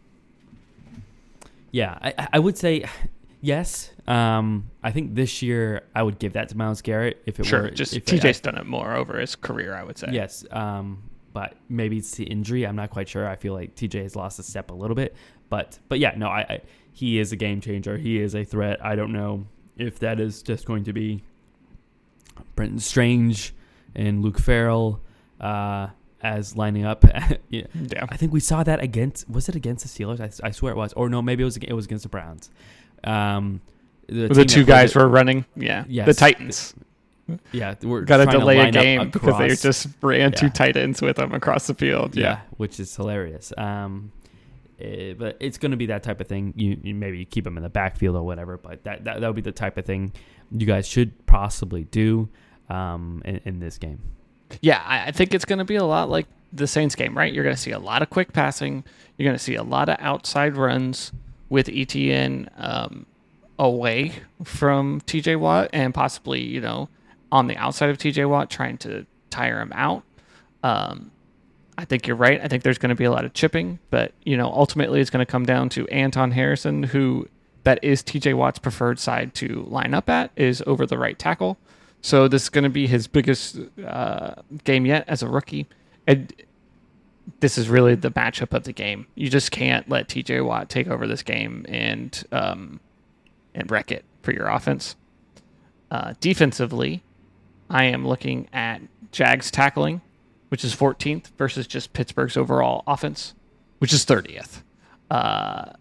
Yeah, 1.72 1.98
I, 2.02 2.28
I 2.34 2.40
would 2.40 2.58
say 2.58 2.86
yes. 3.42 3.92
Um, 4.08 4.70
I 4.84 4.92
think 4.92 5.16
this 5.16 5.42
year 5.42 5.84
I 5.96 6.04
would 6.04 6.20
give 6.20 6.34
that 6.34 6.50
to 6.50 6.58
Myles 6.58 6.82
Garrett 6.82 7.22
if 7.26 7.40
it 7.40 7.46
sure, 7.46 7.64
were 7.64 7.70
just 7.72 7.96
if 7.96 8.06
TJ's 8.06 8.38
it, 8.38 8.44
done 8.44 8.58
it 8.58 8.66
more 8.66 8.96
over 8.96 9.20
his 9.20 9.36
career. 9.36 9.76
I 9.76 9.84
would 9.84 9.98
say 9.98 10.10
yes. 10.12 10.46
Um, 10.52 11.10
but 11.34 11.56
maybe 11.68 11.98
it's 11.98 12.12
the 12.12 12.24
injury. 12.24 12.66
I'm 12.66 12.76
not 12.76 12.92
quite 12.92 13.10
sure. 13.10 13.28
I 13.28 13.36
feel 13.36 13.54
like 13.54 13.76
TJ 13.76 14.04
has 14.04 14.16
lost 14.16 14.40
a 14.40 14.44
step 14.44 14.72
a 14.72 14.74
little 14.74 14.96
bit, 14.96 15.16
but 15.50 15.80
but 15.90 16.00
yeah, 16.00 16.14
no, 16.16 16.28
I, 16.28 16.40
I 16.42 16.62
he 16.94 17.20
is 17.20 17.32
a 17.32 17.36
game 17.36 17.60
changer. 17.60 17.98
He 17.98 18.20
is 18.22 18.36
a 18.36 18.44
threat. 18.44 18.84
I 18.84 18.96
don't 18.96 19.12
know 19.12 19.46
if 19.76 20.00
that 20.00 20.20
is 20.20 20.42
just 20.42 20.66
going 20.66 20.86
to 20.86 20.94
be 20.94 21.24
Brenton 22.56 22.80
Strange 22.80 23.54
and 23.96 24.22
Luke 24.24 24.40
Farrell 24.40 25.02
uh, 25.42 25.88
as 26.22 26.56
lining 26.56 26.86
up. 26.86 27.04
yeah. 27.50 27.66
yeah. 27.74 28.06
I 28.08 28.18
think 28.18 28.32
we 28.32 28.40
saw 28.40 28.64
that 28.64 28.82
against. 28.82 29.30
Was 29.30 29.50
it 29.50 29.56
against 29.56 29.84
the 29.84 29.90
Steelers? 29.90 30.22
I, 30.22 30.48
I, 30.48 30.52
swear 30.52 30.72
it 30.72 30.78
was. 30.78 30.94
Or 30.94 31.10
no, 31.10 31.22
maybe 31.22 31.44
it 31.44 31.46
was. 31.46 31.58
It 31.58 31.74
was 31.74 31.86
against 31.86 32.04
the 32.04 32.10
Browns. 32.10 32.50
Um, 33.04 33.62
the, 34.08 34.28
the 34.28 34.46
two 34.46 34.64
guys 34.64 34.92
it, 34.92 35.00
were 35.00 35.08
running. 35.08 35.46
Yeah. 35.56 35.86
Yes. 35.88 36.06
The 36.06 36.14
Titans. 36.14 36.74
Yeah, 37.52 37.74
we're 37.82 38.02
got 38.02 38.18
to 38.18 38.26
delay 38.28 38.60
a 38.60 38.72
game 38.72 39.10
because 39.10 39.40
they 39.40 39.56
just 39.56 39.88
ran 40.02 40.32
yeah. 40.32 40.38
two 40.38 40.50
tight 40.50 40.78
ends 40.78 41.02
with 41.02 41.16
them 41.16 41.34
across 41.34 41.66
the 41.66 41.74
field. 41.74 42.16
Yeah, 42.16 42.24
yeah 42.24 42.40
which 42.58 42.80
is 42.80 42.96
hilarious. 42.96 43.52
Um, 43.58 44.12
it, 44.78 44.84
eh, 44.84 45.14
but 45.18 45.38
it's 45.40 45.58
going 45.58 45.72
to 45.72 45.78
be 45.78 45.88
that 45.88 46.04
type 46.04 46.22
of 46.22 46.28
thing. 46.28 46.54
You, 46.56 46.80
you 46.84 46.94
maybe 46.94 47.18
you 47.18 47.26
keep 47.26 47.44
them 47.44 47.58
in 47.58 47.64
the 47.64 47.70
backfield 47.70 48.16
or 48.16 48.24
whatever, 48.24 48.58
but 48.58 48.84
that 48.84 49.06
that 49.06 49.22
that 49.22 49.28
would 49.28 49.36
be 49.36 49.42
the 49.42 49.52
type 49.52 49.78
of 49.78 49.86
thing 49.86 50.14
you 50.52 50.68
guys 50.68 50.88
should 50.88 51.26
possibly 51.26 51.86
do 51.86 52.30
um, 52.70 53.24
in, 53.26 53.42
in 53.46 53.60
this 53.60 53.80
game. 53.80 54.02
Yeah, 54.62 54.84
I, 54.86 55.08
I 55.08 55.12
think 55.12 55.34
it's 55.34 55.46
going 55.46 55.60
to 55.60 55.66
be 55.66 55.76
a 55.76 55.84
lot 55.84 56.10
like 56.10 56.28
the 56.54 56.68
Saints 56.68 56.94
game, 56.96 57.18
right? 57.18 57.34
You're 57.34 57.44
going 57.44 57.56
to 57.56 57.62
see 57.62 57.72
a 57.72 57.80
lot 57.80 58.02
of 58.02 58.10
quick 58.10 58.34
passing. 58.34 58.84
You're 59.18 59.28
going 59.28 59.38
to 59.38 59.44
see 59.44 59.56
a 59.56 59.64
lot 59.64 59.90
of 59.90 59.98
outside 60.00 60.56
runs 60.56 61.12
with 61.50 61.68
ETN 61.68 62.50
um, 62.58 63.06
away 63.58 64.14
from 64.44 65.02
TJ 65.02 65.40
Watt 65.40 65.70
and 65.74 65.94
possibly, 65.94 66.42
you 66.42 66.62
know, 66.62 66.90
on 67.32 67.48
the 67.48 67.58
outside 67.58 67.90
of 67.90 67.98
TJ 67.98 68.30
Watt 68.30 68.50
trying 68.50 68.78
to 68.80 69.06
tire 69.30 69.60
him 69.60 69.72
out. 69.74 70.04
Um, 70.64 71.12
I 71.78 71.86
think 71.86 72.08
you're 72.08 72.16
right. 72.16 72.40
I 72.42 72.48
think 72.48 72.64
there's 72.64 72.78
going 72.78 72.90
to 72.90 72.96
be 72.96 73.04
a 73.04 73.12
lot 73.12 73.26
of 73.26 73.34
chipping, 73.34 73.80
but 73.90 74.14
you 74.24 74.38
know, 74.38 74.48
ultimately 74.48 75.02
it's 75.02 75.10
going 75.10 75.26
to 75.26 75.30
come 75.30 75.46
down 75.46 75.70
to 75.70 75.88
Anton 75.90 76.32
Harrison, 76.32 76.84
who 76.84 77.28
that 77.64 77.84
is 77.84 78.02
TJ 78.02 78.36
Watt's 78.36 78.60
preferred 78.60 79.00
side 79.00 79.34
to 79.36 79.66
line 79.68 79.94
up 79.94 80.10
at, 80.10 80.32
is 80.36 80.64
over 80.66 80.86
the 80.86 80.98
right 80.98 81.18
tackle. 81.18 81.58
So 82.02 82.28
this 82.28 82.44
is 82.44 82.50
going 82.50 82.64
to 82.64 82.70
be 82.70 82.88
his 82.88 83.08
biggest 83.08 83.58
uh, 83.86 84.36
game 84.64 84.86
yet 84.86 85.06
as 85.08 85.24
a 85.24 85.28
rookie. 85.28 85.68
And 86.06 86.32
this 87.40 87.58
is 87.58 87.68
really 87.68 87.96
the 87.96 88.12
matchup 88.12 88.54
of 88.54 88.64
the 88.64 88.72
game. 88.72 89.08
You 89.16 89.30
just 89.30 89.52
can't 89.52 89.90
let 89.90 90.08
TJ 90.08 90.46
Watt 90.46 90.70
take 90.70 90.88
over 90.88 91.08
this 91.08 91.24
game 91.24 91.66
and 91.68 92.24
um, 92.32 92.80
and 93.56 93.72
wreck 93.72 93.92
it 93.92 94.06
for 94.22 94.32
your 94.32 94.48
offense. 94.48 94.96
Uh, 95.90 96.14
defensively, 96.20 97.04
I 97.70 97.86
am 97.86 98.08
looking 98.08 98.48
at 98.54 98.82
Jags 99.12 99.50
tackling 99.50 100.02
which 100.50 100.64
is 100.64 100.74
14th, 100.76 101.28
versus 101.38 101.68
just 101.68 101.92
Pittsburgh's 101.92 102.38
overall 102.38 102.84
offense, 102.88 103.34
which 103.80 103.92
is 103.92 104.06
30th. 104.06 104.62
Uh, 105.10 105.74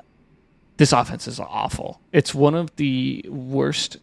this 0.76 0.92
offense 0.92 1.28
is 1.28 1.38
awful. 1.38 2.00
It's 2.12 2.34
one 2.34 2.54
of 2.54 2.74
the 2.76 3.24
worst 3.28 3.98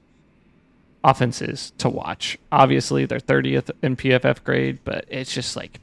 offenses 1.04 1.74
to 1.80 1.90
watch. 1.90 2.38
Obviously, 2.52 3.06
they're 3.06 3.20
30th 3.20 3.72
in 3.82 3.96
PFF 3.96 4.44
grade, 4.44 4.80
but 4.84 5.04
it's 5.10 5.34
just 5.34 5.56
like 5.56 5.82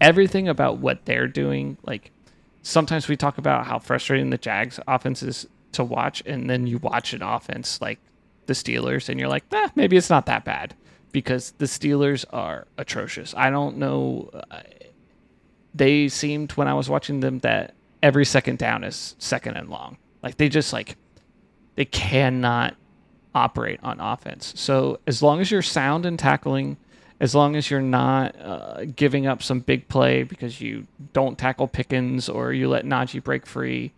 everything 0.00 0.48
about 0.48 0.78
what 0.78 1.04
they're 1.04 1.28
doing. 1.28 1.76
Like 1.84 2.10
sometimes 2.62 3.06
we 3.06 3.16
talk 3.16 3.38
about 3.38 3.66
how 3.66 3.78
frustrating 3.78 4.30
the 4.30 4.38
Jags 4.38 4.80
offense 4.88 5.22
is 5.22 5.46
to 5.76 5.84
watch, 5.84 6.22
and 6.26 6.50
then 6.50 6.66
you 6.66 6.78
watch 6.78 7.12
an 7.12 7.22
offense 7.22 7.80
like 7.80 7.98
the 8.46 8.52
Steelers, 8.52 9.08
and 9.08 9.18
you're 9.18 9.28
like, 9.28 9.44
eh, 9.52 9.68
maybe 9.74 9.96
it's 9.96 10.10
not 10.10 10.26
that 10.26 10.44
bad 10.44 10.74
because 11.12 11.52
the 11.58 11.64
Steelers 11.64 12.24
are 12.30 12.66
atrocious. 12.76 13.34
I 13.36 13.50
don't 13.50 13.78
know. 13.78 14.30
Uh, 14.50 14.60
they 15.74 16.08
seemed 16.08 16.52
when 16.52 16.68
I 16.68 16.74
was 16.74 16.88
watching 16.88 17.20
them 17.20 17.38
that 17.40 17.74
every 18.02 18.24
second 18.24 18.58
down 18.58 18.84
is 18.84 19.14
second 19.18 19.56
and 19.56 19.68
long. 19.68 19.98
Like 20.22 20.36
they 20.36 20.48
just 20.48 20.72
like 20.72 20.96
they 21.74 21.84
cannot 21.84 22.76
operate 23.34 23.80
on 23.82 24.00
offense. 24.00 24.52
So 24.56 24.98
as 25.06 25.22
long 25.22 25.40
as 25.40 25.50
you're 25.50 25.62
sound 25.62 26.06
in 26.06 26.16
tackling, 26.16 26.78
as 27.20 27.34
long 27.34 27.56
as 27.56 27.70
you're 27.70 27.80
not 27.80 28.34
uh, 28.40 28.84
giving 28.84 29.26
up 29.26 29.42
some 29.42 29.60
big 29.60 29.88
play 29.88 30.22
because 30.22 30.60
you 30.60 30.86
don't 31.12 31.38
tackle 31.38 31.68
Pickens 31.68 32.28
or 32.28 32.52
you 32.52 32.68
let 32.68 32.84
Najee 32.84 33.22
break 33.22 33.46
free, 33.46 33.92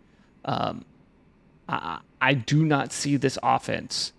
um, 0.45 0.85
I, 1.69 1.99
I 2.19 2.33
do 2.33 2.65
not 2.65 2.91
see 2.91 3.15
this 3.15 3.37
offense 3.43 4.11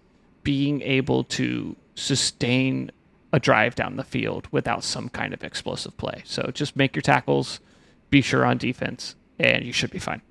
being 0.43 0.81
able 0.83 1.25
to 1.25 1.77
sustain 1.95 2.91
a 3.33 3.39
drive 3.39 3.75
down 3.75 3.97
the 3.97 4.05
field 4.05 4.49
without 4.51 4.83
some 4.83 5.09
kind 5.09 5.35
of 5.35 5.45
explosive 5.45 5.97
play. 5.97 6.23
So 6.25 6.51
just 6.53 6.77
make 6.77 6.97
your 6.97 7.03
tackles, 7.03 7.61
be 8.09 8.23
sure 8.23 8.45
on 8.45 8.59
defense, 8.59 9.15
and 9.39 9.65
you 9.65 9.73
should 9.73 9.91
be 9.91 9.99
fine. 9.99 10.23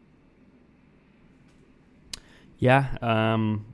Yeah. 2.57 2.97
Um, 3.01 3.65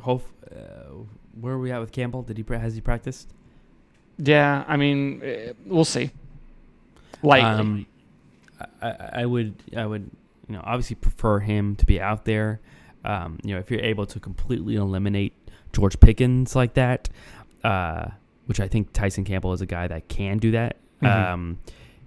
hope. 0.00 0.26
Uh, 0.50 1.04
where 1.40 1.54
are 1.54 1.58
we 1.58 1.70
at 1.70 1.80
with 1.80 1.92
Campbell? 1.92 2.22
Did 2.22 2.36
he 2.36 2.44
has 2.54 2.74
he 2.74 2.80
practiced? 2.80 3.28
Yeah, 4.18 4.64
I 4.68 4.76
mean, 4.76 5.22
eh, 5.22 5.52
we'll 5.64 5.84
see. 5.84 6.10
Likely. 7.22 7.48
Um, 7.48 7.86
I, 8.82 9.10
I 9.12 9.26
would 9.26 9.54
I 9.74 9.86
would 9.86 10.10
you 10.50 10.56
know 10.56 10.62
obviously 10.64 10.96
prefer 10.96 11.38
him 11.38 11.76
to 11.76 11.86
be 11.86 12.00
out 12.00 12.24
there. 12.24 12.60
Um, 13.04 13.38
you 13.44 13.54
know 13.54 13.60
if 13.60 13.70
you're 13.70 13.80
able 13.80 14.04
to 14.06 14.18
completely 14.18 14.74
eliminate 14.74 15.32
George 15.72 15.98
Pickens 16.00 16.56
like 16.56 16.74
that, 16.74 17.08
uh, 17.62 18.08
which 18.46 18.58
I 18.58 18.66
think 18.66 18.92
Tyson 18.92 19.24
Campbell 19.24 19.52
is 19.52 19.60
a 19.60 19.66
guy 19.66 19.86
that 19.86 20.08
can 20.08 20.38
do 20.38 20.50
that. 20.50 20.76
Mhm. 21.00 21.08
Um, 21.32 21.58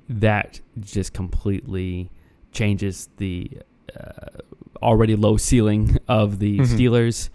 that 0.09 0.59
just 0.81 1.13
completely 1.13 2.11
changes 2.51 3.07
the 3.17 3.49
uh, 3.97 4.27
already 4.81 5.15
low 5.15 5.37
ceiling 5.37 5.97
of 6.09 6.39
the 6.39 6.59
Mhm. 6.59 6.65
Steelers, 6.65 7.29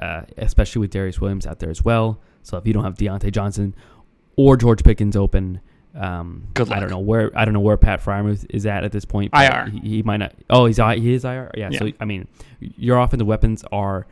uh, 0.00 0.22
especially 0.38 0.80
with 0.80 0.92
Darious 0.92 1.20
Williams 1.20 1.44
out 1.46 1.58
there 1.58 1.70
as 1.70 1.84
well. 1.84 2.20
So 2.44 2.56
if 2.56 2.66
you 2.66 2.72
don't 2.72 2.84
have 2.84 2.94
Diontae 2.94 3.32
Johnson 3.32 3.74
or 4.36 4.56
George 4.56 4.84
Pickens 4.84 5.16
open, 5.16 5.60
um, 5.94 6.48
Good 6.54 6.70
I 6.72 6.80
don't 6.80 6.90
know 6.90 6.98
where 6.98 7.30
I 7.36 7.44
don't 7.44 7.54
know 7.54 7.60
where 7.60 7.76
Pat 7.76 8.02
Freiermuth 8.02 8.46
is 8.50 8.64
at 8.66 8.84
at 8.84 8.92
this 8.92 9.04
point. 9.04 9.32
IR. 9.34 9.66
He, 9.70 9.78
he 9.80 10.02
might 10.02 10.18
not. 10.18 10.32
Oh, 10.48 10.66
he's 10.66 10.78
he 10.78 11.12
is 11.12 11.24
IR. 11.24 11.50
Yeah, 11.56 11.70
So 11.70 11.90
I 12.00 12.04
mean, 12.04 12.28
your 12.60 12.98
offensive 12.98 13.26
weapons 13.26 13.64
are 13.72 14.06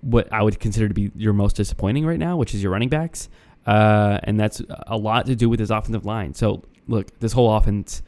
what 0.00 0.32
I 0.32 0.42
would 0.42 0.58
consider 0.58 0.88
to 0.88 0.94
be 0.94 1.10
your 1.14 1.32
most 1.32 1.56
disappointing 1.56 2.04
right 2.06 2.18
now, 2.18 2.36
which 2.36 2.54
is 2.54 2.62
your 2.62 2.72
running 2.72 2.88
backs, 2.88 3.28
uh, 3.66 4.18
and 4.24 4.40
that's 4.40 4.62
a 4.86 4.96
lot 4.96 5.26
to 5.26 5.36
do 5.36 5.48
with 5.48 5.60
his 5.60 5.70
offensive 5.70 6.04
line. 6.04 6.34
So 6.34 6.62
look, 6.88 7.18
this 7.20 7.32
whole 7.32 7.54
offense. 7.54 8.02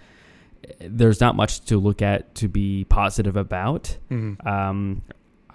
There's 0.79 1.20
not 1.20 1.35
much 1.35 1.61
to 1.66 1.77
look 1.79 2.03
at 2.03 2.37
to 2.37 2.47
be 2.49 2.85
positive 2.85 3.37
about. 3.37 3.97
Mhm. 4.11 4.47
Um, 4.47 5.03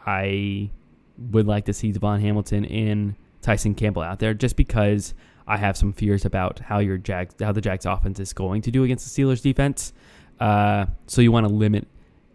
I 0.05 0.69
would 1.17 1.47
like 1.47 1.65
to 1.65 1.73
see 1.73 1.93
DaVon 1.93 2.19
Hamilton 2.19 2.65
and 2.65 3.15
Tyson 3.41 3.73
Campbell 3.73 4.01
out 4.01 4.19
there 4.19 4.33
just 4.33 4.57
because 4.57 5.13
I 5.47 5.57
have 5.57 5.77
some 5.77 5.93
fears 5.93 6.25
about 6.25 6.59
how 6.59 6.79
your 6.79 6.97
Jags, 6.97 7.35
how 7.39 7.51
the 7.51 7.61
Jags 7.61 7.85
offense 7.85 8.19
is 8.19 8.33
going 8.33 8.61
to 8.63 8.71
do 8.71 8.83
against 8.83 9.15
the 9.15 9.21
Steelers 9.23 9.41
defense. 9.41 9.93
Uh, 10.39 10.87
so 11.07 11.21
you 11.21 11.31
want 11.31 11.47
to 11.47 11.53
limit, 11.53 11.87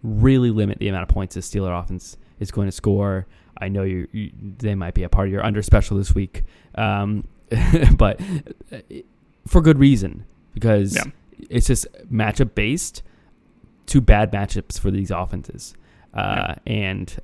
really 0.02 0.50
limit 0.50 0.78
the 0.78 0.88
amount 0.88 1.02
of 1.04 1.08
points 1.08 1.34
the 1.34 1.40
Steeler 1.40 1.78
offense 1.78 2.16
is 2.40 2.50
going 2.50 2.66
to 2.68 2.72
score. 2.72 3.26
I 3.60 3.68
know 3.68 3.82
you, 3.84 4.08
you 4.12 4.30
they 4.58 4.74
might 4.74 4.94
be 4.94 5.02
a 5.04 5.08
part 5.08 5.28
of 5.28 5.32
your 5.32 5.44
under 5.44 5.62
special 5.62 5.96
this 5.98 6.14
week, 6.14 6.42
um, 6.74 7.28
but 7.96 8.20
uh, 8.72 8.78
for 9.46 9.60
good 9.60 9.78
reason 9.78 10.24
because 10.54 10.96
Yeah. 10.96 11.04
it's 11.50 11.66
just 11.66 11.86
matchup 12.12 12.54
based. 12.54 13.02
Two 13.86 14.00
bad 14.00 14.32
matchups 14.32 14.78
for 14.80 14.90
these 14.90 15.10
offenses, 15.10 15.74
uh, 16.14 16.54
and 16.66 17.14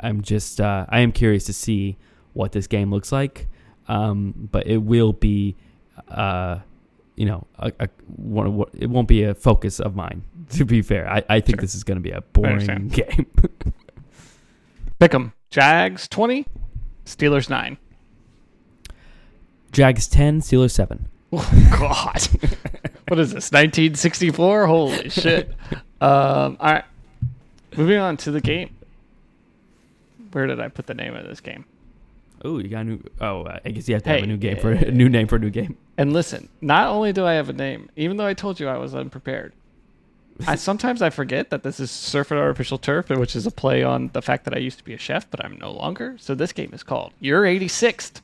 I'm 0.00 0.20
just 0.22 0.60
uh, 0.60 0.84
I 0.88 1.00
am 1.00 1.12
curious 1.12 1.44
to 1.44 1.52
see 1.52 1.96
what 2.34 2.52
this 2.52 2.66
game 2.66 2.90
looks 2.90 3.10
like. 3.10 3.48
Um, 3.90 4.48
but 4.52 4.66
it 4.66 4.78
will 4.78 5.12
be, 5.12 5.56
uh, 6.08 6.58
you 7.16 7.26
know, 7.26 7.46
a, 7.58 7.72
a, 7.80 7.88
one, 8.16 8.46
of 8.46 8.52
what- 8.54 8.68
it 8.78 8.88
won't 8.88 9.08
be 9.08 9.24
a 9.24 9.34
focus 9.34 9.80
of 9.80 9.94
mine. 9.94 10.22
To 10.50 10.64
be 10.64 10.82
fair, 10.82 11.08
I, 11.08 11.22
I 11.28 11.40
think 11.40 11.58
Sure. 11.58 11.62
this 11.62 11.76
is 11.76 11.84
going 11.84 11.96
to 11.96 12.02
be 12.02 12.10
a 12.10 12.22
boring 12.32 12.52
understand. 12.70 12.92
game. 12.92 13.26
Pick 14.98 15.14
'em. 15.14 15.32
Jags 15.48 16.08
20, 16.08 16.44
Steelers 17.06 17.48
9. 17.48 17.76
Jags 19.72 20.08
ten, 20.08 20.40
Steelers 20.40 20.72
seven. 20.72 21.06
Oh, 21.32 21.48
God. 21.78 22.20
what 23.06 23.20
is 23.20 23.32
this, 23.32 23.52
1964? 23.52 24.66
Holy 24.66 25.08
shit. 25.08 25.50
Um, 26.00 26.56
all 26.58 26.72
right. 26.72 26.84
Moving 27.76 27.98
on 27.98 28.16
to 28.18 28.32
the 28.32 28.40
game. 28.40 28.74
Where 30.32 30.48
did 30.48 30.58
I 30.58 30.66
put 30.66 30.86
the 30.88 30.94
name 30.94 31.14
of 31.14 31.24
this 31.28 31.38
game? 31.40 31.64
Oh, 32.42 32.58
you 32.58 32.68
got 32.68 32.80
a 32.80 32.84
new. 32.84 33.02
Oh, 33.20 33.42
uh, 33.42 33.58
I 33.64 33.70
guess 33.70 33.88
you 33.88 33.94
have 33.94 34.02
to 34.04 34.10
have 34.10 34.22
a 34.22 34.26
new 34.26 34.36
game 34.36 34.58
for 34.58 34.72
a 34.72 34.90
new 34.92 35.08
name 35.08 35.26
for 35.26 35.36
a 35.36 35.38
new 35.38 35.50
game. 35.50 35.76
And 35.98 36.12
listen, 36.12 36.48
not 36.60 36.88
only 36.88 37.12
do 37.12 37.26
I 37.26 37.34
have 37.34 37.48
a 37.48 37.52
name, 37.52 37.90
even 37.96 38.16
though 38.16 38.26
I 38.26 38.34
told 38.34 38.58
you 38.58 38.68
I 38.68 38.78
was 38.78 38.94
unprepared, 38.94 39.52
I 40.46 40.54
sometimes 40.56 41.02
I 41.02 41.10
forget 41.10 41.50
that 41.50 41.62
this 41.62 41.80
is 41.80 41.90
Surf 41.90 42.30
and 42.30 42.40
Artificial 42.40 42.78
Turf, 42.78 43.10
which 43.10 43.36
is 43.36 43.46
a 43.46 43.50
play 43.50 43.82
on 43.82 44.10
the 44.12 44.22
fact 44.22 44.44
that 44.44 44.54
I 44.54 44.58
used 44.58 44.78
to 44.78 44.84
be 44.84 44.94
a 44.94 44.98
chef, 44.98 45.30
but 45.30 45.44
I'm 45.44 45.58
no 45.58 45.70
longer. 45.70 46.16
So 46.18 46.34
this 46.34 46.52
game 46.52 46.70
is 46.72 46.82
called 46.82 47.12
You're 47.20 47.44
86th. 47.44 48.22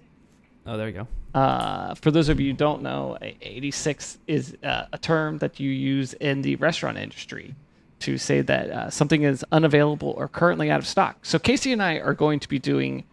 Oh, 0.67 0.77
there 0.77 0.89
you 0.89 0.95
go. 0.95 1.09
Uh, 1.39 1.95
for 1.97 2.11
those 2.11 2.29
of 2.29 2.41
you 2.41 2.53
who 2.53 2.57
don't 2.57 2.83
know, 2.83 3.19
86 3.21 4.19
is 4.27 4.57
uh, 4.65 4.87
a 4.93 4.99
term 4.99 5.39
that 5.39 5.61
you 5.61 5.71
use 5.71 6.15
in 6.15 6.43
the 6.43 6.57
restaurant 6.57 6.97
industry 6.97 7.55
to 8.01 8.19
say 8.19 8.41
that 8.41 8.71
uh, 8.71 8.91
something 8.91 9.23
is 9.23 9.45
unavailable 9.53 10.15
or 10.17 10.29
currently 10.29 10.71
out 10.71 10.81
of 10.81 10.87
stock. 10.87 11.19
So 11.23 11.39
Casey 11.39 11.73
and 11.73 11.83
I 11.83 11.97
are 11.99 12.15
going 12.15 12.41
to 12.41 12.49
be 12.49 12.59
doing 12.59 13.05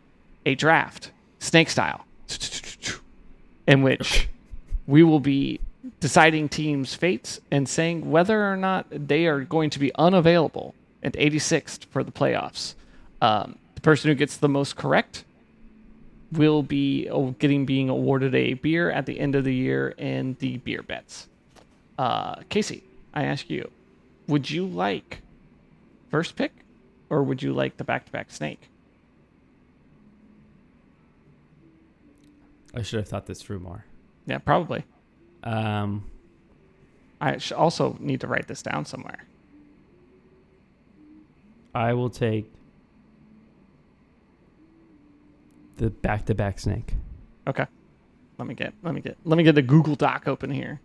a 0.45 0.55
draft, 0.55 1.11
snake 1.39 1.69
style, 1.69 2.05
in 3.67 3.81
which 3.81 4.27
we 4.87 5.03
will 5.03 5.19
be 5.19 5.59
deciding 5.99 6.49
teams' 6.49 6.93
fates 6.95 7.39
and 7.51 7.67
saying 7.67 8.09
whether 8.09 8.51
or 8.51 8.57
not 8.57 8.85
they 8.91 9.25
are 9.25 9.41
going 9.41 9.69
to 9.69 9.79
be 9.79 9.93
unavailable 9.95 10.75
at 11.01 11.13
86th 11.13 11.85
for 11.85 12.03
the 12.03 12.11
playoffs. 12.11 12.75
Um, 13.21 13.57
the 13.75 13.81
person 13.81 14.09
who 14.09 14.15
gets 14.15 14.37
the 14.37 14.49
most 14.49 14.75
correct 14.75 15.23
will 16.31 16.63
be 16.63 17.07
uh, 17.09 17.31
getting 17.39 17.65
being 17.65 17.89
awarded 17.89 18.33
a 18.35 18.53
beer 18.55 18.89
at 18.91 19.05
the 19.05 19.19
end 19.19 19.35
of 19.35 19.43
the 19.43 19.53
year 19.53 19.89
in 19.97 20.35
the 20.39 20.57
beer 20.57 20.81
bets. 20.81 21.27
Uh, 21.97 22.35
Casey, 22.49 22.83
I 23.13 23.25
ask 23.25 23.49
you, 23.49 23.69
would 24.27 24.49
you 24.49 24.65
like 24.65 25.21
first 26.09 26.35
pick, 26.35 26.51
or 27.09 27.23
would 27.23 27.41
you 27.43 27.53
like 27.53 27.77
the 27.77 27.83
back-to-back 27.83 28.31
snake? 28.31 28.69
I 32.73 32.81
should 32.81 32.99
have 32.99 33.07
thought 33.07 33.25
this 33.25 33.41
through 33.41 33.59
more. 33.59 33.85
Yeah, 34.25 34.39
probably. 34.39 34.83
Um, 35.43 36.09
I 37.21 37.37
sh- 37.37 37.51
also 37.51 37.97
need 37.99 38.21
to 38.21 38.27
write 38.27 38.47
this 38.47 38.61
down 38.61 38.85
somewhere. 38.85 39.25
I 41.75 41.93
will 41.93 42.09
take 42.09 42.51
the 45.77 45.89
back-to-back 45.89 46.59
snake. 46.59 46.93
Okay. 47.47 47.65
Let 48.37 48.47
me 48.47 48.53
get 48.55 48.73
let 48.83 48.93
me 48.95 49.01
get 49.01 49.17
let 49.25 49.37
me 49.37 49.43
get 49.43 49.55
the 49.55 49.61
Google 49.61 49.95
Doc 49.95 50.27
open 50.27 50.49
here. 50.51 50.79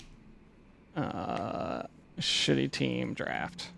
Uh, 0.97 1.82
shitty 2.18 2.70
team 2.70 3.14
draft. 3.14 3.70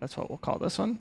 That's 0.00 0.16
what 0.16 0.28
we'll 0.28 0.38
call 0.38 0.58
this 0.58 0.78
one. 0.78 0.98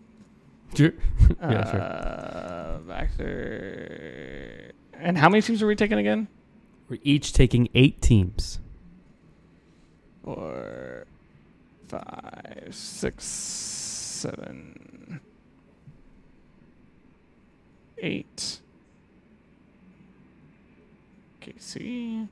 Sure. 0.75 0.93
yeah, 1.41 1.71
sure. 1.71 1.81
uh, 1.81 2.77
Baxter. 2.87 4.71
And 5.01 5.17
how 5.17 5.29
many 5.29 5.41
teams 5.41 5.61
are 5.63 5.67
we 5.67 5.75
taking 5.75 5.97
again? 5.97 6.27
We're 6.87 6.99
each 7.03 7.33
taking 7.33 7.69
eight 7.73 8.01
teams. 8.01 8.59
Four, 10.23 11.05
five, 11.87 12.67
six, 12.71 13.23
seven, 13.23 15.19
eight. 17.97 18.61
five, 21.41 21.45
six, 21.45 21.65
seven, 21.65 21.89
eight. 22.19 22.27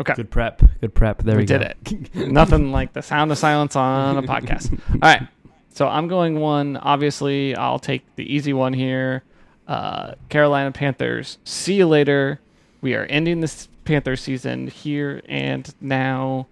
Okay. 0.00 0.14
Good 0.14 0.30
prep. 0.30 0.62
Good 0.80 0.94
prep. 0.94 1.22
There 1.22 1.36
we, 1.36 1.42
we 1.42 1.46
did 1.46 1.60
it. 1.60 2.14
Nothing 2.14 2.72
like 2.72 2.94
the 2.94 3.02
sound 3.02 3.30
of 3.32 3.36
silence 3.36 3.76
on 3.76 4.16
a 4.16 4.22
podcast. 4.26 4.72
All 4.92 4.98
right. 5.02 5.28
So 5.72 5.88
I'm 5.88 6.08
going 6.08 6.40
one. 6.40 6.76
Obviously, 6.76 7.54
I'll 7.54 7.78
take 7.78 8.02
the 8.16 8.32
easy 8.32 8.52
one 8.52 8.72
here. 8.72 9.22
Uh, 9.66 10.14
Carolina 10.28 10.72
Panthers. 10.72 11.38
See 11.44 11.74
you 11.74 11.86
later. 11.86 12.40
We 12.80 12.94
are 12.94 13.04
ending 13.04 13.40
this 13.40 13.68
Panther 13.84 14.16
season 14.16 14.68
here 14.68 15.22
and 15.28 15.72
now. 15.80 16.46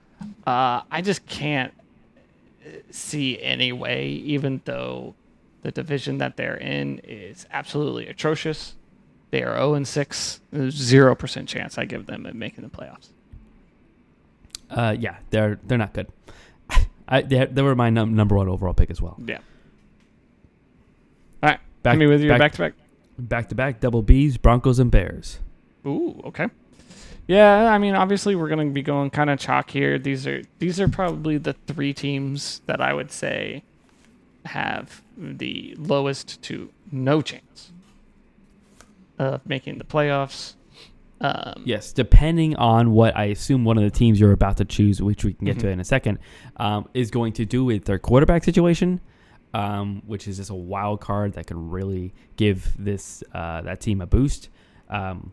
Uh, 0.47 0.83
I 0.91 1.03
just 1.03 1.27
can't 1.27 1.73
see 2.91 3.41
any 3.43 3.73
way, 3.73 4.09
even 4.09 4.61
though 4.65 5.15
the 5.63 5.71
division 5.71 6.19
that 6.19 6.37
they're 6.37 6.57
in 6.57 7.01
is 7.05 7.47
absolutely 7.51 8.07
atrocious. 8.09 8.75
They 9.31 9.43
are 9.43 9.55
0 9.55 9.75
and 9.75 9.89
6. 9.89 10.41
There's 10.53 10.75
zero 10.75 11.15
percent 11.15 11.49
chance 11.49 11.77
I 11.77 11.85
give 11.85 12.07
them 12.07 12.25
of 12.25 12.35
making 12.35 12.65
the 12.65 12.71
playoffs. 12.71 13.09
Uh, 14.71 14.95
yeah, 14.99 15.17
they're 15.31 15.59
they're 15.65 15.79
not 15.79 15.95
good. 15.95 16.09
I 17.09 17.23
they, 17.23 17.47
they 17.47 17.63
were 17.63 17.75
my 17.75 17.91
num- 17.91 18.15
number 18.15 18.37
one 18.37 18.49
overall 18.49 18.75
pick 18.75 18.91
as 18.91 19.01
well. 19.01 19.17
Yeah. 19.25 19.39
All 21.43 21.51
right. 21.51 21.61
Back 21.83 21.99
me 21.99 22.07
with 22.07 22.21
your 22.21 22.31
back 22.31 22.39
back 22.39 22.53
to 22.53 22.59
back. 22.59 22.75
back 23.19 23.49
to 23.49 23.55
back 23.55 23.81
double 23.81 24.03
B's, 24.03 24.37
Broncos 24.37 24.79
and 24.79 24.91
Bears. 24.91 25.39
Ooh, 25.87 26.21
okay. 26.25 26.49
Yeah, 27.27 27.71
I 27.71 27.77
mean, 27.77 27.95
obviously 27.95 28.35
we're 28.35 28.49
going 28.49 28.69
to 28.69 28.73
be 28.73 28.83
going 28.83 29.11
kind 29.11 29.29
of 29.29 29.39
chalk 29.39 29.71
here. 29.71 29.99
These 29.99 30.27
are 30.27 30.43
these 30.59 30.81
are 30.81 30.89
probably 30.89 31.37
the 31.37 31.53
three 31.67 31.93
teams 31.93 32.63
that 32.67 32.81
I 32.81 32.95
would 32.95 33.13
say 33.13 33.63
have 34.47 35.03
the 35.17 35.75
lowest 35.79 36.41
to 36.43 36.71
no 36.91 37.21
chance 37.21 37.71
of 39.19 39.45
making 39.47 39.79
the 39.79 39.85
playoffs. 39.85 40.55
Um, 41.21 41.63
Yes, 41.65 41.93
depending 41.93 42.55
on 42.57 42.93
what 42.93 43.17
I 43.17 43.25
assume 43.27 43.65
one 43.65 43.77
of 43.77 43.85
the 43.85 43.91
teams 43.91 44.21
you're 44.21 44.33
about 44.33 44.57
to 44.59 44.65
choose, 44.65 45.03
which 45.03 45.25
we 45.25 45.33
can 45.33 45.47
get 45.47 45.59
to 45.61 45.67
Mhm. 45.67 45.73
in 45.73 45.81
a 45.81 45.85
second, 45.85 46.19
um, 46.59 46.89
is 46.95 47.11
going 47.11 47.33
to 47.35 47.45
do 47.45 47.65
with 47.65 47.85
their 47.87 47.99
quarterback 47.99 48.45
situation, 48.45 49.01
um, 49.55 50.03
which 50.07 50.29
is 50.29 50.37
just 50.37 50.51
a 50.51 50.55
wild 50.55 51.01
card 51.01 51.33
that 51.33 51.47
can 51.47 51.71
really 51.71 52.15
give 52.37 52.73
this 52.79 53.25
uh, 53.35 53.63
that 53.63 53.81
team 53.81 54.01
a 54.01 54.07
boost. 54.07 54.49
Um, 54.89 55.33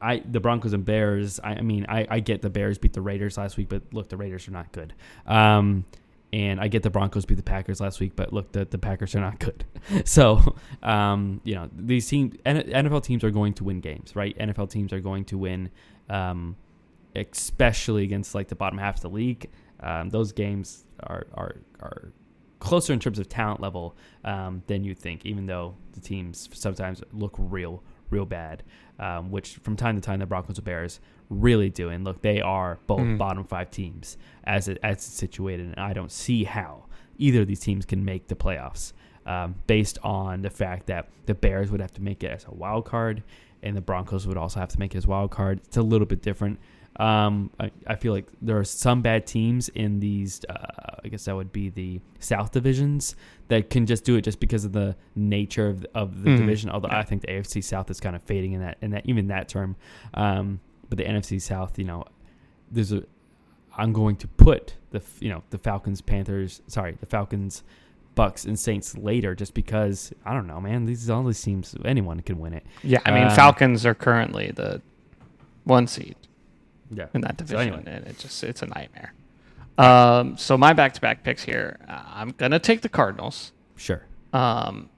I 0.00 0.22
the 0.28 0.40
Broncos 0.40 0.72
and 0.72 0.84
Bears. 0.84 1.38
I, 1.44 1.54
I 1.54 1.60
mean, 1.62 1.84
I, 1.88 2.06
I 2.08 2.20
get 2.20 2.42
the 2.42 2.50
Bears 2.50 2.78
beat 2.78 2.92
the 2.94 3.00
Raiders 3.02 3.36
last 3.38 3.56
week, 3.56 3.68
but 3.68 3.82
look, 3.92 4.08
the 4.08 4.16
Raiders 4.16 4.48
are 4.48 4.52
not 4.52 4.72
good. 4.72 4.92
And 6.32 6.60
I 6.60 6.68
get 6.68 6.82
the 6.82 6.90
Broncos 6.90 7.24
beat 7.24 7.36
the 7.36 7.42
Packers 7.42 7.80
last 7.80 8.00
week, 8.00 8.12
but 8.14 8.32
look, 8.34 8.52
the, 8.52 8.66
the 8.66 8.76
Packers 8.76 9.14
are 9.14 9.20
not 9.20 9.38
good. 9.38 9.64
so, 10.04 10.56
um, 10.82 11.40
you 11.42 11.54
know, 11.54 11.70
these 11.74 12.06
teams, 12.06 12.36
NFL 12.44 13.02
teams 13.02 13.24
are 13.24 13.30
going 13.30 13.54
to 13.54 13.64
win 13.64 13.80
games, 13.80 14.14
right? 14.14 14.36
NFL 14.38 14.70
teams 14.70 14.92
are 14.92 15.00
going 15.00 15.24
to 15.26 15.38
win, 15.38 15.70
um, 16.10 16.56
especially 17.16 18.04
against 18.04 18.34
like 18.34 18.48
the 18.48 18.54
bottom 18.54 18.78
half 18.78 18.96
of 18.96 19.02
the 19.02 19.10
league. 19.10 19.48
Um, 19.80 20.10
those 20.10 20.32
games 20.32 20.84
are, 21.00 21.26
are, 21.32 21.56
are 21.80 22.12
closer 22.58 22.92
in 22.92 23.00
terms 23.00 23.18
of 23.18 23.28
talent 23.28 23.60
level 23.60 23.96
um, 24.24 24.62
than 24.66 24.84
you 24.84 24.94
think, 24.94 25.24
even 25.24 25.46
though 25.46 25.76
the 25.92 26.00
teams 26.00 26.48
sometimes 26.52 27.02
look 27.12 27.34
real, 27.38 27.82
real 28.10 28.26
bad, 28.26 28.62
um, 28.98 29.30
which 29.30 29.54
from 29.62 29.76
time 29.76 29.94
to 29.94 30.02
time 30.02 30.18
the 30.18 30.26
Broncos 30.26 30.58
and 30.58 30.64
Bears 30.64 31.00
really 31.30 31.68
doing. 31.70 32.04
Look, 32.04 32.22
they 32.22 32.40
are 32.40 32.78
both 32.86 33.00
Mhm. 33.00 33.18
bottom 33.18 33.44
five 33.44 33.70
teams 33.70 34.16
as 34.44 34.68
it, 34.68 34.78
as 34.82 34.96
it's 34.96 35.04
situated, 35.06 35.66
and 35.66 35.78
I 35.78 35.92
don't 35.92 36.10
see 36.12 36.44
how 36.44 36.84
either 37.18 37.42
of 37.42 37.46
these 37.48 37.60
teams 37.60 37.84
can 37.84 38.04
make 38.04 38.28
the 38.28 38.36
playoffs 38.36 38.92
um, 39.26 39.56
based 39.66 39.98
on 40.02 40.40
the 40.40 40.48
fact 40.48 40.86
that 40.86 41.06
the 41.26 41.34
Bears 41.34 41.70
would 41.70 41.80
have 41.82 41.92
to 41.92 42.02
make 42.02 42.24
it 42.24 42.28
as 42.30 42.46
a 42.46 42.54
wild 42.54 42.86
card, 42.86 43.22
and 43.62 43.76
the 43.76 43.80
Broncos 43.82 44.26
would 44.26 44.38
also 44.38 44.58
have 44.58 44.70
to 44.70 44.78
make 44.78 44.94
it 44.94 44.98
as 44.98 45.04
a 45.04 45.08
wild 45.08 45.30
card. 45.30 45.60
It's 45.66 45.76
a 45.76 45.82
little 45.82 46.06
bit 46.06 46.22
different. 46.22 46.58
Um, 46.96 47.50
I, 47.60 47.70
I 47.86 47.94
feel 47.96 48.12
like 48.14 48.26
there 48.40 48.58
are 48.58 48.64
some 48.64 49.02
bad 49.02 49.26
teams 49.26 49.68
in 49.68 50.00
these. 50.00 50.40
Uh, 50.48 50.54
I 51.04 51.08
guess 51.08 51.26
that 51.26 51.36
would 51.36 51.52
be 51.52 51.68
the 51.68 52.00
South 52.18 52.50
divisions 52.52 53.14
that 53.48 53.68
can 53.70 53.84
just 53.86 54.04
do 54.04 54.16
it 54.16 54.22
just 54.22 54.40
because 54.40 54.64
of 54.64 54.72
the 54.72 54.96
nature 55.14 55.68
of, 55.68 55.86
of 55.94 56.22
the 56.22 56.30
Mhm. 56.30 56.36
division. 56.38 56.70
Although 56.70 56.88
I 56.90 57.02
think 57.04 57.20
the 57.22 57.28
AFC 57.28 57.60
South 57.62 57.90
is 57.90 58.00
kind 58.00 58.16
of 58.16 58.22
fading 58.22 58.52
in 58.52 58.60
that 58.62 58.78
in 58.80 58.90
that 58.92 59.04
even 59.06 59.28
that 59.28 59.48
term. 59.48 59.76
Um, 60.14 60.58
but 60.88 60.98
the 60.98 61.04
NFC 61.04 61.40
South, 61.40 61.78
you 61.78 61.84
know, 61.84 62.04
there's 62.70 62.92
a. 62.92 63.04
I'm 63.76 63.92
going 63.92 64.16
to 64.16 64.26
put 64.28 64.74
the 64.90 65.00
you 65.20 65.28
know 65.28 65.42
the 65.50 65.58
Falcons, 65.58 66.00
Panthers. 66.00 66.62
Sorry, 66.66 66.96
the 67.00 67.06
Falcons, 67.06 67.62
Bucs, 68.16 68.44
and 68.46 68.58
Saints 68.58 68.96
later, 68.96 69.34
just 69.34 69.54
because 69.54 70.12
I 70.24 70.34
don't 70.34 70.46
know, 70.46 70.60
man. 70.60 70.84
These 70.84 71.08
all 71.10 71.22
these 71.24 71.40
teams, 71.40 71.76
anyone 71.84 72.20
can 72.20 72.38
win 72.38 72.54
it. 72.54 72.66
yeah, 72.82 73.00
I 73.06 73.10
mean, 73.12 73.24
Um, 73.24 73.30
Falcons 73.30 73.86
are 73.86 73.94
currently 73.94 74.50
the 74.50 74.82
one 75.64 75.86
seed 75.86 76.16
Yeah. 76.90 77.06
in 77.14 77.20
that 77.20 77.38
So 77.38 77.44
division, 77.44 77.74
anyway. 77.74 77.82
and 77.86 78.06
it 78.06 78.18
just 78.18 78.42
it's 78.42 78.62
a 78.62 78.66
nightmare. 78.66 79.12
Um, 79.76 80.36
so 80.36 80.58
my 80.58 80.72
back-to-back 80.72 81.22
picks 81.22 81.44
here, 81.44 81.78
uh, 81.86 82.02
I'm 82.14 82.30
gonna 82.36 82.58
take 82.58 82.80
the 82.80 82.88
Cardinals. 82.88 83.52
Sure. 83.76 84.02
Um, 84.32 84.90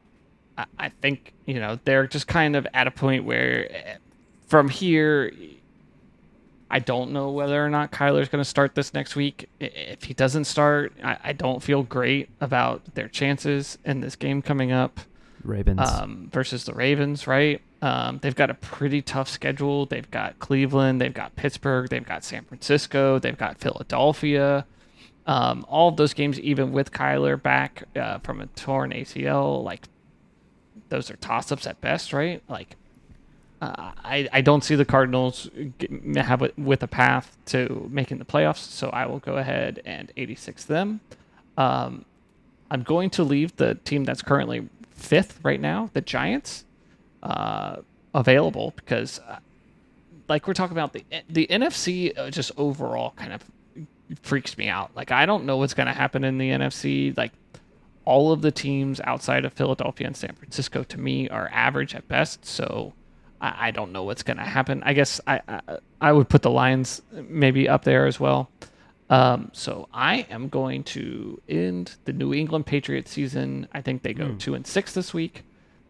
I, 0.56 0.64
I 0.78 0.88
think 0.88 1.34
you 1.44 1.60
know 1.60 1.78
they're 1.84 2.06
just 2.06 2.26
kind 2.28 2.56
of 2.56 2.66
at 2.72 2.86
a 2.86 2.90
point 2.90 3.24
where, 3.24 3.70
eh, 3.70 3.96
from 4.46 4.70
here, 4.70 5.30
I 6.70 6.78
don't 6.78 7.10
know 7.10 7.30
whether 7.30 7.64
or 7.64 7.68
not 7.68 7.90
Kyler's 7.90 8.28
going 8.28 8.42
to 8.42 8.48
start 8.48 8.74
this 8.74 8.94
next 8.94 9.16
week. 9.16 9.48
If 9.58 10.04
he 10.04 10.14
doesn't 10.14 10.44
start, 10.44 10.92
I, 11.02 11.18
I 11.24 11.32
don't 11.32 11.62
feel 11.62 11.82
great 11.82 12.28
about 12.40 12.94
their 12.94 13.08
chances 13.08 13.76
in 13.84 14.00
this 14.00 14.14
game 14.14 14.40
coming 14.40 14.70
up 14.70 15.00
Ravens. 15.42 15.80
um, 15.80 16.30
versus 16.32 16.64
the 16.64 16.72
Ravens. 16.72 17.26
Right? 17.26 17.60
Um, 17.82 18.18
they've 18.22 18.36
got 18.36 18.50
a 18.50 18.54
pretty 18.54 19.02
tough 19.02 19.28
schedule. 19.28 19.86
They've 19.86 20.10
got 20.10 20.38
Cleveland, 20.38 21.00
they've 21.00 21.14
got 21.14 21.34
Pittsburgh, 21.34 21.88
they've 21.88 22.06
got 22.06 22.24
San 22.24 22.44
Francisco, 22.44 23.18
they've 23.18 23.38
got 23.38 23.58
Philadelphia. 23.58 24.66
Um, 25.26 25.64
all 25.68 25.88
of 25.88 25.96
those 25.96 26.14
games, 26.14 26.38
even 26.40 26.72
with 26.72 26.92
Kyler 26.92 27.40
back 27.40 27.84
uh, 27.96 28.18
from 28.18 28.40
a 28.40 28.46
torn 28.48 28.90
ACL, 28.92 29.62
like 29.62 29.86
those 30.88 31.10
are 31.10 31.16
toss-ups 31.16 31.66
at 31.66 31.80
best, 31.80 32.12
right? 32.12 32.42
Like, 32.48 32.76
I 33.60 34.28
I 34.32 34.40
don't 34.40 34.64
see 34.64 34.74
the 34.74 34.84
Cardinals 34.84 35.50
have 36.16 36.42
it 36.42 36.58
with 36.58 36.82
a 36.82 36.86
path 36.86 37.36
to 37.46 37.88
making 37.90 38.18
the 38.18 38.24
playoffs, 38.24 38.58
so 38.58 38.88
I 38.90 39.06
will 39.06 39.18
go 39.18 39.36
ahead 39.36 39.82
and 39.84 40.12
86 40.16 40.64
them. 40.64 41.00
Um, 41.58 42.04
I'm 42.70 42.82
going 42.82 43.10
to 43.10 43.24
leave 43.24 43.56
the 43.56 43.74
team 43.74 44.04
that's 44.04 44.22
currently 44.22 44.68
fifth 44.92 45.40
right 45.42 45.60
now, 45.60 45.90
the 45.92 46.00
Giants, 46.00 46.64
uh, 47.22 47.76
available 48.14 48.72
because, 48.76 49.18
uh, 49.28 49.38
like 50.28 50.46
we're 50.46 50.54
talking 50.54 50.76
about 50.76 50.94
the 50.94 51.04
the 51.28 51.46
NFC, 51.48 52.16
uh, 52.18 52.30
just 52.30 52.52
overall 52.56 53.12
kind 53.16 53.32
of 53.32 53.44
freaks 54.22 54.56
me 54.56 54.68
out. 54.68 54.90
Like 54.96 55.10
I 55.10 55.26
don't 55.26 55.44
know 55.44 55.58
what's 55.58 55.74
going 55.74 55.86
to 55.86 55.92
happen 55.92 56.24
in 56.24 56.38
the 56.38 56.50
NFC. 56.50 57.16
Like 57.16 57.32
all 58.06 58.32
of 58.32 58.40
the 58.40 58.50
teams 58.50 59.00
outside 59.04 59.44
of 59.44 59.52
Philadelphia 59.52 60.06
and 60.06 60.16
San 60.16 60.34
Francisco 60.34 60.82
to 60.84 60.98
me 60.98 61.28
are 61.28 61.50
average 61.52 61.94
at 61.94 62.08
best. 62.08 62.46
So 62.46 62.94
I, 63.40 63.68
I 63.68 63.70
don't 63.70 63.92
know 63.92 64.04
what's 64.04 64.22
going 64.22 64.36
to 64.36 64.44
happen. 64.44 64.82
I 64.84 64.92
guess 64.92 65.20
I, 65.26 65.40
I 65.48 65.78
I 66.00 66.12
would 66.12 66.28
put 66.28 66.42
the 66.42 66.50
Lions 66.50 67.02
maybe 67.12 67.68
up 67.68 67.84
there 67.84 68.06
as 68.06 68.18
well. 68.20 68.50
Um, 69.08 69.50
so 69.52 69.88
I 69.92 70.26
am 70.30 70.48
going 70.48 70.84
to 70.84 71.42
end 71.48 71.96
the 72.04 72.12
New 72.12 72.32
England 72.32 72.66
Patriots 72.66 73.10
season. 73.10 73.66
I 73.72 73.80
think 73.80 74.02
they 74.02 74.14
go 74.14 74.34
two 74.38 74.54
and 74.54 74.64
six 74.64 74.94
this 74.94 75.12
week. 75.12 75.42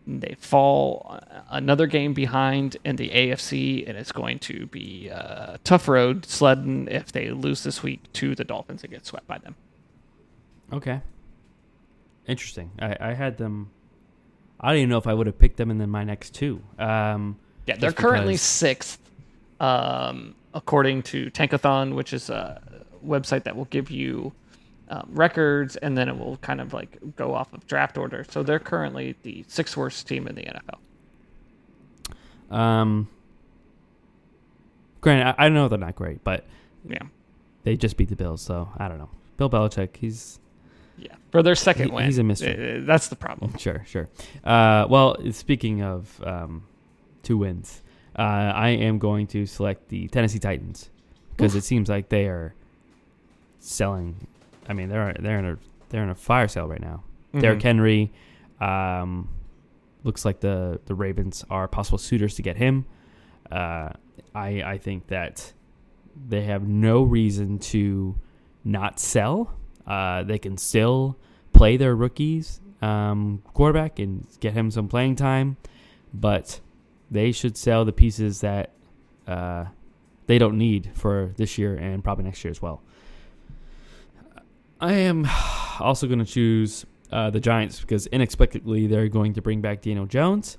They 0.07 0.35
fall 0.39 1.07
uh, 1.31 1.41
another 1.51 1.87
game 1.87 2.15
behind 2.15 2.79
in 2.85 2.97
the 2.97 3.11
AFC, 3.11 3.87
and 3.87 3.99
it's 3.99 4.11
going 4.13 4.39
to 4.41 4.67
be 4.67 5.09
a 5.09 5.59
tough 5.63 5.87
road 5.87 6.25
sledding 6.25 6.89
if 6.91 7.13
they 7.13 7.31
lose 7.31 7.63
this 7.63 7.83
week 7.83 8.11
to 8.15 8.35
the 8.35 8.43
Dolphins 8.43 8.83
and 8.83 8.91
get 8.91 9.05
swept 9.05 9.27
by 9.27 9.37
them. 9.39 9.55
Okay. 10.73 11.03
Interesting. 12.27 12.71
I, 12.81 12.97
I 12.99 13.13
had 13.13 13.37
them. 13.37 13.71
I 14.61 14.69
don't 14.69 14.79
even 14.79 14.91
know 14.91 14.99
if 14.99 15.07
I 15.07 15.15
would 15.15 15.27
have 15.27 15.39
picked 15.39 15.57
them 15.57 15.71
in 15.71 15.79
then 15.79 15.91
my 15.91 16.05
next 16.05 16.35
two. 16.35 16.63
Um, 16.79 17.37
Yeah, 17.67 17.77
they're 17.77 17.93
currently 17.93 18.35
because- 18.35 18.43
sixth, 18.43 18.99
um, 19.59 20.35
according 20.55 21.03
to 21.05 21.31
Tankathon, 21.31 21.95
which 21.95 22.13
is 22.13 22.29
a 22.31 22.61
website 23.07 23.45
that 23.45 23.57
will 23.57 23.65
give 23.67 23.91
you 23.91 24.33
um, 24.93 25.09
records, 25.13 25.77
and 25.77 25.97
then 25.97 26.09
it 26.09 26.19
will 26.19 26.37
kind 26.39 26.61
of 26.61 26.73
like 26.75 26.99
go 27.15 27.33
off 27.33 27.53
of 27.53 27.65
draft 27.69 27.97
order. 27.97 28.25
So 28.29 28.43
they're 28.43 28.59
currently 28.59 29.15
the 29.23 29.45
sixth 29.47 29.77
worst 29.77 30.09
team 30.09 30.27
in 30.27 30.35
the 30.35 30.43
NFL. 30.43 32.57
Um, 32.57 33.07
granted, 35.01 35.37
I, 35.39 35.47
I 35.47 35.49
know 35.49 35.69
they're 35.69 35.79
not 35.79 35.95
great, 35.95 36.25
but 36.25 36.45
Yeah, 36.89 37.03
they 37.63 37.77
just 37.77 37.97
beat 37.97 38.09
the 38.09 38.17
Bills, 38.17 38.43
so 38.43 38.69
I 38.79 38.89
don't 38.89 38.99
know. 38.99 39.11
Bill 39.37 39.49
Belichick, 39.49 39.97
he's 39.97 40.41
yeah. 41.01 41.15
For 41.33 41.43
their 41.43 41.55
second 41.55 41.89
He- 41.89 41.95
win, 41.95 42.05
he's 42.05 42.19
a 42.19 42.23
mystery. 42.23 42.79
Uh, 42.79 42.85
that's 42.87 43.09
the 43.09 43.17
problem. 43.17 43.57
sure, 43.59 43.83
sure. 43.87 44.09
Uh, 44.45 44.87
well, 44.89 45.17
speaking 45.33 45.83
of 45.83 46.21
um, 46.25 46.65
two 47.23 47.39
wins, 47.39 47.83
uh, 48.19 48.23
I 48.23 48.71
am 48.71 48.99
going 48.99 49.27
to 49.29 49.47
select 49.47 49.89
the 49.89 50.09
Tennessee 50.09 50.39
Titans 50.39 50.91
because 51.37 51.55
it 51.55 51.65
seems 51.65 51.89
like 51.89 52.09
they 52.09 52.27
are 52.27 52.55
selling. 53.59 54.27
I 54.69 54.73
mean, 54.73 54.89
they're 54.89 55.15
they're 55.19 55.39
in 55.39 55.45
a 55.47 55.57
they're 55.89 56.03
in 56.03 56.11
a 56.11 56.15
fire 56.15 56.49
sale 56.49 56.67
right 56.69 56.81
now. 56.81 57.05
Derrick 57.39 57.61
Mhm. 57.61 57.63
Henry. 57.63 58.13
Um, 58.61 59.29
looks 60.05 60.25
like 60.25 60.41
the 60.41 60.81
the 60.87 60.95
Ravens 60.95 61.45
are 61.51 61.69
possible 61.69 61.99
suitors 61.99 62.35
to 62.37 62.43
get 62.43 62.57
him. 62.57 62.85
Uh, 63.51 63.91
I 64.35 64.63
I 64.63 64.79
think 64.79 65.07
that 65.09 65.53
they 66.29 66.43
have 66.43 66.67
no 66.67 67.03
reason 67.03 67.59
to 67.59 68.17
not 68.65 68.99
sell. 69.01 69.55
Uh, 69.91 70.23
they 70.23 70.39
can 70.39 70.57
still 70.57 71.17
play 71.53 71.77
their 71.77 71.97
rookies 71.97 72.61
um, 72.81 73.43
quarterback 73.55 73.99
and 73.99 74.25
get 74.39 74.53
him 74.53 74.71
some 74.71 74.87
playing 74.87 75.17
time, 75.17 75.57
but 76.15 76.61
they 77.11 77.33
should 77.33 77.57
sell 77.57 77.85
the 77.85 77.91
pieces 77.93 78.41
that 78.41 78.71
uh, 79.27 79.65
they 80.29 80.39
don't 80.39 80.57
need 80.57 80.93
for 80.95 81.35
this 81.39 81.59
year 81.59 81.75
and 81.75 82.05
probably 82.05 82.23
next 82.23 82.45
year 82.45 82.53
as 82.53 82.63
well. 82.63 82.81
I 84.81 84.93
am 84.93 85.29
also 85.81 86.07
going 86.07 86.21
to 86.21 86.25
choose 86.25 86.87
uh, 87.11 87.31
the 87.31 87.41
Giants 87.41 87.81
because 87.81 88.07
inexplicably 88.07 88.87
they're 88.87 89.09
going 89.09 89.35
to 89.35 89.43
bring 89.43 89.61
back 89.61 89.83
Daniel 89.83 90.07
Jones, 90.07 90.57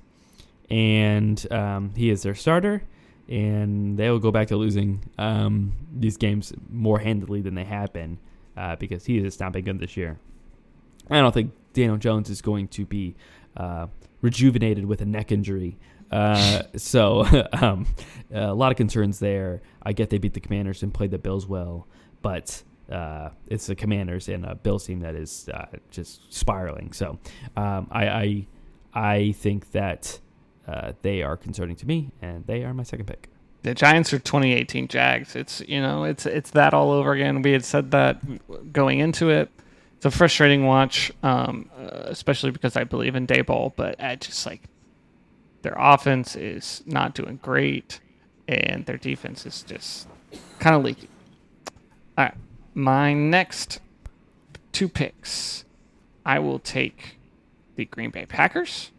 and 0.69 1.49
um, 1.53 1.93
he 1.95 2.09
is 2.09 2.21
their 2.23 2.35
starter, 2.35 2.83
and 3.29 3.97
they 3.97 4.09
will 4.09 4.19
go 4.19 4.29
back 4.29 4.49
to 4.49 4.57
losing 4.57 5.05
um, 5.17 5.71
these 5.97 6.17
games 6.17 6.51
more 6.69 6.99
handily 6.99 7.39
than 7.39 7.55
they 7.55 7.63
have 7.63 7.93
been 7.93 8.19
uh, 8.57 8.75
because 8.75 9.05
he 9.05 9.21
has 9.23 9.39
not 9.39 9.53
been 9.53 9.65
good 9.65 9.79
this 9.79 9.97
year. 9.97 10.19
I 11.09 11.19
don't 11.19 11.33
think 11.33 11.51
Daniel 11.73 11.97
Jones 11.97 12.29
is 12.29 12.41
going 12.41 12.67
to 12.69 12.85
be 12.85 13.15
uh, 13.57 13.87
rejuvenated 14.21 14.85
with 14.85 15.01
a 15.01 15.05
neck 15.05 15.31
injury. 15.31 15.77
Uh, 16.11 16.63
so 16.75 17.25
um, 17.53 17.85
a 18.33 18.53
lot 18.53 18.71
of 18.71 18.77
concerns 18.77 19.19
there. 19.19 19.61
I 19.83 19.93
get 19.93 20.09
they 20.09 20.17
beat 20.17 20.33
the 20.33 20.39
Commanders 20.39 20.83
and 20.83 20.93
played 20.93 21.11
the 21.11 21.17
Bills 21.17 21.47
well, 21.47 21.87
but 22.21 22.63
uh, 22.91 23.29
it's 23.47 23.67
the 23.67 23.75
Commanders 23.75 24.27
and 24.29 24.45
a 24.45 24.55
Bills 24.55 24.85
team 24.85 24.99
that 24.99 25.15
is 25.15 25.49
uh, 25.53 25.65
just 25.89 26.33
spiraling. 26.33 26.91
So 26.93 27.19
um, 27.55 27.87
I, 27.91 28.07
I, 28.07 28.47
I 28.93 29.31
think 29.33 29.71
that 29.71 30.19
uh, 30.67 30.93
they 31.01 31.23
are 31.23 31.37
concerning 31.37 31.75
to 31.77 31.87
me, 31.87 32.11
and 32.21 32.45
they 32.45 32.63
are 32.63 32.73
my 32.73 32.83
second 32.83 33.05
pick. 33.05 33.30
The 33.63 33.75
Giants 33.75 34.11
are 34.11 34.19
2018 34.19 34.87
Jags. 34.87 35.35
It's 35.35 35.61
you 35.67 35.81
know 35.81 36.03
it's 36.03 36.25
it's 36.25 36.51
that 36.51 36.73
all 36.73 36.91
over 36.91 37.13
again. 37.13 37.41
We 37.41 37.51
had 37.51 37.63
said 37.63 37.91
that 37.91 38.73
going 38.73 38.99
into 38.99 39.29
it. 39.29 39.49
It's 39.97 40.05
a 40.05 40.11
frustrating 40.11 40.65
watch, 40.65 41.11
um, 41.21 41.69
uh, 41.77 42.05
especially 42.05 42.49
because 42.49 42.75
I 42.75 42.83
believe 42.85 43.15
in 43.15 43.27
Daboll, 43.27 43.73
but 43.75 44.01
I 44.01 44.15
just 44.15 44.45
like 44.47 44.61
their 45.61 45.75
offense 45.77 46.35
is 46.35 46.81
not 46.87 47.13
doing 47.13 47.39
great, 47.43 47.99
and 48.47 48.83
their 48.87 48.97
defense 48.97 49.45
is 49.45 49.61
just 49.61 50.07
kind 50.57 50.75
of 50.75 50.83
leaky. 50.83 51.07
All 52.17 52.25
right, 52.25 52.33
my 52.73 53.13
next 53.13 53.79
two 54.71 54.89
picks, 54.89 55.65
I 56.25 56.39
will 56.39 56.57
take 56.57 57.17
the 57.75 57.85
Green 57.85 58.09
Bay 58.09 58.25
Packers. 58.25 58.89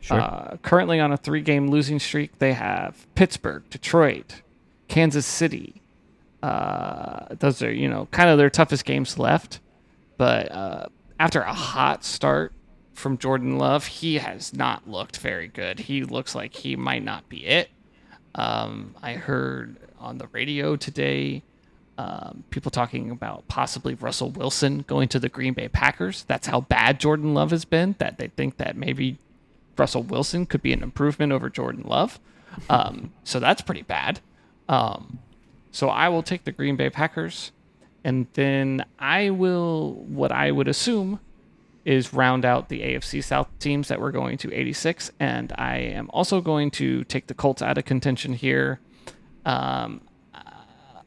Sure. 0.00 0.20
Uh, 0.20 0.56
currently 0.62 1.00
on 1.00 1.12
a 1.12 1.16
three 1.16 1.40
game 1.40 1.68
losing 1.68 1.98
streak, 1.98 2.38
they 2.38 2.52
have 2.52 3.06
Pittsburgh, 3.14 3.64
Detroit, 3.70 4.42
Kansas 4.88 5.26
City. 5.26 5.82
Uh, 6.42 7.34
those 7.34 7.62
are, 7.62 7.72
you 7.72 7.88
know, 7.88 8.06
kind 8.10 8.30
of 8.30 8.38
their 8.38 8.50
toughest 8.50 8.84
games 8.84 9.18
left. 9.18 9.60
But 10.16 10.50
uh, 10.52 10.86
after 11.18 11.40
a 11.40 11.52
hot 11.52 12.04
start 12.04 12.52
from 12.94 13.18
Jordan 13.18 13.58
Love, 13.58 13.86
he 13.86 14.18
has 14.18 14.52
not 14.54 14.88
looked 14.88 15.18
very 15.18 15.48
good. 15.48 15.80
He 15.80 16.04
looks 16.04 16.34
like 16.34 16.54
he 16.54 16.76
might 16.76 17.04
not 17.04 17.28
be 17.28 17.46
it. 17.46 17.70
Um, 18.34 18.94
I 19.02 19.14
heard 19.14 19.76
on 19.98 20.18
the 20.18 20.28
radio 20.28 20.76
today 20.76 21.42
um, 21.98 22.44
people 22.50 22.70
talking 22.70 23.10
about 23.10 23.48
possibly 23.48 23.94
Russell 23.94 24.30
Wilson 24.30 24.84
going 24.86 25.08
to 25.08 25.18
the 25.18 25.28
Green 25.28 25.54
Bay 25.54 25.68
Packers. 25.68 26.24
That's 26.28 26.46
how 26.46 26.60
bad 26.60 27.00
Jordan 27.00 27.34
Love 27.34 27.50
has 27.50 27.64
been, 27.64 27.96
that 27.98 28.18
they 28.18 28.28
think 28.28 28.58
that 28.58 28.76
maybe 28.76 29.18
Russell 29.78 30.02
Wilson 30.02 30.46
could 30.46 30.62
be 30.62 30.72
an 30.72 30.82
improvement 30.82 31.32
over 31.32 31.48
Jordan 31.48 31.84
Love. 31.86 32.18
Um, 32.68 33.12
so 33.24 33.38
that's 33.38 33.62
pretty 33.62 33.82
bad. 33.82 34.20
Um, 34.68 35.20
so 35.70 35.88
I 35.88 36.08
will 36.08 36.22
take 36.22 36.44
the 36.44 36.52
Green 36.52 36.76
Bay 36.76 36.90
Packers, 36.90 37.52
and 38.04 38.26
then 38.34 38.84
I 38.98 39.30
will 39.30 39.94
what 39.94 40.32
I 40.32 40.50
would 40.50 40.68
assume 40.68 41.20
is 41.84 42.12
round 42.12 42.44
out 42.44 42.68
the 42.68 42.80
AFC 42.80 43.24
South 43.24 43.48
teams 43.58 43.88
that 43.88 44.00
we're 44.00 44.10
going 44.10 44.36
to 44.38 44.52
86, 44.52 45.10
and 45.18 45.52
I 45.56 45.76
am 45.76 46.10
also 46.12 46.40
going 46.40 46.70
to 46.72 47.04
take 47.04 47.28
the 47.28 47.34
Colts 47.34 47.62
out 47.62 47.78
of 47.78 47.84
contention 47.86 48.34
here. 48.34 48.80
Um, 49.46 50.02
uh, 50.34 50.40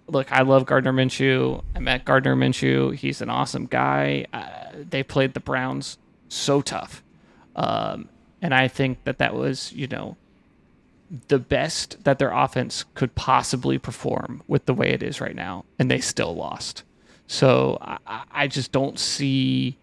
look, 0.07 0.31
I 0.31 0.41
love 0.41 0.65
Gardner 0.65 0.93
Minshew. 0.93 1.63
I 1.75 1.79
met 1.79 2.03
Gardner 2.05 2.35
Minshew. 2.35 2.95
He's 2.95 3.21
an 3.21 3.29
awesome 3.29 3.67
guy. 3.67 4.25
Uh, 4.33 4.71
they 4.89 5.03
played 5.03 5.35
the 5.35 5.39
Browns 5.39 5.99
so 6.29 6.61
tough. 6.61 7.03
Um, 7.55 8.09
and 8.41 8.53
I 8.53 8.67
think 8.67 9.03
that 9.03 9.19
that 9.19 9.35
was, 9.35 9.71
you 9.73 9.87
know, 9.87 10.17
the 11.27 11.39
best 11.39 12.03
that 12.05 12.19
their 12.19 12.31
offense 12.31 12.85
could 12.95 13.13
possibly 13.15 13.77
perform 13.77 14.41
with 14.47 14.65
the 14.65 14.73
way 14.73 14.89
it 14.91 15.03
is 15.03 15.21
right 15.21 15.35
now, 15.35 15.65
and 15.77 15.91
they 15.91 15.99
still 15.99 16.35
lost. 16.35 16.83
So 17.27 17.77
I, 17.81 18.23
I 18.31 18.47
just 18.47 18.71
don't 18.71 18.97
see 18.97 19.77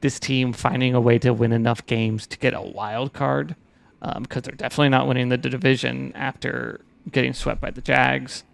this 0.00 0.18
team 0.18 0.52
finding 0.52 0.94
a 0.94 1.00
way 1.00 1.18
to 1.18 1.32
win 1.32 1.52
enough 1.52 1.84
games 1.86 2.26
to 2.28 2.38
get 2.38 2.54
a 2.54 2.60
wild 2.60 3.12
card 3.12 3.56
because 4.00 4.16
um, 4.16 4.42
they're 4.42 4.54
definitely 4.54 4.88
not 4.90 5.08
winning 5.08 5.28
the 5.28 5.36
division 5.36 6.12
after 6.14 6.80
getting 7.10 7.32
swept 7.32 7.60
by 7.60 7.70
the 7.70 7.80
Jags. 7.80 8.44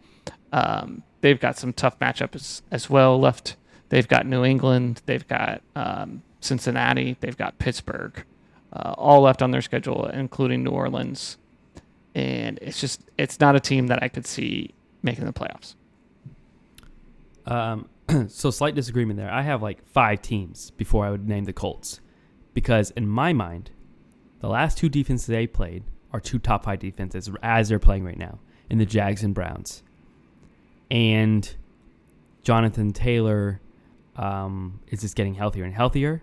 Um, 0.52 1.02
they've 1.20 1.40
got 1.40 1.58
some 1.58 1.72
tough 1.72 1.98
matchups 1.98 2.62
as 2.70 2.88
well 2.88 3.18
left. 3.18 3.56
They've 3.90 4.08
got 4.08 4.26
New 4.26 4.44
England, 4.44 5.02
they've 5.06 5.26
got 5.28 5.62
um, 5.76 6.22
Cincinnati, 6.40 7.16
they've 7.20 7.36
got 7.36 7.58
Pittsburgh 7.58 8.24
uh, 8.74 8.94
all 8.98 9.22
left 9.22 9.42
on 9.42 9.50
their 9.50 9.62
schedule, 9.62 10.06
including 10.06 10.64
New 10.64 10.70
Orleans. 10.70 11.38
And 12.14 12.58
it's 12.62 12.80
just 12.80 13.02
it's 13.18 13.40
not 13.40 13.56
a 13.56 13.60
team 13.60 13.88
that 13.88 14.02
I 14.02 14.08
could 14.08 14.26
see 14.26 14.74
making 15.02 15.24
the 15.26 15.32
playoffs. 15.32 15.74
Um, 17.46 17.88
so 18.28 18.50
slight 18.50 18.74
disagreement 18.74 19.18
there. 19.18 19.30
I 19.30 19.42
have 19.42 19.62
like 19.62 19.86
five 19.86 20.22
teams 20.22 20.70
before 20.72 21.04
I 21.04 21.10
would 21.10 21.28
name 21.28 21.44
the 21.44 21.52
Colts, 21.52 22.00
because 22.52 22.90
in 22.92 23.06
my 23.08 23.32
mind, 23.32 23.70
the 24.40 24.48
last 24.48 24.78
two 24.78 24.88
defenses 24.88 25.26
they 25.26 25.46
played 25.46 25.84
are 26.12 26.20
two 26.20 26.38
top 26.38 26.64
five 26.64 26.78
defenses 26.78 27.28
as 27.42 27.68
they're 27.68 27.78
playing 27.78 28.04
right 28.04 28.18
now 28.18 28.38
in 28.70 28.78
the 28.78 28.86
Jags 28.86 29.22
and 29.22 29.34
Browns, 29.34 29.82
and 30.90 31.54
Jonathan 32.42 32.92
Taylor 32.92 33.60
um, 34.16 34.80
is 34.88 35.00
just 35.00 35.16
getting 35.16 35.34
healthier 35.34 35.64
and 35.64 35.74
healthier. 35.74 36.22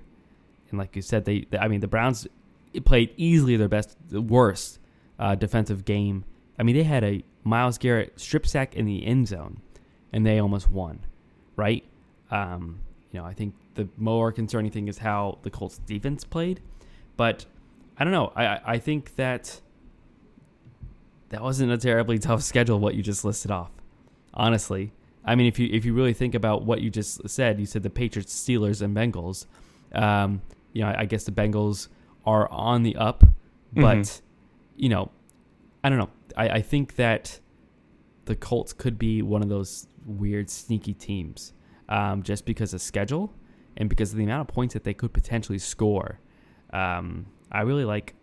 And 0.70 0.80
like 0.80 0.96
you 0.96 1.02
said, 1.02 1.26
they, 1.26 1.46
I 1.60 1.68
mean 1.68 1.82
the 1.82 1.88
Browns 1.88 2.28
played 2.80 3.14
easily 3.18 3.58
their 3.58 3.68
best, 3.68 3.98
the 4.10 4.22
worst 4.22 4.80
uh, 5.20 5.36
defensive 5.36 5.86
game. 5.86 6.24
I 6.58 6.64
mean, 6.64 6.76
they 6.76 6.84
had 6.84 7.04
a 7.04 7.24
Myles 7.44 7.78
Garrett 7.78 8.20
strip 8.20 8.48
sack 8.48 8.76
in 8.76 8.86
the 8.86 9.06
end 9.06 9.28
zone, 9.28 9.62
and 10.14 10.26
they 10.26 10.40
almost 10.40 10.70
won, 10.70 11.00
right? 11.56 11.84
Um, 12.30 12.80
you 13.12 13.20
know, 13.20 13.26
I 13.26 13.34
think 13.34 13.56
the 13.76 13.88
more 13.98 14.32
concerning 14.32 14.72
thing 14.72 14.88
is 14.88 14.98
how 15.00 15.40
the 15.44 15.50
Colts 15.50 15.80
defense 15.80 16.24
played, 16.24 16.62
but 17.18 17.46
I 17.98 18.04
don't 18.04 18.14
know. 18.14 18.32
I 18.36 18.60
I 18.66 18.80
think 18.80 19.16
that 19.16 19.60
that 21.30 21.42
wasn't 21.42 21.72
a 21.72 21.78
terribly 21.78 22.20
tough 22.28 22.42
schedule. 22.42 22.80
What 22.80 22.96
you 22.96 23.04
just 23.04 23.26
listed 23.26 23.52
off, 23.52 23.72
honestly. 24.34 24.92
I 25.24 25.36
mean, 25.36 25.48
if 25.48 25.60
you 25.60 25.68
if 25.72 25.86
you 25.86 25.94
really 25.94 26.14
think 26.14 26.36
about 26.36 26.64
what 26.64 26.82
you 26.82 26.90
just 26.90 27.28
said, 27.30 27.60
you 27.60 27.66
said 27.66 27.84
the 27.84 27.90
Patriots, 27.90 28.34
Steelers, 28.34 28.82
and 28.82 28.96
Bengals. 28.96 29.46
Um, 29.94 30.42
you 30.74 30.84
know, 30.84 30.94
I 30.98 31.06
guess 31.06 31.26
the 31.26 31.32
Bengals 31.32 31.90
are 32.26 32.50
on 32.52 32.84
the 32.84 32.96
up, 32.96 33.24
but 33.74 33.98
mm-hmm. 33.98 34.22
you 34.76 34.90
know, 34.90 35.12
I 35.84 35.90
don't 35.90 35.98
know. 35.98 36.10
I, 36.38 36.50
I 36.50 36.62
think 36.62 36.96
that 36.96 37.40
the 38.26 38.36
Colts 38.36 38.74
could 38.74 38.98
be 38.98 39.22
one 39.22 39.42
of 39.42 39.50
those 39.50 39.88
weird, 40.06 40.50
sneaky 40.50 40.94
teams, 40.94 41.54
um, 41.90 42.24
just 42.24 42.46
because 42.46 42.74
of 42.74 42.82
schedule 42.82 43.34
and 43.78 43.90
because 43.90 44.12
of 44.12 44.18
the 44.18 44.24
amount 44.24 44.50
of 44.50 44.54
points 44.54 44.74
that 44.74 44.84
they 44.84 44.94
could 44.94 45.14
potentially 45.14 45.60
score. 45.60 46.20
Um, 46.72 47.26
I 47.52 47.62
really 47.62 47.86
like 47.86 48.16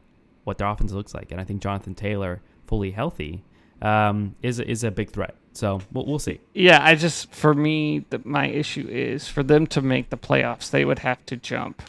what 0.44 0.58
their 0.58 0.66
offense 0.68 0.92
looks 0.92 1.14
like, 1.14 1.32
and 1.32 1.40
I 1.40 1.44
think 1.44 1.60
Jonathan 1.60 1.94
Taylor, 1.94 2.40
fully 2.66 2.90
healthy, 2.90 3.44
um, 3.82 4.34
is 4.42 4.60
is 4.60 4.84
a 4.84 4.90
big 4.90 5.10
threat. 5.10 5.34
So 5.52 5.80
we'll, 5.92 6.06
we'll 6.06 6.18
see. 6.18 6.40
Yeah, 6.54 6.78
I 6.82 6.94
just 6.94 7.34
for 7.34 7.52
me, 7.52 8.04
the, 8.10 8.20
my 8.24 8.46
issue 8.46 8.86
is 8.88 9.28
for 9.28 9.42
them 9.42 9.66
to 9.68 9.82
make 9.82 10.10
the 10.10 10.16
playoffs, 10.16 10.70
they 10.70 10.84
would 10.84 11.00
have 11.00 11.24
to 11.26 11.36
jump 11.36 11.82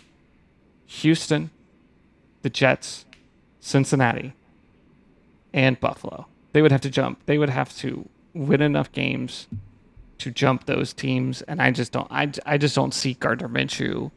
Houston, 0.88 1.52
the 2.42 2.50
Jets, 2.50 3.06
Cincinnati, 3.60 4.34
and 5.54 5.80
Buffalo. 5.80 6.28
They 6.54 6.62
would 6.62 6.72
have 6.72 6.82
to 6.82 6.90
jump. 6.90 7.26
They 7.26 7.38
would 7.38 7.50
have 7.50 7.76
to 7.78 8.08
win 8.34 8.62
enough 8.62 8.92
games 8.92 9.48
to 10.20 10.32
jump 10.32 10.66
those 10.66 10.94
teams, 10.94 11.42
and 11.44 11.62
I 11.62 11.72
just 11.72 11.92
don't. 11.92 12.08
I, 12.12 12.32
I 12.46 12.58
just 12.58 12.76
don't 12.76 12.94
see 12.94 13.14
Gardner 13.14 13.50
Minshew 13.50 14.12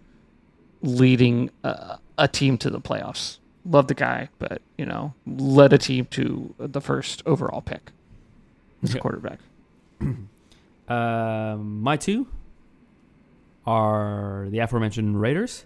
leading 0.82 1.50
a, 1.62 1.98
a 2.18 2.28
team 2.28 2.58
to 2.58 2.70
the 2.70 2.80
playoffs. 2.80 3.38
Love 3.64 3.86
the 3.86 3.94
guy, 3.94 4.28
but 4.38 4.60
you 4.76 4.84
know, 4.84 5.14
led 5.26 5.72
a 5.72 5.78
team 5.78 6.06
to 6.06 6.54
the 6.58 6.80
first 6.80 7.22
overall 7.26 7.60
pick 7.60 7.92
as 8.82 8.94
a 8.94 8.98
quarterback. 8.98 9.38
um, 10.88 11.80
my 11.80 11.96
two 11.96 12.26
are 13.64 14.48
the 14.50 14.58
aforementioned 14.58 15.20
Raiders 15.20 15.64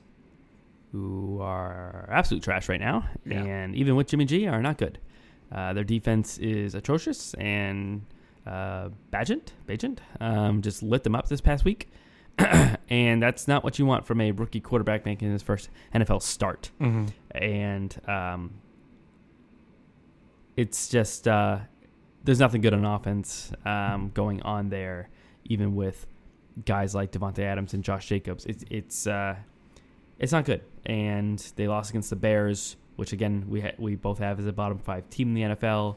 who 0.93 1.41
are 1.41 2.09
absolute 2.11 2.43
trash 2.43 2.68
right 2.68 2.80
now, 2.80 3.09
yeah. 3.24 3.43
and 3.43 3.74
even 3.74 3.97
with 3.97 4.09
Jimmy 4.09 4.24
G, 4.24 4.47
are 4.47 4.62
not 4.62 4.78
good. 4.78 4.99
Uh, 5.53 5.72
their 5.72 5.84
defense 5.84 6.39
is 6.39 6.74
atrocious, 6.74 7.34
and 7.34 8.03
uh, 8.47 8.91
Bagent, 9.12 9.49
Bagent, 9.66 9.99
um, 10.20 10.62
just 10.62 10.82
lit 10.82 11.05
them 11.05 11.14
up 11.14 11.28
this 11.28 11.41
past 11.41 11.64
week. 11.64 11.89
and 12.89 13.22
that's 13.22 13.49
not 13.49 13.64
what 13.64 13.78
you 13.78 13.87
want 13.87 14.07
from 14.07 14.20
a 14.20 14.30
rookie 14.30 14.61
quarterback 14.61 15.07
making 15.07 15.30
his 15.30 15.43
first 15.43 15.70
NFL 15.95 16.22
start. 16.22 16.70
Mm-hmm. 16.80 17.07
And 17.30 17.97
um, 18.07 18.55
it's 20.57 20.89
just 20.89 21.26
uh, 21.26 21.61
there's 22.24 22.41
nothing 22.41 22.61
good 22.61 22.74
on 22.74 22.84
offense 22.84 23.53
um, 23.64 24.11
going 24.12 24.43
on 24.43 24.68
there, 24.68 25.09
even 25.45 25.74
with 25.74 26.07
guys 26.64 26.95
like 26.95 27.12
Davante 27.12 27.41
Adams 27.41 27.74
and 27.74 27.82
Josh 27.82 28.07
Jacobs. 28.07 28.45
It's 28.47 28.64
it's 28.70 29.07
uh, 29.07 29.37
it's 30.19 30.33
not 30.33 30.45
good. 30.45 30.62
And 30.85 31.39
they 31.57 31.69
lost 31.69 31.91
against 31.91 32.11
the 32.11 32.17
Bears, 32.17 32.77
which 32.97 33.12
again 33.12 33.47
we 33.49 33.61
ha- 33.61 33.75
we 33.79 33.97
both 33.97 34.19
have 34.19 34.39
as 34.39 34.47
a 34.47 34.53
bottom 34.53 34.79
five 34.79 35.09
team 35.11 35.29
in 35.29 35.35
the 35.35 35.57
NFL. 35.57 35.97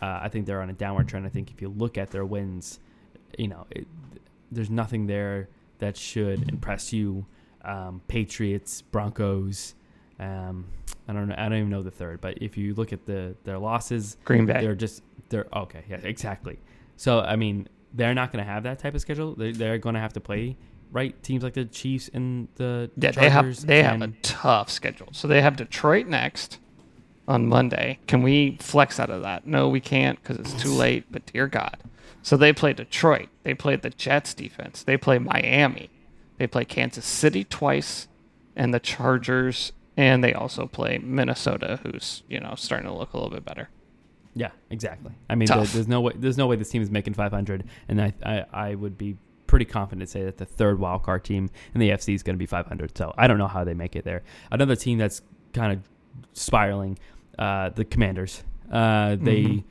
Uh, 0.00 0.20
I 0.22 0.28
think 0.28 0.46
they're 0.46 0.62
on 0.62 0.70
a 0.70 0.74
downward 0.74 1.08
trend. 1.08 1.26
I 1.26 1.28
think 1.28 1.50
if 1.50 1.60
you 1.60 1.68
look 1.68 1.98
at 1.98 2.10
their 2.10 2.24
wins, 2.24 2.80
you 3.36 3.48
know, 3.48 3.66
it, 3.70 3.86
there's 4.50 4.70
nothing 4.70 5.06
there 5.06 5.48
that 5.78 5.96
should 5.96 6.48
impress 6.48 6.92
you. 6.92 7.26
Um, 7.62 8.00
Patriots, 8.08 8.80
Broncos. 8.80 9.74
Um, 10.18 10.66
I 11.06 11.12
don't 11.12 11.28
know. 11.28 11.34
I 11.36 11.48
don't 11.48 11.58
even 11.58 11.70
know 11.70 11.82
the 11.82 11.90
third. 11.90 12.20
But 12.20 12.38
if 12.42 12.56
you 12.56 12.74
look 12.74 12.92
at 12.92 13.04
the 13.04 13.34
their 13.44 13.58
losses, 13.58 14.16
Green 14.24 14.46
Bay. 14.46 14.60
they're 14.60 14.74
just 14.74 15.02
they're 15.28 15.46
okay. 15.54 15.84
Yeah, 15.88 15.98
exactly. 16.02 16.58
So 16.96 17.20
I 17.20 17.36
mean, 17.36 17.68
they're 17.92 18.14
not 18.14 18.32
going 18.32 18.44
to 18.44 18.50
have 18.50 18.62
that 18.62 18.78
type 18.78 18.94
of 18.94 19.00
schedule. 19.00 19.34
They, 19.34 19.52
they're 19.52 19.78
going 19.78 19.94
to 19.94 20.00
have 20.00 20.12
to 20.14 20.20
play 20.20 20.56
right 20.92 21.20
teams 21.22 21.42
like 21.42 21.54
the 21.54 21.64
Chiefs 21.64 22.10
and 22.12 22.48
the 22.56 22.90
Yeah, 22.96 23.12
they 23.12 23.30
have 23.30 23.66
they 23.66 23.82
have 23.82 24.02
a 24.02 24.08
tough 24.22 24.70
schedule. 24.70 25.08
So 25.12 25.28
they 25.28 25.40
have 25.42 25.56
Detroit 25.56 26.06
next 26.06 26.58
on 27.28 27.46
Monday. 27.46 27.98
Can 28.06 28.22
we 28.22 28.56
flex 28.60 28.98
out 28.98 29.10
of 29.10 29.22
that? 29.22 29.46
No, 29.46 29.68
we 29.68 29.80
can't 29.80 30.20
because 30.22 30.38
it's 30.38 30.62
too 30.62 30.72
late. 30.72 31.04
But 31.10 31.26
dear 31.26 31.46
God, 31.46 31.78
so 32.22 32.36
they 32.36 32.52
play 32.52 32.72
Detroit. 32.72 33.28
They 33.42 33.54
play 33.54 33.76
the 33.76 33.90
Jets 33.90 34.34
defense. 34.34 34.82
They 34.82 34.96
play 34.96 35.18
Miami. 35.18 35.90
They 36.38 36.46
play 36.46 36.64
Kansas 36.64 37.04
City 37.06 37.44
twice, 37.44 38.08
and 38.56 38.72
the 38.74 38.80
Chargers. 38.80 39.72
And 39.96 40.24
they 40.24 40.32
also 40.32 40.66
play 40.66 40.98
Minnesota, 40.98 41.80
who's 41.82 42.22
you 42.28 42.40
know 42.40 42.54
starting 42.56 42.88
to 42.88 42.94
look 42.94 43.12
a 43.12 43.16
little 43.16 43.30
bit 43.30 43.44
better. 43.44 43.68
Yeah, 44.34 44.50
exactly. 44.70 45.12
I 45.28 45.34
mean, 45.34 45.48
there, 45.48 45.64
there's 45.64 45.88
no 45.88 46.00
way. 46.00 46.12
There's 46.16 46.38
no 46.38 46.46
way 46.46 46.56
this 46.56 46.70
team 46.70 46.82
is 46.82 46.90
making 46.90 47.14
500, 47.14 47.64
and 47.88 48.00
I, 48.00 48.12
I, 48.24 48.44
I 48.52 48.74
would 48.74 48.96
be 48.96 49.16
pretty 49.50 49.64
confident 49.64 50.06
to 50.08 50.10
say 50.10 50.22
that 50.24 50.38
the 50.38 50.44
third 50.46 50.78
wild 50.78 51.02
card 51.02 51.24
team 51.24 51.50
in 51.74 51.80
the 51.80 51.90
AFC 51.90 52.14
is 52.14 52.22
going 52.22 52.34
to 52.36 52.38
be 52.38 52.46
500. 52.46 52.96
So 52.96 53.12
I 53.18 53.26
don't 53.26 53.36
know 53.38 53.48
how 53.48 53.64
they 53.64 53.74
make 53.74 53.96
it 53.96 54.04
there. 54.04 54.22
Another 54.52 54.76
team 54.76 54.96
that's 54.96 55.22
kind 55.52 55.72
of 55.72 55.80
spiraling, 56.34 56.98
uh, 57.38 57.70
the 57.70 57.84
Commanders. 57.84 58.44
Uh, 58.70 59.16
they, 59.20 59.42
Mhm. 59.42 59.64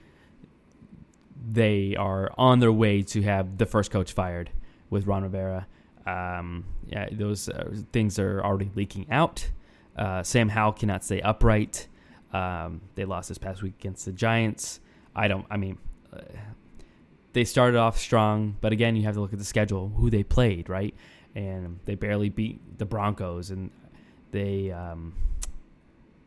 they 1.52 1.96
are 1.96 2.32
on 2.38 2.60
their 2.60 2.72
way 2.72 3.02
to 3.04 3.22
have 3.24 3.58
the 3.58 3.66
first 3.66 3.92
coach 3.92 4.12
fired 4.14 4.52
with 4.90 5.08
Ron 5.08 5.24
Rivera. 5.24 5.66
Um, 6.06 6.66
yeah, 6.88 7.08
those 7.12 7.50
uh, 7.50 7.74
things 7.92 8.20
are 8.20 8.44
already 8.44 8.72
leaking 8.76 9.10
out. 9.12 9.50
Uh, 9.96 10.24
Sam 10.24 10.50
Howell 10.50 10.74
cannot 10.74 11.04
stay 11.04 11.22
upright. 11.22 11.88
Um, 12.34 12.82
they 12.96 13.06
lost 13.06 13.30
this 13.30 13.38
past 13.38 13.62
week 13.64 13.76
against 13.80 14.06
the 14.06 14.12
Giants. 14.12 14.80
I 15.16 15.28
don't. 15.28 15.46
I 15.50 15.58
mean, 15.58 15.78
uh, 16.14 16.20
they 17.34 17.44
started 17.44 17.78
off 17.78 17.98
strong, 17.98 18.56
but 18.62 18.72
again, 18.72 18.96
you 18.96 19.04
have 19.04 19.16
to 19.16 19.22
look 19.22 19.34
at 19.34 19.40
the 19.40 19.46
schedule, 19.46 19.90
who 19.90 20.10
they 20.10 20.24
played, 20.24 20.70
right? 20.70 20.94
And 21.36 21.80
they 21.86 21.96
barely 21.96 22.30
beat 22.30 22.78
the 22.78 22.86
Broncos, 22.86 23.52
and 23.52 23.70
they 24.32 24.72
um, 24.72 25.14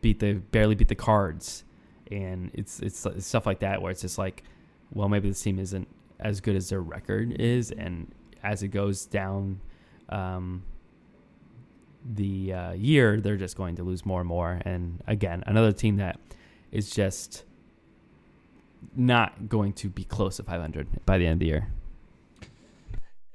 beat 0.01 0.21
the 0.21 0.35
barely 0.35 0.75
beat 0.75 0.89
the 0.89 0.95
Cards, 0.95 1.65
and 2.11 2.51
it's, 2.55 2.81
it's 2.81 3.05
it's 3.07 3.27
stuff 3.27 3.47
like 3.47 3.61
that 3.61 3.83
where 3.83 3.91
it's 3.91 4.03
just 4.03 4.19
like, 4.19 4.45
well, 4.93 5.09
maybe 5.09 5.29
this 5.29 5.43
team 5.43 5.59
isn't 5.59 5.89
as 6.21 6.41
good 6.41 6.55
as 6.55 6.69
their 6.69 6.81
record 6.81 7.33
is, 7.41 7.73
and 7.73 8.13
as 8.43 8.63
it 8.63 8.69
goes 8.69 9.07
down. 9.07 9.61
Um, 10.09 10.63
the 12.05 12.53
uh, 12.53 12.73
year, 12.73 13.21
they're 13.21 13.37
just 13.37 13.57
going 13.57 13.77
to 13.77 13.85
lose 13.85 14.05
more 14.05 14.21
and 14.21 14.29
more. 14.29 14.61
And 14.65 15.01
again, 15.07 15.45
another 15.47 15.73
team 15.73 15.97
that 15.99 16.19
is 16.73 16.91
just 16.91 17.45
not 18.95 19.49
going 19.49 19.73
to 19.75 19.89
be 19.89 20.05
close 20.05 20.37
to 20.37 20.43
500 20.43 21.05
by 21.07 21.19
the 21.19 21.27
end 21.27 21.35
of 21.35 21.39
the 21.41 21.47
year. 21.47 21.69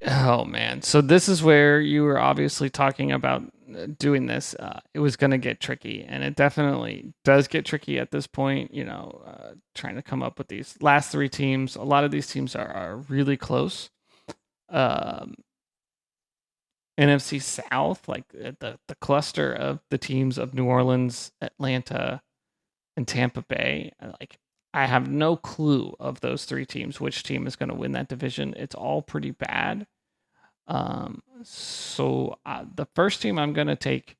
Oh 0.05 0.45
man! 0.45 0.83
So 0.83 1.01
this 1.01 1.27
is 1.27 1.41
where 1.41 1.81
you 1.81 2.03
were 2.03 2.19
obviously 2.19 2.69
talking 2.69 3.11
about 3.11 3.41
uh, 3.75 3.87
doing 3.97 4.27
this. 4.27 4.53
Uh, 4.53 4.79
it 4.93 4.99
was 4.99 5.15
going 5.15 5.31
to 5.31 5.39
get 5.39 5.59
tricky, 5.59 6.05
and 6.07 6.23
it 6.23 6.35
definitely 6.35 7.13
does 7.23 7.47
get 7.47 7.65
tricky 7.65 7.97
at 7.97 8.11
this 8.11 8.27
point. 8.27 8.71
You 8.73 8.85
know, 8.85 9.23
uh, 9.25 9.53
trying 9.73 9.95
to 9.95 10.03
come 10.03 10.21
up 10.21 10.37
with 10.37 10.49
these 10.49 10.77
last 10.81 11.11
three 11.11 11.29
teams. 11.29 11.75
A 11.75 11.81
lot 11.81 12.03
of 12.03 12.11
these 12.11 12.27
teams 12.27 12.55
are, 12.55 12.67
are 12.67 12.97
really 13.09 13.37
close. 13.37 13.89
Um, 14.69 15.33
NFC 16.99 17.41
South, 17.41 18.07
like 18.07 18.25
uh, 18.33 18.51
the 18.59 18.77
the 18.87 18.95
cluster 18.95 19.51
of 19.51 19.79
the 19.89 19.97
teams 19.97 20.37
of 20.37 20.53
New 20.53 20.65
Orleans, 20.65 21.31
Atlanta, 21.41 22.21
and 22.95 23.07
Tampa 23.07 23.41
Bay, 23.41 23.93
uh, 23.99 24.11
like 24.19 24.37
I 24.73 24.85
have 24.85 25.09
no 25.09 25.35
clue 25.35 25.95
of 25.99 26.19
those 26.21 26.45
three 26.45 26.65
teams 26.65 26.99
which 26.99 27.23
team 27.23 27.47
is 27.47 27.55
going 27.55 27.69
to 27.69 27.75
win 27.75 27.93
that 27.93 28.09
division. 28.09 28.53
It's 28.57 28.75
all 28.75 29.01
pretty 29.01 29.31
bad. 29.31 29.87
Um, 30.67 31.21
so 31.43 32.37
uh, 32.45 32.65
the 32.75 32.87
first 32.93 33.21
team 33.21 33.39
I'm 33.39 33.53
going 33.53 33.67
to 33.67 33.75
take 33.75 34.17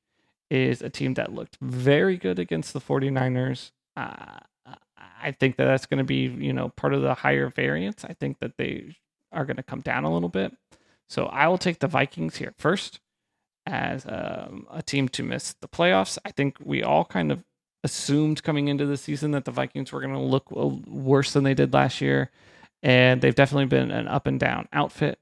is 0.50 0.80
a 0.80 0.88
team 0.88 1.14
that 1.14 1.34
looked 1.34 1.58
very 1.60 2.16
good 2.16 2.38
against 2.38 2.72
the 2.72 2.80
49ers. 2.80 3.72
Uh, 3.96 4.38
I 5.20 5.32
think 5.32 5.56
that 5.56 5.64
that's 5.64 5.86
going 5.86 5.98
to 5.98 6.04
be, 6.04 6.26
you 6.26 6.52
know, 6.52 6.70
part 6.70 6.94
of 6.94 7.02
the 7.02 7.14
higher 7.14 7.50
variance. 7.50 8.04
I 8.04 8.14
think 8.14 8.38
that 8.40 8.56
they 8.56 8.96
are 9.32 9.44
going 9.44 9.56
to 9.56 9.62
come 9.62 9.80
down 9.80 10.04
a 10.04 10.12
little 10.12 10.28
bit. 10.28 10.56
So 11.08 11.26
I 11.26 11.48
will 11.48 11.58
take 11.58 11.80
the 11.80 11.88
Vikings 11.88 12.36
here 12.36 12.54
first 12.58 13.00
as 13.66 14.06
um, 14.06 14.66
a 14.70 14.82
team 14.82 15.08
to 15.10 15.22
miss 15.22 15.54
the 15.60 15.68
playoffs. 15.68 16.18
I 16.24 16.30
think 16.30 16.56
we 16.62 16.82
all 16.82 17.04
kind 17.04 17.32
of 17.32 17.44
assumed 17.84 18.42
coming 18.42 18.68
into 18.68 18.86
the 18.86 18.96
season 18.96 19.30
that 19.32 19.44
the 19.44 19.50
Vikings 19.50 19.92
were 19.92 20.00
going 20.00 20.14
to 20.14 20.20
look 20.20 20.46
uh, 20.54 20.66
worse 20.66 21.32
than 21.32 21.44
they 21.44 21.54
did 21.54 21.72
last 21.72 22.00
year, 22.00 22.30
and 22.82 23.20
they've 23.20 23.34
definitely 23.34 23.66
been 23.66 23.90
an 23.90 24.08
up 24.08 24.26
and 24.26 24.40
down 24.40 24.68
outfit. 24.72 25.18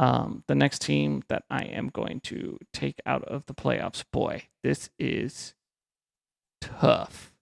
Um, 0.00 0.42
the 0.48 0.56
next 0.56 0.82
team 0.82 1.22
that 1.28 1.44
I 1.48 1.64
am 1.64 1.88
going 1.88 2.20
to 2.22 2.58
take 2.72 3.00
out 3.06 3.22
of 3.24 3.46
the 3.46 3.54
playoffs, 3.54 4.04
boy, 4.12 4.44
this 4.62 4.90
is 4.98 5.54
tough. 6.60 7.32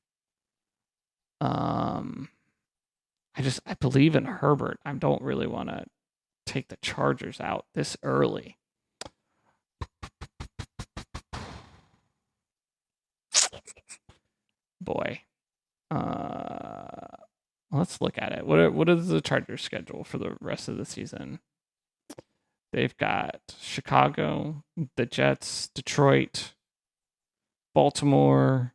Um, 1.40 2.28
I 3.34 3.42
just 3.42 3.60
I 3.66 3.74
believe 3.74 4.14
in 4.14 4.26
Herbert. 4.26 4.78
I 4.84 4.92
don't 4.92 5.22
really 5.22 5.46
want 5.46 5.70
to 5.70 5.86
take 6.46 6.68
the 6.68 6.76
Chargers 6.82 7.40
out 7.40 7.66
this 7.74 7.96
early. 8.02 8.58
Boy. 14.84 15.22
Uh 15.90 17.16
let's 17.70 18.00
look 18.00 18.18
at 18.18 18.32
it. 18.32 18.46
What 18.46 18.58
are, 18.58 18.70
what 18.70 18.88
is 18.88 19.08
the 19.08 19.20
Chargers 19.20 19.62
schedule 19.62 20.04
for 20.04 20.18
the 20.18 20.36
rest 20.40 20.68
of 20.68 20.76
the 20.76 20.84
season? 20.84 21.40
They've 22.72 22.96
got 22.96 23.40
Chicago, 23.60 24.62
the 24.96 25.06
Jets, 25.06 25.68
Detroit, 25.74 26.52
Baltimore, 27.74 28.74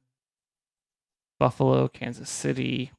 Buffalo, 1.40 1.88
Kansas 1.88 2.30
City. 2.30 2.92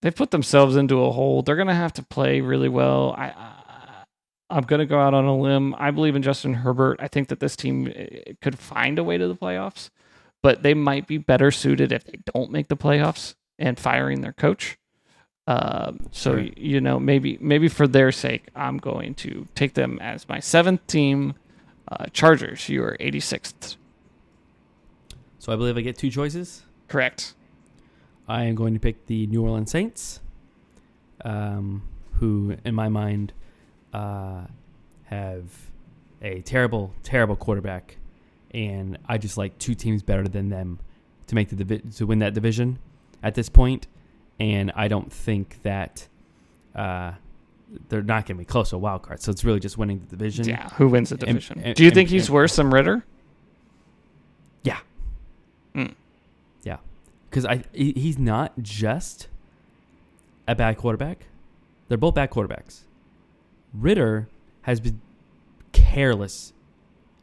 They've 0.00 0.14
put 0.14 0.30
themselves 0.30 0.76
into 0.76 1.02
a 1.04 1.12
hole. 1.12 1.42
They're 1.42 1.56
going 1.56 1.68
to 1.68 1.74
have 1.74 1.92
to 1.94 2.02
play 2.02 2.40
really 2.40 2.68
well. 2.68 3.14
I, 3.16 3.26
I 3.26 3.62
I'm 4.50 4.64
going 4.64 4.80
to 4.80 4.86
go 4.86 5.00
out 5.00 5.14
on 5.14 5.24
a 5.24 5.36
limb. 5.36 5.74
I 5.78 5.90
believe 5.90 6.14
in 6.14 6.22
Justin 6.22 6.54
Herbert. 6.54 6.98
I 7.00 7.08
think 7.08 7.28
that 7.28 7.40
this 7.40 7.56
team 7.56 7.90
eh, 7.94 8.32
could 8.42 8.58
find 8.58 8.98
a 8.98 9.04
way 9.04 9.16
to 9.16 9.26
the 9.26 9.34
playoffs, 9.34 9.88
but 10.42 10.62
they 10.62 10.74
might 10.74 11.06
be 11.06 11.18
better 11.18 11.50
suited 11.50 11.92
if 11.92 12.04
they 12.04 12.18
don't 12.34 12.50
make 12.50 12.68
the 12.68 12.76
playoffs 12.76 13.34
and 13.58 13.78
firing 13.78 14.20
their 14.20 14.32
coach. 14.32 14.76
Um, 15.46 16.06
so 16.12 16.36
Sure. 16.36 16.40
you 16.56 16.80
know, 16.80 17.00
maybe 17.00 17.38
maybe 17.40 17.68
for 17.68 17.88
their 17.88 18.12
sake, 18.12 18.48
I'm 18.54 18.78
going 18.78 19.14
to 19.16 19.48
take 19.54 19.74
them 19.74 19.98
as 20.00 20.28
my 20.28 20.38
seventh 20.40 20.86
team. 20.86 21.34
Uh, 21.90 22.06
Chargers, 22.12 22.68
you 22.68 22.82
are 22.84 22.96
86th. 23.00 23.76
So 25.38 25.52
I 25.52 25.56
believe 25.56 25.76
I 25.76 25.80
get 25.80 25.98
two 25.98 26.10
choices. 26.10 26.62
Correct. 26.88 27.34
I 28.28 28.44
am 28.44 28.54
going 28.54 28.72
to 28.74 28.80
pick 28.80 29.06
the 29.06 29.26
New 29.26 29.42
Orleans 29.42 29.70
Saints, 29.72 30.20
um, 31.24 31.82
who, 32.14 32.56
in 32.64 32.74
my 32.76 32.88
mind, 32.88 33.32
uh, 33.92 34.42
have 35.06 35.50
a 36.22 36.40
terrible, 36.42 36.94
terrible 37.02 37.34
quarterback, 37.34 37.96
and 38.54 38.98
I 39.08 39.18
just 39.18 39.36
like 39.36 39.58
two 39.58 39.74
teams 39.74 40.02
better 40.02 40.24
than 40.28 40.48
them 40.48 40.78
to 41.28 41.34
make 41.34 41.48
the 41.48 41.56
divi- 41.56 41.82
to 41.96 42.06
win 42.06 42.18
that 42.20 42.34
division 42.34 42.78
at 43.22 43.34
this 43.34 43.48
point, 43.48 43.86
and 44.40 44.72
I 44.74 44.88
don't 44.88 45.12
think 45.12 45.62
that 45.62 46.06
uh, 46.74 47.12
they're 47.88 48.02
not 48.02 48.26
going 48.26 48.36
to 48.36 48.40
be 48.40 48.44
close 48.44 48.70
to 48.70 48.76
a 48.76 48.78
wild 48.78 49.02
card. 49.02 49.22
So 49.22 49.30
it's 49.30 49.44
really 49.44 49.60
just 49.60 49.78
winning 49.78 50.00
the 50.00 50.16
division. 50.16 50.48
Yeah. 50.48 50.68
Who 50.70 50.88
wins 50.88 51.10
the 51.10 51.16
division? 51.16 51.60
and- 51.64 51.74
Do 51.76 51.82
you 51.82 51.88
and- 51.88 51.94
think 51.94 52.08
he's 52.10 52.26
and- 52.26 52.34
worse 52.34 52.56
than 52.56 52.70
Ridder? 52.70 53.04
Yeah. 54.64 54.78
Mm. 55.74 55.94
Yeah. 56.62 56.78
Because 57.30 57.44
I 57.46 57.64
he's 57.72 58.18
not 58.18 58.52
just 58.60 59.28
a 60.46 60.54
bad 60.54 60.76
quarterback. 60.76 61.26
They're 61.88 61.98
both 61.98 62.14
bad 62.14 62.30
quarterbacks. 62.30 62.80
Ridder 63.74 64.28
has 64.62 64.80
been 64.80 65.00
careless 65.72 66.52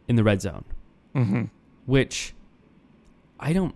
in 0.08 0.16
the 0.16 0.24
red 0.24 0.42
zone, 0.42 0.64
Mm-hmm. 1.16 1.44
which 1.86 2.34
I 3.40 3.54
don't. 3.54 3.74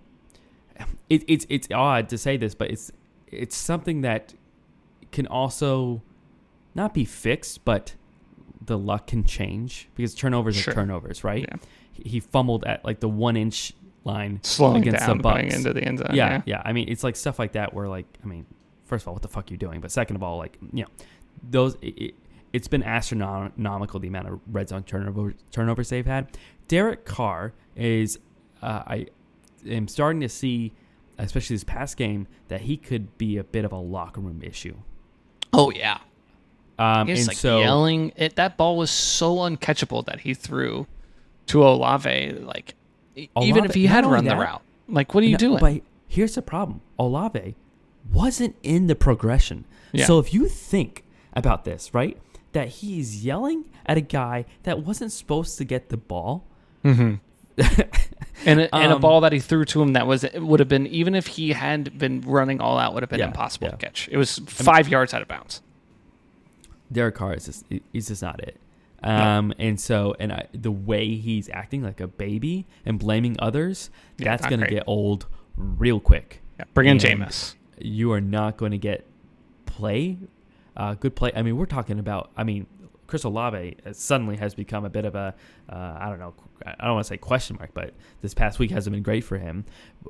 It, 1.10 1.24
it's 1.28 1.46
it's 1.50 1.68
odd 1.74 2.10
to 2.10 2.18
say 2.18 2.38
this, 2.38 2.56
but 2.56 2.72
it's 2.72 2.92
it's 3.28 3.56
something 3.56 4.02
that 4.02 4.34
can 5.12 5.28
also 5.28 6.02
not 6.76 6.94
be 6.94 7.06
fixed, 7.06 7.64
but 7.66 7.96
the 8.66 8.78
luck 8.78 9.08
can 9.08 9.24
change 9.24 9.90
because 9.96 10.16
turnovers 10.16 10.56
Sure. 10.56 10.72
are 10.72 10.76
turnovers, 10.76 11.24
right? 11.24 11.46
Yeah. 11.50 11.58
He 11.92 12.20
fumbled 12.20 12.64
at 12.66 12.84
like 12.86 13.00
the 13.00 13.10
one 13.10 13.36
inch 13.38 13.74
line 14.06 14.40
Slowing 14.44 14.82
against 14.84 15.06
down 15.06 15.18
the 15.20 15.24
Bucs. 15.24 15.54
into 15.56 15.74
the 15.74 15.84
end 15.84 16.00
zone. 16.00 16.08
yeah, 16.14 16.30
Yeah. 16.30 16.42
yeah. 16.46 16.62
I 16.66 16.74
mean, 16.74 16.90
it's 16.90 17.04
like 17.04 17.16
stuff 17.16 17.40
like 17.40 17.54
that 17.54 17.74
where, 17.74 17.88
like, 17.88 18.06
I 18.24 18.28
mean, 18.28 18.46
first 18.86 19.04
of 19.04 19.08
all, 19.10 19.14
what 19.14 19.22
the 19.22 19.28
fuck 19.30 19.50
you 19.52 19.58
doing? 19.58 19.80
But 19.82 19.92
second 19.92 20.16
of 20.16 20.24
all, 20.24 20.38
like, 20.38 20.58
you 20.74 20.84
know, 20.84 20.90
those 21.50 21.76
it, 21.82 21.98
it, 22.02 22.14
it's 22.52 22.68
been 22.68 22.84
astronomical 22.84 24.00
the 24.00 24.08
amount 24.08 24.28
of 24.30 24.40
red 24.52 24.70
zone 24.70 24.84
turnover 24.84 25.34
turnovers 25.52 25.90
they've 25.90 26.06
had. 26.06 26.38
Derek 26.68 27.06
Carr 27.06 27.54
is, 27.76 28.20
uh, 28.62 28.84
I 28.86 29.08
am 29.68 29.88
starting 29.88 30.22
to 30.22 30.30
see, 30.30 30.74
especially 31.18 31.56
this 31.56 31.64
past 31.64 31.98
game, 31.98 32.28
that 32.48 32.62
he 32.62 32.78
could 32.78 33.18
be 33.18 33.38
a 33.38 33.44
bit 33.44 33.66
of 33.66 33.72
a 33.72 33.78
locker 33.78 34.22
room 34.22 34.42
issue. 34.44 34.76
Oh 35.52 35.72
yeah. 35.72 36.00
Um, 36.80 37.08
He 37.08 37.14
was 37.14 37.28
like 37.28 37.38
so 37.38 37.60
yelling. 37.60 38.12
It 38.16 38.36
that 38.38 38.58
ball 38.58 38.78
was 38.78 38.90
so 38.90 39.36
uncatchable 39.38 40.06
that 40.06 40.22
he 40.22 40.34
threw 40.34 40.88
to 41.48 41.64
Olave. 41.64 42.32
Like 42.40 42.76
e- 43.16 43.30
even 43.42 43.66
if 43.66 43.74
he 43.74 43.86
had 43.86 44.06
run 44.06 44.26
the 44.26 44.36
route, 44.36 44.62
like 44.88 45.14
what 45.14 45.24
are 45.24 45.28
you 45.28 45.34
No, 45.34 45.38
doing? 45.38 45.60
But 45.60 45.82
here's 46.08 46.36
the 46.36 46.42
problem: 46.42 46.82
Olave 46.98 47.56
wasn't 48.12 48.56
in 48.64 48.88
the 48.88 48.96
progression. 48.96 49.66
Yeah. 49.92 50.06
So 50.06 50.18
if 50.20 50.34
you 50.34 50.48
think 50.48 51.04
about 51.34 51.64
this, 51.66 51.94
right, 51.94 52.18
that 52.54 52.68
he's 52.68 53.24
yelling 53.24 53.66
at 53.86 53.98
a 53.98 54.02
guy 54.02 54.46
that 54.64 54.80
wasn't 54.84 55.12
supposed 55.12 55.58
to 55.60 55.64
get 55.66 55.90
the 55.90 55.98
ball. 55.98 56.46
Mm-hmm. 56.84 57.16
and 58.46 58.60
a, 58.62 58.76
and 58.76 58.92
a 58.92 58.96
Um, 58.96 59.02
ball 59.02 59.22
that 59.22 59.32
he 59.32 59.40
threw 59.40 59.64
to 59.66 59.82
him 59.82 59.94
that 59.94 60.08
was 60.08 60.24
it 60.24 60.42
would 60.42 60.60
have 60.60 60.70
been 60.70 60.88
even 60.88 61.16
if 61.16 61.28
he 61.28 61.54
had 61.54 61.98
been 61.98 62.22
running 62.22 62.60
all 62.62 62.78
out 62.78 62.94
would 62.94 63.04
have 63.04 63.10
been 63.10 63.20
Yeah, 63.20 63.28
impossible 63.28 63.70
to 63.70 63.78
catch. 63.78 64.10
It 64.12 64.18
was 64.18 64.40
five 64.48 64.88
yards 64.88 65.14
out 65.14 65.22
of 65.22 65.28
bounds. 65.28 65.62
Derek 66.92 67.16
Carr 67.16 67.34
is 67.34 67.46
just 67.46 67.66
he's 67.92 68.08
just 68.08 68.22
not 68.22 68.40
it. 68.42 68.60
Um, 69.04 69.54
and 69.60 69.80
so 69.80 70.16
and 70.20 70.32
I, 70.32 70.48
the 70.54 70.72
way 70.72 71.16
he's 71.16 71.50
acting 71.50 71.84
like 71.84 72.00
a 72.00 72.08
baby 72.08 72.66
and 72.86 72.98
blaming 72.98 73.36
others, 73.40 73.90
Yeah, 74.18 74.26
that's 74.36 74.44
gonna 74.46 74.58
great. 74.60 74.72
get 74.72 74.84
old 74.88 75.26
real 75.58 76.00
quick. 76.00 76.42
Yeah, 76.58 76.66
bring 76.74 76.88
in 76.88 76.98
Jameis. 77.00 77.56
You 77.80 78.12
are 78.14 78.22
not 78.22 78.56
going 78.58 78.72
to 78.72 78.78
get 78.78 79.06
play, 79.66 80.20
uh, 80.78 80.94
good 80.94 81.16
play. 81.16 81.32
I 81.36 81.42
mean, 81.42 81.58
we're 81.58 81.66
talking 81.66 82.00
about. 82.00 82.30
I 82.38 82.44
mean, 82.44 82.68
Chris 83.14 83.26
Olave 83.26 83.78
uh, 83.86 83.94
suddenly 83.94 84.38
has 84.38 84.56
become 84.56 84.86
a 84.86 84.90
bit 84.90 85.06
of 85.06 85.14
a, 85.14 85.36
uh, 85.70 85.98
I 86.00 86.10
don't 86.10 86.18
know, 86.18 86.34
I 86.66 86.84
don't 86.84 86.96
want 86.96 87.06
to 87.06 87.10
say 87.10 87.18
question 87.18 87.58
mark, 87.60 87.70
but 87.72 87.94
this 88.24 88.34
past 88.34 88.58
week 88.58 88.72
hasn't 88.72 88.92
been 88.92 89.04
great 89.04 89.24
for 89.24 89.38
him. 89.38 89.66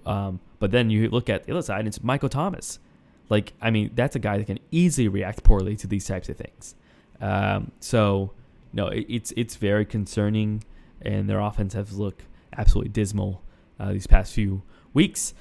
Um, 0.05 0.39
but 0.59 0.71
then 0.71 0.89
you 0.89 1.09
look 1.09 1.29
at 1.29 1.43
the 1.43 1.51
other 1.51 1.61
side, 1.61 1.79
and 1.79 1.89
it's 1.89 2.01
Michael 2.01 2.29
Thomas. 2.29 2.79
Like, 3.27 3.51
I 3.61 3.71
mean, 3.71 3.91
that's 3.93 4.15
a 4.15 4.19
guy 4.19 4.37
that 4.37 4.47
can 4.47 4.59
easily 4.71 5.09
react 5.09 5.43
poorly 5.43 5.75
to 5.75 5.85
these 5.85 6.05
types 6.07 6.29
of 6.29 6.37
things. 6.37 6.75
Um, 7.19 7.73
so, 7.81 8.31
no, 8.71 8.87
it, 8.87 9.05
it's 9.09 9.33
it's 9.35 9.57
very 9.57 9.83
concerning, 9.83 10.63
and 11.01 11.29
their 11.29 11.41
offense 11.41 11.73
has 11.73 11.91
looked 11.99 12.23
absolutely 12.55 12.91
dismal 12.91 13.41
uh, 13.81 13.91
these 13.91 14.07
past 14.07 14.31
few 14.31 14.61
weeks, 14.93 15.33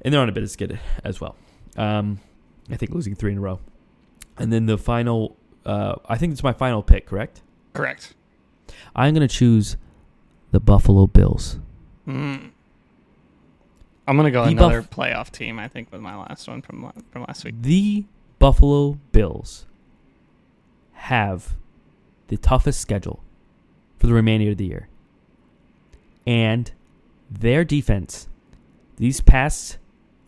and 0.00 0.14
they're 0.14 0.22
on 0.22 0.30
a 0.30 0.32
bit 0.32 0.44
of 0.44 0.50
skid 0.50 0.80
as 1.04 1.20
well. 1.20 1.36
Um, 1.76 2.20
I 2.70 2.76
think 2.76 2.92
losing 2.92 3.14
three 3.14 3.32
in 3.32 3.36
a 3.36 3.42
row, 3.42 3.60
and 4.38 4.50
then 4.50 4.64
the 4.64 4.78
final. 4.78 5.36
Uh, 5.66 5.96
I 6.08 6.16
think 6.16 6.32
it's 6.32 6.42
my 6.44 6.52
final 6.52 6.82
pick. 6.82 7.06
Correct. 7.06 7.42
Correct. 7.74 8.14
I'm 8.94 9.12
gonna 9.12 9.28
choose 9.28 9.76
the 10.52 10.60
Buffalo 10.60 11.06
Bills. 11.06 11.58
Mm. 12.06 12.50
I'm 14.08 14.16
gonna 14.16 14.30
go 14.30 14.44
The 14.44 14.52
another 14.52 14.82
Buff- 14.82 14.90
playoff 14.90 15.30
team. 15.30 15.58
I 15.58 15.66
think 15.68 15.90
was 15.92 16.00
my 16.00 16.16
last 16.16 16.46
one 16.48 16.62
from 16.62 16.92
from 17.10 17.22
last 17.22 17.44
week. 17.44 17.56
The 17.60 18.04
Buffalo 18.38 18.98
Bills 19.12 19.66
have 20.92 21.54
the 22.28 22.36
toughest 22.36 22.80
schedule 22.80 23.22
for 23.98 24.06
the 24.06 24.14
remainder 24.14 24.50
of 24.52 24.56
the 24.58 24.66
year. 24.66 24.88
And 26.26 26.70
their 27.30 27.64
defense, 27.64 28.28
these 28.96 29.20
past 29.20 29.78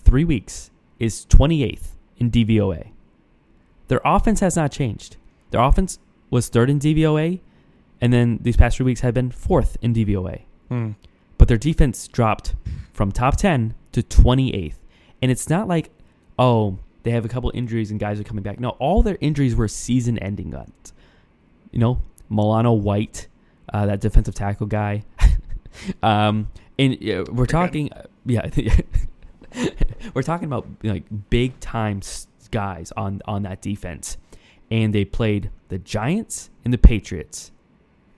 three 0.04 0.24
weeks, 0.24 0.70
is 0.98 1.24
28th 1.26 1.94
in 2.16 2.30
DVOA. 2.30 2.88
Their 3.88 4.00
offense 4.04 4.40
has 4.40 4.56
not 4.56 4.70
changed. 4.72 5.16
Their 5.50 5.60
offense 5.60 5.98
was 6.30 6.48
third 6.48 6.70
in 6.70 6.78
DVOA, 6.78 7.40
and 8.00 8.12
then 8.12 8.38
these 8.42 8.56
past 8.56 8.76
three 8.76 8.84
weeks 8.84 9.00
have 9.00 9.14
been 9.14 9.30
fourth 9.30 9.76
in 9.82 9.94
DVOA. 9.94 10.42
Mm. 10.70 10.96
but 11.38 11.48
their 11.48 11.56
defense 11.56 12.08
dropped 12.08 12.54
from 12.92 13.10
top 13.10 13.36
10 13.36 13.74
to 13.92 14.02
28th. 14.02 14.74
And 15.22 15.30
it's 15.30 15.48
not 15.48 15.66
like, 15.66 15.90
oh, 16.38 16.78
they 17.04 17.12
have 17.12 17.24
a 17.24 17.28
couple 17.28 17.50
injuries 17.54 17.90
and 17.90 17.98
guys 17.98 18.20
are 18.20 18.24
coming 18.24 18.42
back. 18.42 18.60
No, 18.60 18.70
all 18.70 19.02
their 19.02 19.16
injuries 19.20 19.56
were 19.56 19.68
season 19.68 20.18
ending 20.18 20.50
guns. 20.50 20.92
You 21.70 21.78
know, 21.78 22.02
Milano 22.28 22.72
White, 22.72 23.28
uh, 23.72 23.86
that 23.86 24.00
defensive 24.00 24.34
tackle 24.34 24.66
guy. 24.66 25.04
um, 26.02 26.48
and 26.78 26.94
uh, 27.08 27.24
we're 27.32 27.46
talking, 27.46 27.90
yeah, 28.26 28.50
we're 30.14 30.22
talking 30.22 30.46
about 30.46 30.66
like 30.82 31.04
big 31.30 31.58
time 31.60 32.02
guys 32.50 32.92
on, 32.96 33.22
on 33.24 33.42
that 33.44 33.62
defense. 33.62 34.18
And 34.70 34.94
they 34.94 35.04
played 35.04 35.50
the 35.68 35.78
Giants 35.78 36.50
and 36.64 36.72
the 36.72 36.78
Patriots 36.78 37.52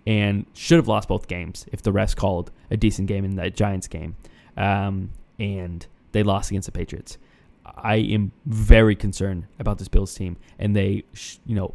and 0.06 0.46
should 0.54 0.76
have 0.76 0.88
lost 0.88 1.08
both 1.08 1.28
games 1.28 1.66
if 1.72 1.82
the 1.82 1.92
refs 1.92 2.16
called 2.16 2.50
a 2.70 2.76
decent 2.76 3.06
game 3.08 3.24
in 3.24 3.36
that 3.36 3.54
Giants 3.54 3.86
game. 3.86 4.16
Um, 4.56 5.10
and 5.38 5.86
they 6.12 6.22
lost 6.22 6.50
against 6.50 6.66
the 6.66 6.72
Patriots. 6.72 7.18
I 7.64 7.96
am 7.96 8.32
very 8.46 8.96
concerned 8.96 9.46
about 9.58 9.78
this 9.78 9.88
Bills 9.88 10.14
team, 10.14 10.36
and 10.58 10.74
they, 10.74 11.04
you 11.46 11.54
know, 11.54 11.74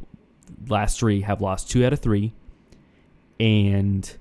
last 0.67 0.99
three 0.99 1.21
have 1.21 1.41
lost 1.41 1.69
two 1.69 1.85
out 1.85 1.93
of 1.93 1.99
three, 1.99 2.33
and 3.39 4.17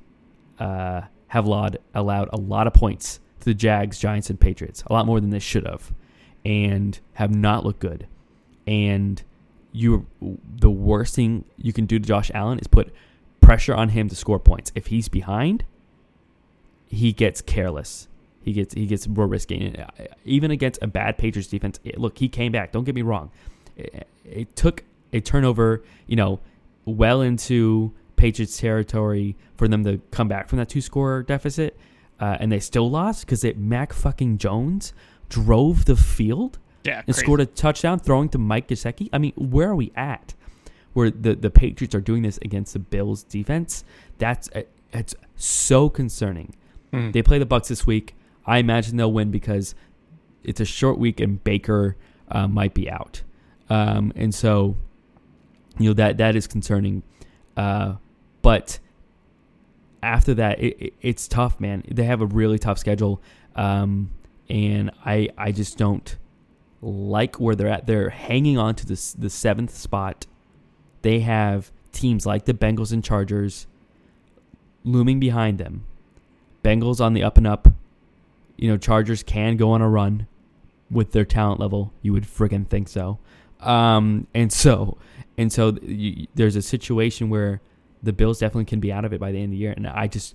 uh, 0.59 1.03
have 1.29 1.47
allowed 1.47 1.79
allowed 1.95 2.29
a 2.33 2.37
lot 2.37 2.67
of 2.67 2.75
points 2.75 3.21
to 3.41 3.47
the 3.47 3.55
Jags, 3.55 3.99
Giants, 3.99 4.31
and 4.31 4.39
Patriots, 4.39 4.85
a 4.87 4.93
lot 4.93 5.07
more 5.07 5.21
than 5.21 5.31
they 5.31 5.39
should 5.39 5.67
have, 5.67 5.93
and 6.45 6.99
have 7.15 7.35
not 7.35 7.65
looked 7.65 7.81
good. 7.81 8.07
And 8.67 9.23
you, 9.77 10.07
the 10.57 10.71
worst 10.71 11.15
thing 11.17 11.45
you 11.59 11.73
can 11.73 11.85
do 11.85 11.99
to 11.99 12.05
Josh 12.07 12.31
Allen 12.33 12.59
is 12.61 12.67
put 12.69 12.93
pressure 13.41 13.75
on 13.75 13.91
him 13.91 14.09
to 14.09 14.15
score 14.17 14.39
points. 14.39 14.71
If 14.75 14.87
he's 14.87 15.09
behind, 15.09 15.65
he 16.87 17.13
gets 17.13 17.43
careless. 17.43 18.09
He 18.41 18.53
gets 18.53 18.75
he 18.75 18.87
gets 18.87 19.09
more 19.09 19.27
risky. 19.27 19.77
Uh, 19.77 19.87
Even 20.25 20.51
against 20.51 20.83
a 20.83 20.87
bad 20.87 21.19
Patriots 21.19 21.49
defense, 21.49 21.81
it- 21.83 21.99
look, 21.99 22.19
he 22.19 22.29
came 22.29 22.53
back. 22.53 22.73
Don't 22.73 22.85
get 22.85 22.95
me 22.95 23.03
wrong. 23.03 23.31
It, 23.77 24.07
it 24.25 24.55
took 24.57 24.85
a 25.13 25.21
turnover, 25.21 25.83
you 26.07 26.17
know, 26.17 26.41
well 26.85 27.21
into 27.21 27.93
Patriots 28.17 28.59
territory 28.59 29.35
for 29.57 29.67
them 29.67 29.83
to 29.85 29.99
come 30.13 30.29
back 30.29 30.49
from 30.49 30.59
that 30.59 30.69
two 30.69 30.81
score 30.81 31.23
deficit, 31.25 31.77
uh, 32.21 32.37
and 32.39 32.53
they 32.53 32.61
still 32.61 32.89
lost 32.91 33.27
because 33.27 33.43
it 33.45 33.59
Mac 33.59 33.93
fucking 33.93 34.39
Jones 34.39 34.93
drove 35.29 35.87
the 35.87 35.97
field 35.97 36.59
Yeah, 36.85 36.99
and 36.99 37.07
crazy. 37.07 37.21
scored 37.21 37.41
a 37.41 37.47
touchdown 37.47 37.99
throwing 37.99 38.29
to 38.31 38.39
Mike 38.39 38.69
Gesicki. 38.69 39.09
I 39.13 39.19
mean, 39.19 39.33
where 39.37 39.71
are 39.71 39.77
we 39.77 39.91
at? 39.97 40.35
Where 40.93 41.11
the, 41.11 41.35
the 41.35 41.51
Patriots 41.51 41.95
are 41.95 42.01
doing 42.01 42.23
this 42.23 42.39
against 42.43 42.75
the 42.75 42.79
Bills 42.79 43.25
defense? 43.25 43.85
That's 44.19 44.49
uh, 44.55 44.63
it's 44.93 45.15
so 45.35 45.89
concerning. 45.89 46.55
Mm. 46.93 47.13
They 47.13 47.23
play 47.23 47.39
the 47.39 47.47
Bucs 47.47 47.69
this 47.69 47.87
week. 47.87 48.15
I 48.47 48.59
imagine 48.59 48.97
they'll 48.97 49.13
win 49.13 49.31
because 49.31 49.75
it's 50.45 50.61
a 50.61 50.65
short 50.65 50.99
week 50.99 51.21
and 51.21 51.43
Baker 51.43 51.97
uh, 52.31 52.47
might 52.47 52.75
be 52.75 52.89
out, 52.91 53.23
um, 53.71 54.13
and 54.15 54.35
so 54.35 54.77
you 55.79 55.89
know 55.91 55.95
that 55.95 56.19
that 56.19 56.37
is 56.37 56.47
concerning. 56.47 57.03
Uh, 57.57 57.95
but 58.43 58.79
after 60.03 60.35
that, 60.35 60.61
it, 60.61 60.77
it, 60.79 60.95
it's 61.01 61.27
tough, 61.27 61.59
man. 61.59 61.83
They 61.91 62.05
have 62.05 62.21
a 62.21 62.27
really 62.27 62.59
tough 62.59 62.79
schedule, 62.79 63.23
um, 63.57 64.11
and 64.49 64.91
I 65.05 65.31
I 65.39 65.51
just 65.51 65.79
don't 65.79 66.17
like 66.85 67.41
where 67.41 67.55
they're 67.55 67.69
at. 67.69 67.87
They're 67.87 68.11
hanging 68.11 68.59
on 68.59 68.75
to 68.77 68.87
the 68.87 69.15
the 69.19 69.31
seventh 69.31 69.75
spot. 69.75 70.27
They 71.03 71.21
have 71.21 71.71
teams 71.93 72.27
like 72.27 72.45
the 72.45 72.55
Bengals 72.55 72.93
and 72.93 73.03
Chargers 73.03 73.67
looming 74.85 75.19
behind 75.19 75.59
them. 75.59 75.85
Bengals 76.63 77.01
on 77.01 77.15
the 77.15 77.23
up 77.23 77.37
and 77.37 77.47
up. 77.47 77.69
You 78.57 78.69
know, 78.69 78.77
Chargers 78.77 79.23
can 79.23 79.57
go 79.57 79.71
on 79.71 79.81
a 79.83 79.89
run 79.89 80.27
with 80.91 81.13
their 81.13 81.25
talent 81.25 81.61
level. 81.61 81.93
You 82.03 82.13
would 82.13 82.25
friggin' 82.25 82.69
think 82.69 82.89
so. 82.89 83.19
Um, 83.61 84.27
and 84.35 84.53
so, 84.53 84.99
and 85.37 85.53
so, 85.53 85.77
you, 85.83 86.27
there's 86.35 86.57
a 86.57 86.63
situation 86.63 87.31
where 87.31 87.61
the 88.03 88.13
Bills 88.13 88.39
definitely 88.39 88.67
can 88.67 88.81
be 88.81 88.93
out 88.93 89.05
of 89.05 89.13
it 89.13 89.21
by 89.21 89.33
the 89.33 89.39
end 89.39 89.47
of 89.47 89.51
the 89.53 89.57
year. 89.57 89.73
And 89.77 89.87
I 89.87 90.07
just, 90.07 90.35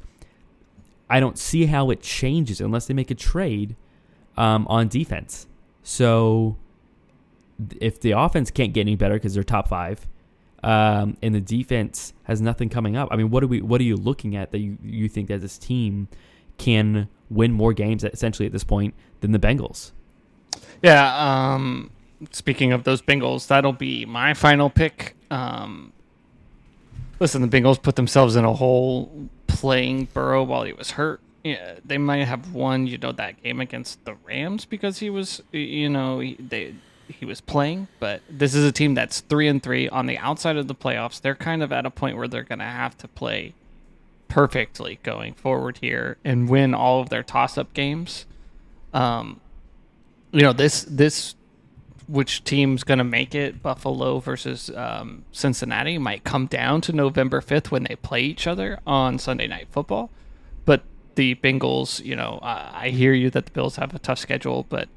I 1.09 1.19
don't 1.19 1.37
see 1.37 1.67
how 1.67 1.91
it 1.91 2.01
changes 2.01 2.59
unless 2.59 2.87
they 2.87 2.93
make 2.93 3.11
a 3.11 3.15
trade 3.15 3.75
um, 4.37 4.67
on 4.67 4.87
defense. 4.87 5.47
So, 5.83 6.57
if 7.79 7.99
the 7.99 8.11
offense 8.11 8.51
can't 8.51 8.73
get 8.73 8.81
any 8.81 8.95
better 8.95 9.15
because 9.15 9.33
they're 9.33 9.43
top 9.43 9.67
five, 9.67 10.07
um, 10.63 11.17
and 11.21 11.33
the 11.33 11.41
defense 11.41 12.13
has 12.23 12.41
nothing 12.41 12.69
coming 12.69 12.95
up, 12.95 13.09
I 13.11 13.15
mean, 13.15 13.29
what 13.29 13.43
are 13.43 13.47
we? 13.47 13.61
What 13.61 13.81
are 13.81 13.85
you 13.85 13.95
looking 13.95 14.35
at 14.35 14.51
that 14.51 14.59
you 14.59 14.77
you 14.83 15.09
think 15.09 15.27
that 15.29 15.41
this 15.41 15.57
team 15.57 16.07
can 16.57 17.07
win 17.29 17.51
more 17.53 17.73
games 17.73 18.03
essentially 18.03 18.45
at 18.45 18.51
this 18.51 18.63
point 18.63 18.93
than 19.21 19.31
the 19.31 19.39
Bengals? 19.39 19.91
Yeah. 20.81 21.53
Um, 21.53 21.91
speaking 22.31 22.71
of 22.73 22.83
those 22.83 23.01
Bengals, 23.01 23.47
that'll 23.47 23.73
be 23.73 24.05
my 24.05 24.33
final 24.33 24.69
pick. 24.69 25.15
Um, 25.31 25.93
listen, 27.19 27.41
the 27.41 27.47
Bengals 27.47 27.81
put 27.81 27.95
themselves 27.95 28.35
in 28.35 28.45
a 28.45 28.53
hole 28.53 29.29
playing 29.47 30.05
Burrow 30.13 30.43
while 30.43 30.63
he 30.63 30.73
was 30.73 30.91
hurt. 30.91 31.21
Yeah, 31.43 31.75
they 31.85 31.97
might 31.97 32.25
have 32.25 32.53
won, 32.53 32.87
you 32.87 32.97
know, 32.97 33.11
that 33.13 33.41
game 33.41 33.59
against 33.61 34.03
the 34.05 34.15
Rams 34.25 34.65
because 34.65 34.99
he 34.99 35.09
was, 35.09 35.41
you 35.51 35.89
know, 35.89 36.19
he, 36.19 36.35
they 36.35 36.75
he 37.07 37.25
was 37.25 37.41
playing. 37.41 37.87
But 37.99 38.21
this 38.29 38.53
is 38.53 38.65
a 38.65 38.71
team 38.71 38.93
that's 38.93 39.21
three 39.21 39.47
and 39.47 39.63
three 39.63 39.87
on 39.89 40.05
the 40.05 40.17
outside 40.17 40.57
of 40.57 40.67
the 40.67 40.75
playoffs. 40.75 41.21
They're 41.21 41.35
kind 41.35 41.63
of 41.63 41.71
at 41.71 41.85
a 41.85 41.89
point 41.89 42.17
where 42.17 42.27
they're 42.27 42.43
going 42.43 42.59
to 42.59 42.65
have 42.65 42.97
to 42.99 43.07
play 43.07 43.53
perfectly 44.27 44.99
going 45.01 45.33
forward 45.33 45.79
here 45.81 46.17
and 46.23 46.49
win 46.49 46.73
all 46.73 47.01
of 47.01 47.09
their 47.09 47.23
toss-up 47.23 47.73
games. 47.73 48.25
Um, 48.93 49.39
you 50.31 50.41
know 50.41 50.53
this 50.53 50.83
this 50.83 51.35
which 52.07 52.43
team's 52.43 52.83
going 52.83 52.97
to 52.97 53.03
make 53.03 53.35
it 53.35 53.61
buffalo 53.61 54.19
versus 54.19 54.69
um, 54.71 55.25
cincinnati 55.31 55.97
might 55.97 56.23
come 56.23 56.45
down 56.45 56.81
to 56.81 56.93
november 56.93 57.41
5th 57.41 57.71
when 57.71 57.83
they 57.83 57.95
play 57.95 58.21
each 58.21 58.47
other 58.47 58.79
on 58.85 59.17
sunday 59.17 59.47
night 59.47 59.67
football 59.71 60.09
the 61.19 61.35
bengals 61.35 61.89
you 62.09 62.15
know 62.15 62.39
uh, 62.41 62.71
i 62.73 62.89
hear 62.89 63.13
you 63.13 63.29
that 63.29 63.45
the 63.47 63.51
bills 63.51 63.75
have 63.75 63.93
a 63.93 63.99
tough 63.99 64.19
schedule 64.19 64.65
but 64.69 64.87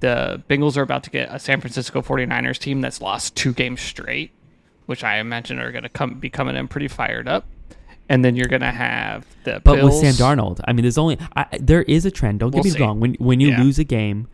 the 0.00 0.42
bengals 0.48 0.76
are 0.78 0.82
about 0.82 1.02
to 1.04 1.10
get 1.10 1.28
a 1.30 1.38
san 1.38 1.60
francisco 1.60 2.00
49ers 2.00 2.58
team 2.58 2.80
that's 2.80 3.00
lost 3.02 3.36
two 3.36 3.52
games 3.52 3.80
straight 3.80 4.30
which 4.86 5.02
i 5.04 5.18
imagine 5.18 5.58
are 5.60 5.70
going 5.70 5.82
to 5.82 5.88
come 5.98 6.14
be 6.14 6.30
coming 6.30 6.56
in 6.56 6.66
pretty 6.68 6.88
fired 6.88 7.28
up 7.28 7.44
and 8.08 8.24
then 8.24 8.34
you're 8.36 8.48
going 8.48 8.62
to 8.72 8.72
have 8.72 9.24
the 9.44 9.60
But 9.62 9.76
Bills. 9.76 10.02
with 10.02 10.14
Sam 10.14 10.14
Darnold, 10.24 10.58
I 10.66 10.72
mean, 10.72 10.82
there's 10.82 10.98
only 10.98 11.16
I, 11.36 11.46
there 11.60 11.82
is 11.82 12.04
a 12.04 12.10
trend. 12.10 12.40
Don't 12.40 12.50
get 12.50 12.56
We'll 12.56 12.64
me 12.64 12.70
see. 12.70 12.80
wrong. 12.82 12.98
When 12.98 13.14
when 13.20 13.38
you 13.38 13.50
Yeah. 13.50 13.60
lose 13.62 13.78
a 13.78 13.84
game, 13.84 14.26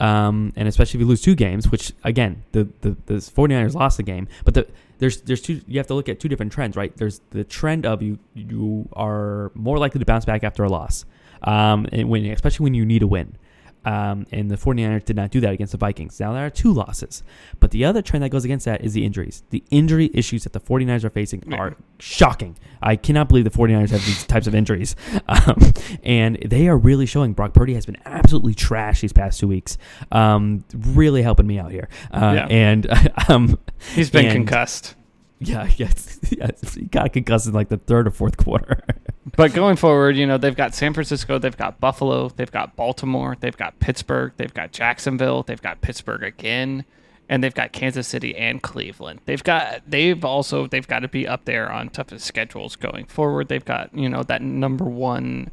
um, 0.00 0.52
and 0.56 0.66
especially 0.66 0.98
if 0.98 1.02
you 1.02 1.06
lose 1.06 1.22
two 1.22 1.36
games, 1.36 1.70
which 1.70 1.92
again, 2.02 2.42
the 2.50 2.66
the 2.80 2.96
the 3.06 3.14
49ers 3.14 3.74
lost 3.74 3.98
the 3.98 4.02
game, 4.02 4.26
but 4.44 4.54
the 4.54 4.66
there's 5.00 5.22
there's 5.22 5.40
two 5.40 5.60
you 5.66 5.78
have 5.78 5.86
to 5.88 5.94
look 5.94 6.08
at 6.08 6.20
two 6.20 6.28
different 6.28 6.52
trends, 6.52 6.76
right? 6.76 6.96
There's 6.96 7.20
the 7.30 7.42
trend 7.42 7.84
of 7.86 8.02
you 8.02 8.18
you 8.34 8.88
are 8.92 9.50
more 9.54 9.78
likely 9.78 9.98
to 9.98 10.06
bounce 10.06 10.24
back 10.24 10.44
after 10.44 10.62
a 10.62 10.68
loss, 10.68 11.04
um, 11.42 11.86
and 11.90 12.08
when 12.08 12.26
especially 12.26 12.64
when 12.64 12.74
you 12.74 12.84
need 12.84 13.02
a 13.02 13.06
win. 13.06 13.36
Um, 13.84 14.26
and 14.30 14.50
the 14.50 14.56
49ers 14.56 15.04
did 15.04 15.16
not 15.16 15.30
do 15.30 15.40
that 15.40 15.52
against 15.54 15.72
the 15.72 15.78
Vikings. 15.78 16.20
Now 16.20 16.32
there 16.34 16.44
are 16.44 16.50
two 16.50 16.72
losses. 16.72 17.22
But 17.60 17.70
the 17.70 17.84
other 17.84 18.02
trend 18.02 18.22
that 18.22 18.28
goes 18.28 18.44
against 18.44 18.66
that 18.66 18.82
is 18.84 18.92
the 18.92 19.04
injuries. 19.06 19.42
The 19.50 19.64
injury 19.70 20.10
issues 20.12 20.44
that 20.44 20.52
the 20.52 20.60
49ers 20.60 21.02
are 21.04 21.10
facing 21.10 21.42
Yeah. 21.46 21.56
are 21.56 21.76
shocking. 21.98 22.58
I 22.82 22.96
cannot 22.96 23.28
believe 23.28 23.44
the 23.44 23.50
49ers 23.50 23.90
have 23.90 24.04
these 24.04 24.24
types 24.26 24.46
of 24.46 24.54
injuries. 24.54 24.96
Um, 25.28 25.72
and 26.02 26.36
they 26.44 26.66
are 26.68 26.76
really 26.76 27.06
showing. 27.06 27.32
Brock 27.32 27.54
Purdy 27.54 27.74
has 27.74 27.86
been 27.86 27.96
absolutely 28.04 28.52
trash 28.54 29.00
these 29.00 29.12
past 29.12 29.38
two 29.40 29.46
weeks. 29.48 29.78
Um, 30.12 30.64
really 30.74 31.22
helping 31.22 31.46
me 31.46 31.58
out 31.58 31.70
here. 31.70 31.88
Uh, 32.10 32.32
Yeah. 32.36 32.46
And 32.50 32.86
um, 33.28 33.58
he's 33.94 34.10
been 34.10 34.26
and- 34.26 34.34
concussed 34.34 34.96
yeah, 35.40 35.68
yes, 35.76 36.20
yes, 36.30 36.74
he 36.74 36.84
got 36.84 37.12
concussed 37.12 37.46
in 37.46 37.52
like 37.52 37.68
the 37.68 37.78
third 37.78 38.06
or 38.06 38.10
fourth 38.10 38.36
quarter. 38.36 38.82
But 39.36 39.52
going 39.52 39.76
forward, 39.76 40.16
you 40.16 40.26
know, 40.26 40.38
they've 40.38 40.56
got 40.56 40.74
San 40.74 40.92
Francisco, 40.92 41.38
they've 41.38 41.56
got 41.56 41.78
Buffalo, 41.78 42.30
they've 42.30 42.50
got 42.50 42.74
Baltimore, 42.74 43.36
they've 43.38 43.56
got 43.56 43.78
Pittsburgh, 43.78 44.32
they've 44.38 44.52
got 44.52 44.72
Jacksonville, 44.72 45.42
they've 45.42 45.60
got 45.60 45.82
Pittsburgh 45.82 46.22
again, 46.22 46.84
and 47.28 47.44
they've 47.44 47.54
got 47.54 47.72
Kansas 47.72 48.08
City 48.08 48.34
and 48.34 48.60
Cleveland. 48.60 49.20
They've 49.26 49.44
got 49.44 49.82
they've 49.86 50.24
also 50.24 50.66
they've 50.66 50.88
got 50.88 51.00
to 51.00 51.08
be 51.08 51.28
up 51.28 51.44
there 51.44 51.70
on 51.70 51.90
toughest 51.90 52.26
schedules 52.26 52.76
going 52.76 53.04
forward. 53.04 53.48
They've 53.48 53.64
got, 53.64 53.94
you 53.94 54.08
know, 54.08 54.22
that 54.24 54.42
number 54.42 54.84
1 54.84 55.50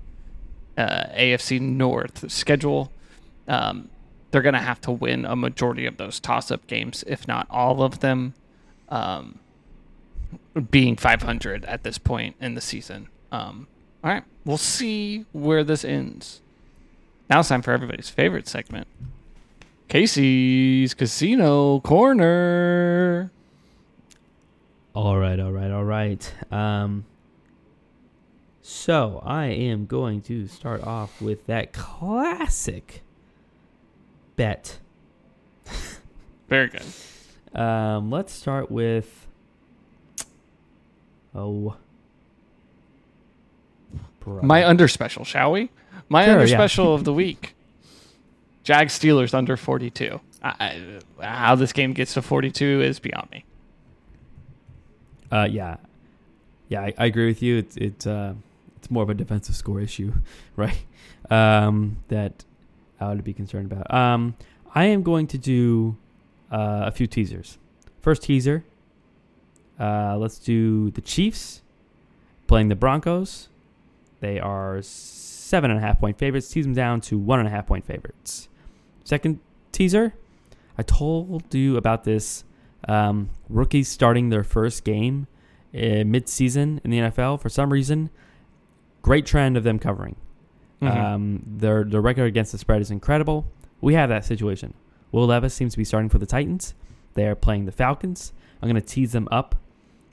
uh, 0.77 1.03
AFC 1.15 1.61
North 1.61 2.31
schedule. 2.31 2.91
Um, 3.47 3.89
they're 4.31 4.41
going 4.41 4.53
to 4.53 4.59
have 4.59 4.81
to 4.81 4.91
win 4.91 5.25
a 5.25 5.35
majority 5.35 5.85
of 5.85 5.97
those 5.97 6.19
toss-up 6.19 6.67
games, 6.67 7.03
if 7.05 7.27
not 7.27 7.47
all 7.49 7.83
of 7.83 7.99
them. 7.99 8.33
Um, 8.89 9.39
being 10.71 10.95
500 10.95 11.65
at 11.65 11.83
this 11.83 11.97
point 11.97 12.35
in 12.39 12.55
the 12.55 12.61
season. 12.61 13.09
Um, 13.31 13.67
all 14.03 14.11
right, 14.11 14.23
we'll 14.45 14.57
see 14.57 15.25
where 15.31 15.63
this 15.63 15.83
ends. 15.83 16.41
Now 17.29 17.39
it's 17.41 17.49
time 17.49 17.61
for 17.61 17.71
everybody's 17.71 18.09
favorite 18.09 18.47
segment 18.47 18.87
Casey's 19.87 20.93
Casino 20.93 21.79
Corner. 21.79 23.31
All 24.93 25.17
right, 25.17 25.39
all 25.39 25.51
right, 25.51 25.71
all 25.71 25.83
right. 25.83 26.33
Um, 26.51 27.05
so 28.61 29.21
I 29.23 29.45
am 29.45 29.85
going 29.85 30.21
to 30.23 30.47
start 30.47 30.83
off 30.83 31.21
with 31.21 31.45
that 31.45 31.71
classic 31.71 33.03
bet. 34.35 34.79
Very 36.49 36.67
good. 36.67 37.59
Um, 37.59 38.09
let's 38.09 38.33
start 38.33 38.69
with 38.71 39.26
oh, 41.37 41.75
bro. 44.19 44.41
My 44.41 44.65
under 44.65 44.87
special, 44.87 45.23
shall 45.23 45.51
we? 45.51 45.69
My 46.09 46.25
Sure, 46.25 46.33
under 46.33 46.45
yeah. 46.45 46.57
special 46.57 46.93
of 46.93 47.03
the 47.03 47.13
week 47.23 47.55
Jag 48.67 48.87
Steelers 48.89 49.33
under 49.33 49.55
42. 49.55 50.19
I, 50.43 50.99
I, 51.19 51.25
how 51.25 51.55
this 51.55 51.71
game 51.71 51.93
gets 51.93 52.13
to 52.15 52.21
42 52.21 52.81
is 52.81 52.99
beyond 52.99 53.29
me. 53.31 53.45
Uh, 55.31 55.47
yeah, 55.49 55.77
yeah, 56.67 56.81
I, 56.81 56.93
I 56.97 57.05
agree 57.05 57.27
with 57.27 57.41
you. 57.41 57.57
It's 57.57 57.77
it's 57.77 58.05
uh, 58.05 58.33
it's 58.75 58.91
more 58.91 59.03
of 59.03 59.09
a 59.09 59.13
defensive 59.13 59.55
score 59.55 59.79
issue, 59.79 60.13
right? 60.57 60.83
Um, 61.29 61.97
that 62.09 62.43
I 62.99 63.07
would 63.07 63.23
be 63.23 63.33
concerned 63.33 63.71
about. 63.71 63.93
Um, 63.93 64.35
I 64.75 64.85
am 64.85 65.01
going 65.01 65.27
to 65.27 65.37
do 65.37 65.95
uh, 66.51 66.83
a 66.87 66.91
few 66.91 67.07
teasers. 67.07 67.57
First 68.01 68.23
teaser. 68.23 68.65
Uh, 69.79 70.17
let's 70.17 70.39
do 70.39 70.89
the 70.91 71.01
Chiefs 71.01 71.61
playing 72.47 72.69
the 72.69 72.75
Broncos. 72.75 73.49
They 74.19 74.39
are 74.39 74.81
seven 74.81 75.69
and 75.69 75.79
a 75.79 75.81
half 75.81 75.99
point 75.99 76.17
favorites. 76.17 76.49
Tease 76.49 76.65
them 76.65 76.73
down 76.73 77.01
to 77.01 77.17
one 77.17 77.39
and 77.39 77.47
a 77.47 77.51
half 77.51 77.67
point 77.67 77.85
favorites. 77.85 78.49
Second 79.03 79.39
teaser. 79.71 80.13
I 80.77 80.83
told 80.83 81.53
you 81.53 81.77
about 81.77 82.03
this 82.03 82.43
um, 82.87 83.29
rookies 83.49 83.87
starting 83.87 84.29
their 84.29 84.43
first 84.43 84.83
game 84.83 85.27
uh, 85.73 86.03
mid-season 86.05 86.81
in 86.83 86.91
the 86.91 86.99
NFL 86.99 87.41
for 87.41 87.49
some 87.49 87.71
reason. 87.73 88.09
Great 89.01 89.25
trend 89.25 89.57
of 89.57 89.63
them 89.63 89.79
covering. 89.79 90.15
Mhm. 90.81 90.95
Um, 90.95 91.43
their 91.45 91.83
their 91.83 92.01
record 92.01 92.25
against 92.25 92.51
the 92.51 92.57
spread 92.57 92.81
is 92.81 92.91
incredible. 92.91 93.47
We 93.81 93.93
have 93.95 94.09
that 94.09 94.25
situation. 94.25 94.73
Will 95.11 95.25
Levis 95.27 95.53
seems 95.53 95.73
to 95.73 95.77
be 95.77 95.83
starting 95.83 96.09
for 96.09 96.19
the 96.19 96.25
Titans. 96.25 96.73
They 97.13 97.25
are 97.27 97.35
playing 97.35 97.65
the 97.65 97.71
Falcons. 97.71 98.33
I'm 98.61 98.69
going 98.69 98.81
to 98.81 98.87
tease 98.87 99.11
them 99.11 99.27
up 99.31 99.55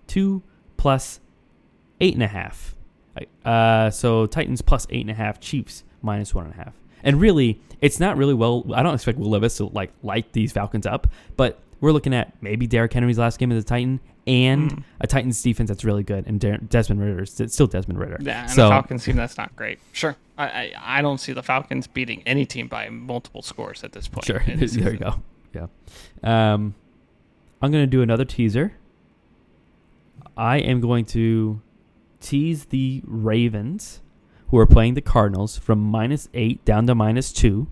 two 0.06 0.42
plus 0.76 1.20
eight 2.00 2.14
and 2.14 2.22
a 2.22 2.28
half. 2.28 2.74
Uh, 3.44 3.90
so 3.90 4.26
Titans 4.26 4.60
plus 4.62 4.86
eight 4.90 5.02
and 5.02 5.10
a 5.10 5.14
half. 5.14 5.40
Chiefs 5.40 5.84
minus 6.02 6.34
one 6.34 6.44
and 6.46 6.54
a 6.54 6.56
half. 6.56 6.74
And 7.02 7.20
really, 7.20 7.60
it's 7.80 8.00
not 8.00 8.16
really 8.16 8.34
well. 8.34 8.64
I 8.74 8.82
don't 8.82 8.94
expect 8.94 9.18
Will 9.18 9.30
Levis 9.30 9.56
to 9.58 9.66
like 9.66 9.92
light 10.02 10.32
these 10.32 10.52
Falcons 10.52 10.86
up, 10.86 11.06
but 11.36 11.60
we're 11.80 11.92
looking 11.92 12.14
at 12.14 12.32
maybe 12.42 12.66
Derrick 12.66 12.92
Henry's 12.92 13.18
last 13.18 13.38
game 13.38 13.52
as 13.52 13.62
a 13.62 13.66
Titan 13.66 14.00
and 14.26 14.70
Mm. 14.72 14.84
a 15.02 15.06
Titans 15.06 15.42
defense 15.42 15.68
that's 15.68 15.84
really 15.84 16.02
good, 16.02 16.26
and 16.26 16.40
Der- 16.40 16.56
Desmond 16.56 16.98
Ridder 17.02 17.26
still 17.26 17.66
Desmond 17.66 17.98
Ridder. 18.00 18.16
Yeah, 18.22 18.42
and 18.42 18.50
so 18.50 18.62
the 18.64 18.68
Falcons 18.70 19.04
team 19.04 19.16
that's 19.16 19.36
not 19.36 19.54
great. 19.54 19.78
Sure, 19.92 20.16
I, 20.38 20.44
I 20.46 20.72
I 20.98 21.02
don't 21.02 21.18
see 21.18 21.34
the 21.34 21.42
Falcons 21.42 21.86
beating 21.86 22.22
any 22.24 22.46
team 22.46 22.66
by 22.68 22.88
multiple 22.88 23.42
scores 23.42 23.84
at 23.84 23.92
this 23.92 24.08
point. 24.08 24.24
Sure. 24.24 24.42
the 24.46 24.54
there 24.66 24.92
you 24.92 24.98
go. 24.98 25.20
Yeah. 25.54 25.66
Um, 26.22 26.74
I'm 27.60 27.70
going 27.70 27.82
to 27.84 27.86
do 27.90 28.00
another 28.00 28.24
teaser. 28.24 28.72
I 30.36 30.58
am 30.58 30.80
going 30.80 31.04
to 31.06 31.60
tease 32.20 32.66
the 32.66 33.02
Ravens, 33.06 34.00
who 34.48 34.58
are 34.58 34.66
playing 34.66 34.94
the 34.94 35.00
Cardinals, 35.00 35.56
from 35.58 35.78
minus 35.80 36.28
eight 36.34 36.64
down 36.64 36.86
to 36.86 36.94
minus 36.94 37.32
two. 37.32 37.68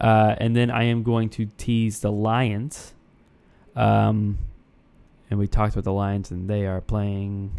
Uh, 0.00 0.34
and 0.38 0.54
then 0.54 0.70
I 0.70 0.84
am 0.84 1.02
going 1.02 1.28
to 1.30 1.46
tease 1.56 2.00
the 2.00 2.12
Lions. 2.12 2.92
Um, 3.74 4.38
and 5.30 5.38
we 5.38 5.46
talked 5.48 5.74
about 5.74 5.84
the 5.84 5.92
Lions, 5.92 6.30
and 6.30 6.48
they 6.48 6.66
are 6.66 6.80
playing 6.80 7.52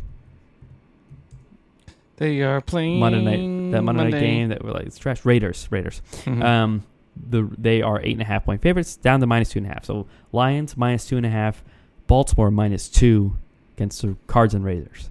They 2.17 2.41
are 2.41 2.61
playing 2.61 2.99
Monday 2.99 3.21
night. 3.21 3.71
That 3.73 3.81
Monday, 3.83 4.09
night 4.09 4.19
game 4.19 4.49
that 4.49 4.63
were 4.63 4.71
like 4.71 4.85
it's 4.87 4.97
trash. 4.97 5.23
Raiders. 5.25 5.67
Raiders. 5.69 6.01
Mhm. 6.25 6.43
Um, 6.43 6.83
the 7.29 7.49
they 7.57 7.81
are 7.81 7.99
eight 8.01 8.13
and 8.13 8.21
a 8.21 8.25
half 8.25 8.45
point 8.45 8.61
favorites, 8.61 8.95
down 8.95 9.19
to 9.19 9.27
minus 9.27 9.49
two 9.49 9.59
and 9.59 9.65
a 9.67 9.69
half. 9.69 9.85
So 9.85 10.07
Lions 10.31 10.77
minus 10.77 11.05
two 11.07 11.17
and 11.17 11.25
a 11.25 11.29
half, 11.29 11.63
Baltimore 12.07 12.49
minus 12.51 12.89
two 12.89 13.35
against 13.77 14.01
the 14.01 14.15
Cards 14.27 14.53
and 14.55 14.65
Raiders. 14.65 15.09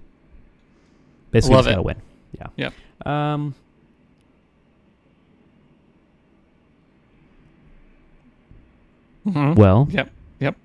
Basically, 1.31 1.55
Love 1.55 1.65
just 1.65 1.71
gotta 1.75 1.81
win. 1.83 2.01
Yeah. 2.37 2.47
Yep. 2.57 2.73
Um. 3.07 3.55
Mhm. 9.25 9.55
Well, 9.55 9.87
Yep. 9.91 10.09
Yep. 10.39 10.55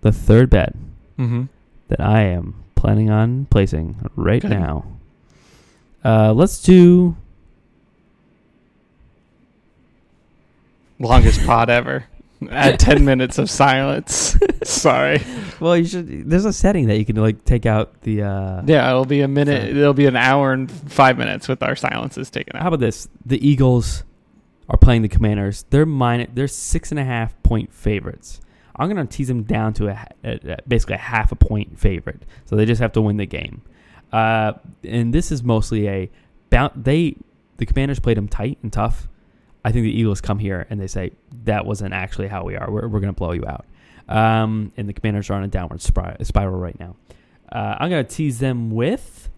the 0.00 0.12
third 0.12 0.50
bet 0.50 0.74
Mm-hmm. 1.18 1.44
that 1.88 2.00
I 2.00 2.22
am 2.22 2.54
planning 2.74 3.10
on 3.10 3.46
placing 3.50 3.96
right 4.16 4.40
Good. 4.40 4.50
now. 4.52 4.84
Uh, 6.02 6.32
let's 6.32 6.62
do. 6.62 7.16
Longest 10.98 11.44
pod 11.44 11.68
ever. 11.68 12.04
At 12.48 12.78
ten 12.78 13.04
minutes 13.04 13.36
of 13.38 13.50
silence. 13.50 14.36
Sorry. 14.64 15.20
Well, 15.60 15.76
you 15.76 15.84
should. 15.84 16.30
There's 16.30 16.46
a 16.46 16.54
setting 16.54 16.86
that 16.86 16.96
you 16.96 17.04
can 17.04 17.16
like 17.16 17.44
take 17.44 17.66
out 17.66 18.00
the. 18.00 18.22
Uh, 18.22 18.62
Yeah, 18.64 18.88
it'll 18.88 19.04
be 19.04 19.20
a 19.20 19.28
minute. 19.28 19.76
It'll 19.76 19.92
be 19.92 20.06
an 20.06 20.16
hour 20.16 20.54
and 20.54 20.70
five 20.72 21.18
minutes 21.18 21.48
with 21.48 21.62
our 21.62 21.76
silences 21.76 22.30
taken 22.30 22.56
out. 22.56 22.62
How 22.62 22.68
about 22.68 22.80
this? 22.80 23.08
The 23.26 23.46
Eagles 23.46 24.04
are 24.70 24.78
playing 24.78 25.02
the 25.02 25.08
Commanders. 25.10 25.66
They're 25.68 25.84
minus. 25.84 26.30
They're 26.32 26.48
six 26.48 26.92
and 26.92 26.98
a 26.98 27.04
half 27.04 27.34
point 27.42 27.74
favorites. 27.74 28.40
I'm 28.74 28.88
gonna 28.88 29.04
tease 29.04 29.28
them 29.28 29.42
down 29.42 29.74
to 29.74 29.88
a, 29.88 30.06
a, 30.24 30.40
a- 30.52 30.58
basically 30.66 30.94
a 30.94 30.98
half 30.98 31.30
a 31.30 31.36
point 31.36 31.78
favorite. 31.78 32.22
So 32.46 32.56
they 32.56 32.64
just 32.64 32.80
have 32.80 32.92
to 32.92 33.02
win 33.02 33.18
the 33.18 33.26
game. 33.26 33.60
Uh, 34.10 34.52
and 34.82 35.12
this 35.12 35.30
is 35.30 35.42
mostly 35.42 35.88
a. 35.90 36.10
They 36.74 37.16
the 37.58 37.66
Commanders 37.66 38.00
played 38.00 38.16
them 38.16 38.28
tight 38.28 38.56
and 38.62 38.72
tough. 38.72 39.08
I 39.64 39.72
think 39.72 39.84
the 39.84 39.98
Eagles 39.98 40.20
come 40.20 40.38
here 40.38 40.66
and 40.70 40.80
they 40.80 40.86
say 40.86 41.12
that 41.44 41.66
wasn't 41.66 41.92
actually 41.92 42.28
how 42.28 42.44
we 42.44 42.56
are. 42.56 42.70
We're, 42.70 42.88
we're 42.88 43.00
gonna 43.00 43.12
blow 43.12 43.32
you 43.32 43.44
out. 43.46 43.66
Um, 44.08 44.72
and 44.76 44.88
the 44.88 44.92
Commanders 44.92 45.30
are 45.30 45.34
on 45.34 45.44
a 45.44 45.48
downward 45.48 45.80
spiral 45.82 46.58
right 46.58 46.78
now. 46.80 46.96
Uh, 47.50 47.76
I'm 47.78 47.90
gonna 47.90 48.04
tease 48.04 48.38
them 48.38 48.70
with 48.70 49.28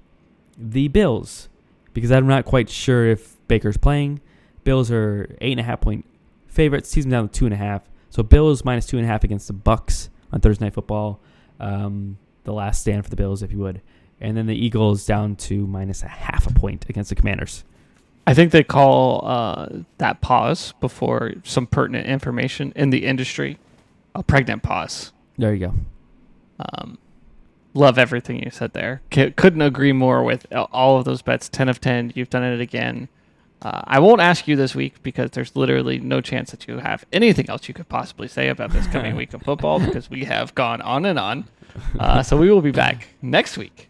the 0.56 0.88
Bills 0.88 1.48
because 1.92 2.10
I'm 2.10 2.26
not 2.26 2.44
quite 2.44 2.70
sure 2.70 3.06
if 3.06 3.36
Baker's 3.48 3.76
playing. 3.76 4.20
Bills 4.64 4.90
are 4.90 5.34
eight 5.40 5.52
and 5.52 5.60
a 5.60 5.64
half 5.64 5.80
point 5.80 6.04
favorites. 6.46 6.90
Tease 6.90 7.04
them 7.04 7.10
down 7.10 7.28
to 7.28 7.38
two 7.38 7.44
and 7.46 7.54
a 7.54 7.58
half. 7.58 7.82
So 8.10 8.22
Bills 8.22 8.64
minus 8.64 8.86
two 8.86 8.98
and 8.98 9.06
a 9.06 9.08
half 9.08 9.24
against 9.24 9.48
the 9.48 9.54
Bucs 9.54 10.08
on 10.32 10.40
Thursday 10.40 10.66
Night 10.66 10.74
Football. 10.74 11.20
Um, 11.58 12.18
the 12.44 12.52
last 12.52 12.80
stand 12.80 13.04
for 13.04 13.10
the 13.10 13.16
Bills, 13.16 13.42
if 13.42 13.52
you 13.52 13.58
would, 13.58 13.80
and 14.20 14.36
then 14.36 14.46
the 14.46 14.54
Eagles 14.54 15.06
down 15.06 15.36
to 15.36 15.66
minus 15.66 16.02
a 16.02 16.08
half 16.08 16.46
a 16.46 16.52
point 16.52 16.86
against 16.88 17.10
the 17.10 17.16
Commanders. 17.16 17.64
I 18.26 18.34
think 18.34 18.52
they 18.52 18.62
call 18.62 19.26
uh, 19.26 19.68
that 19.98 20.20
pause 20.20 20.74
before 20.80 21.32
some 21.42 21.66
pertinent 21.66 22.06
information 22.06 22.72
in 22.76 22.90
the 22.90 23.04
industry 23.04 23.58
a 24.14 24.22
pregnant 24.22 24.62
pause. 24.62 25.12
There 25.38 25.54
you 25.54 25.66
go. 25.68 25.74
Um, 26.60 26.98
love 27.74 27.98
everything 27.98 28.42
you 28.42 28.50
said 28.50 28.72
there. 28.74 29.02
C- 29.12 29.30
couldn't 29.30 29.62
agree 29.62 29.92
more 29.92 30.22
with 30.22 30.46
all 30.52 30.98
of 30.98 31.04
those 31.04 31.22
bets. 31.22 31.48
10 31.48 31.68
of 31.68 31.80
10. 31.80 32.12
You've 32.14 32.30
done 32.30 32.44
it 32.44 32.60
again. 32.60 33.08
Uh, 33.62 33.80
I 33.84 34.00
won't 34.00 34.20
ask 34.20 34.48
you 34.48 34.56
this 34.56 34.74
week 34.74 35.02
because 35.02 35.30
there's 35.30 35.54
literally 35.54 35.98
no 35.98 36.20
chance 36.20 36.50
that 36.50 36.66
you 36.66 36.78
have 36.78 37.04
anything 37.12 37.48
else 37.48 37.68
you 37.68 37.74
could 37.74 37.88
possibly 37.88 38.28
say 38.28 38.48
about 38.48 38.70
this 38.70 38.86
coming 38.88 39.16
week 39.22 39.32
of 39.34 39.42
football 39.42 39.78
because 39.78 40.10
we 40.10 40.24
have 40.24 40.54
gone 40.54 40.82
on 40.82 41.04
and 41.06 41.18
on. 41.18 41.48
Uh, 41.98 42.22
so 42.22 42.36
we 42.36 42.50
will 42.50 42.60
be 42.60 42.72
back 42.72 43.08
next 43.22 43.56
week. 43.56 43.88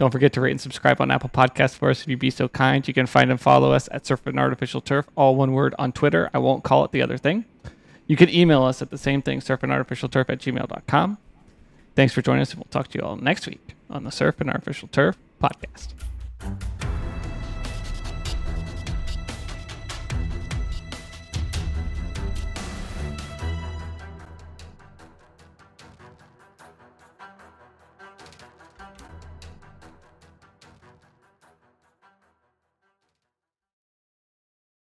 Don't 0.00 0.10
forget 0.10 0.32
to 0.32 0.40
rate 0.40 0.52
and 0.52 0.60
subscribe 0.60 0.98
on 1.02 1.10
Apple 1.10 1.28
Podcasts 1.28 1.74
for 1.74 1.90
us 1.90 2.00
if 2.00 2.08
you'd 2.08 2.18
be 2.18 2.30
so 2.30 2.48
kind. 2.48 2.88
You 2.88 2.94
can 2.94 3.04
find 3.04 3.30
and 3.30 3.38
follow 3.38 3.70
us 3.72 3.86
at 3.92 4.06
Surf 4.06 4.26
and 4.26 4.40
Artificial 4.40 4.80
Turf, 4.80 5.06
all 5.14 5.36
one 5.36 5.52
word 5.52 5.74
on 5.78 5.92
Twitter. 5.92 6.30
I 6.32 6.38
won't 6.38 6.64
call 6.64 6.86
it 6.86 6.90
the 6.90 7.02
other 7.02 7.18
thing. 7.18 7.44
You 8.06 8.16
can 8.16 8.30
email 8.30 8.62
us 8.62 8.80
at 8.80 8.88
the 8.88 8.96
same 8.96 9.20
thing, 9.20 9.40
surfandartificialturf 9.40 10.30
at 10.30 10.38
gmail.com. 10.38 11.18
Thanks 11.96 12.14
for 12.14 12.22
joining 12.22 12.40
us, 12.40 12.52
and 12.52 12.60
we'll 12.60 12.70
talk 12.70 12.88
to 12.88 12.98
you 12.98 13.04
all 13.04 13.16
next 13.16 13.46
week 13.46 13.74
on 13.90 14.04
the 14.04 14.10
Surf 14.10 14.40
and 14.40 14.48
Artificial 14.48 14.88
Turf 14.88 15.18
podcast. 15.38 15.88